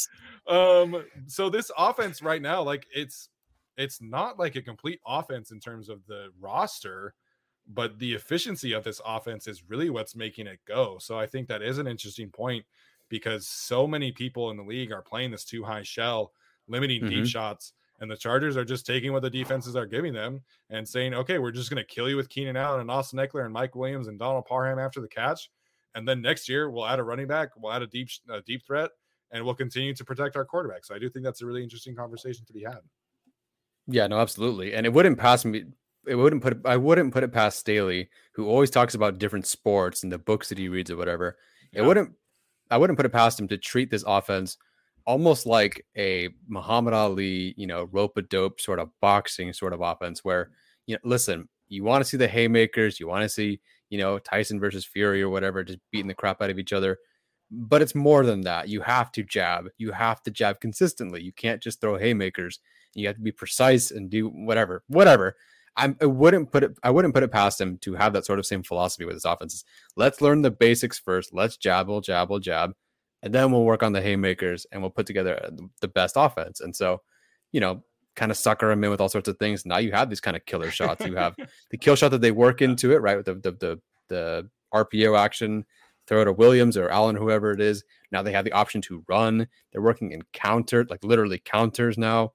[0.52, 3.28] um so this offense right now like it's
[3.76, 7.14] it's not like a complete offense in terms of the roster
[7.72, 11.46] but the efficiency of this offense is really what's making it go so i think
[11.48, 12.64] that is an interesting point
[13.08, 16.32] because so many people in the league are playing this two high shell
[16.68, 17.28] limiting deep Mhm.
[17.28, 20.40] shots and the chargers are just taking what the defenses are giving them
[20.70, 23.44] and saying okay we're just going to kill you with keenan allen and austin ekeler
[23.44, 25.50] and mike williams and donald parham after the catch
[25.94, 28.64] and then next year we'll add a running back we'll add a deep a deep
[28.66, 28.90] threat
[29.32, 30.84] and we'll continue to protect our quarterback.
[30.84, 32.80] So I do think that's a really interesting conversation to be had.
[33.86, 34.74] Yeah, no, absolutely.
[34.74, 35.66] And it wouldn't pass me.
[36.06, 36.60] It wouldn't put.
[36.64, 40.48] I wouldn't put it past Staley, who always talks about different sports and the books
[40.48, 41.36] that he reads or whatever.
[41.72, 42.12] It wouldn't.
[42.70, 44.56] I wouldn't put it past him to treat this offense
[45.06, 49.80] almost like a Muhammad Ali, you know, rope a dope sort of boxing sort of
[49.80, 50.50] offense, where
[50.86, 54.18] you know, listen, you want to see the haymakers, you want to see, you know,
[54.18, 56.98] Tyson versus Fury or whatever, just beating the crap out of each other.
[57.50, 58.68] But it's more than that.
[58.68, 59.68] You have to jab.
[59.78, 61.22] You have to jab consistently.
[61.22, 62.60] You can't just throw haymakers.
[62.94, 65.36] You have to be precise and do whatever, whatever.
[65.76, 66.78] I'm, I wouldn't put it.
[66.82, 69.24] I wouldn't put it past him to have that sort of same philosophy with his
[69.24, 69.64] offenses.
[69.96, 71.32] Let's learn the basics first.
[71.32, 72.74] Let's jabble, jabble, jab,
[73.22, 76.60] and then we'll work on the haymakers and we'll put together uh, the best offense.
[76.60, 77.02] And so,
[77.52, 77.82] you know,
[78.16, 79.64] kind of sucker him in with all sorts of things.
[79.64, 81.04] Now you have these kind of killer shots.
[81.04, 81.34] You have
[81.70, 83.16] the kill shot that they work into it, right?
[83.16, 85.64] With the the the, the RPO action,
[86.06, 87.84] throw it to Williams or Allen, whoever it is.
[88.10, 89.46] Now they have the option to run.
[89.72, 92.32] They're working in counter, like literally counters now.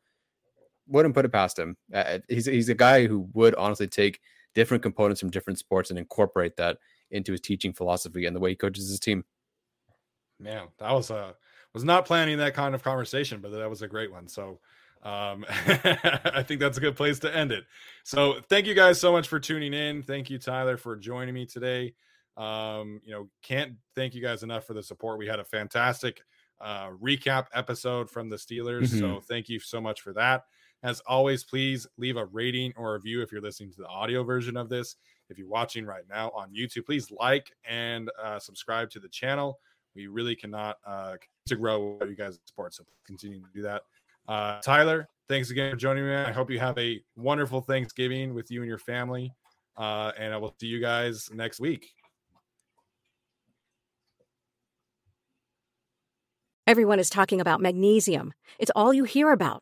[0.88, 1.78] Wouldn't put it past him.
[1.94, 4.20] Uh, he's he's a guy who would honestly take
[4.56, 6.78] different components from different sports and incorporate that
[7.12, 9.24] into his teaching philosophy and the way he coaches his team.
[10.40, 11.36] Man, that was a
[11.74, 14.28] was not planning that kind of conversation, but that was a great one.
[14.28, 14.60] So
[15.04, 17.66] um I think that's a good place to end it.
[18.04, 20.02] So thank you guys so much for tuning in.
[20.02, 21.94] Thank you, Tyler, for joining me today.
[22.38, 25.20] Um, you know, can't thank you guys enough for the support.
[25.20, 26.22] We had a fantastic
[26.62, 28.88] uh recap episode from the Steelers.
[29.00, 30.46] So thank you so much for that.
[30.84, 34.24] As always, please leave a rating or a review if you're listening to the audio
[34.24, 34.98] version of this.
[35.30, 39.60] If you're watching right now on YouTube, please like and uh, subscribe to the channel.
[39.96, 41.16] We really cannot uh,
[41.48, 42.74] to grow without you guys' support.
[42.74, 43.84] So continue to do that.
[44.28, 46.14] Uh, Tyler, thanks again for joining me.
[46.14, 49.32] I hope you have a wonderful Thanksgiving with you and your family.
[49.78, 51.88] Uh, and I will see you guys next week.
[56.68, 58.34] Everyone is talking about magnesium.
[58.58, 59.62] It's all you hear about.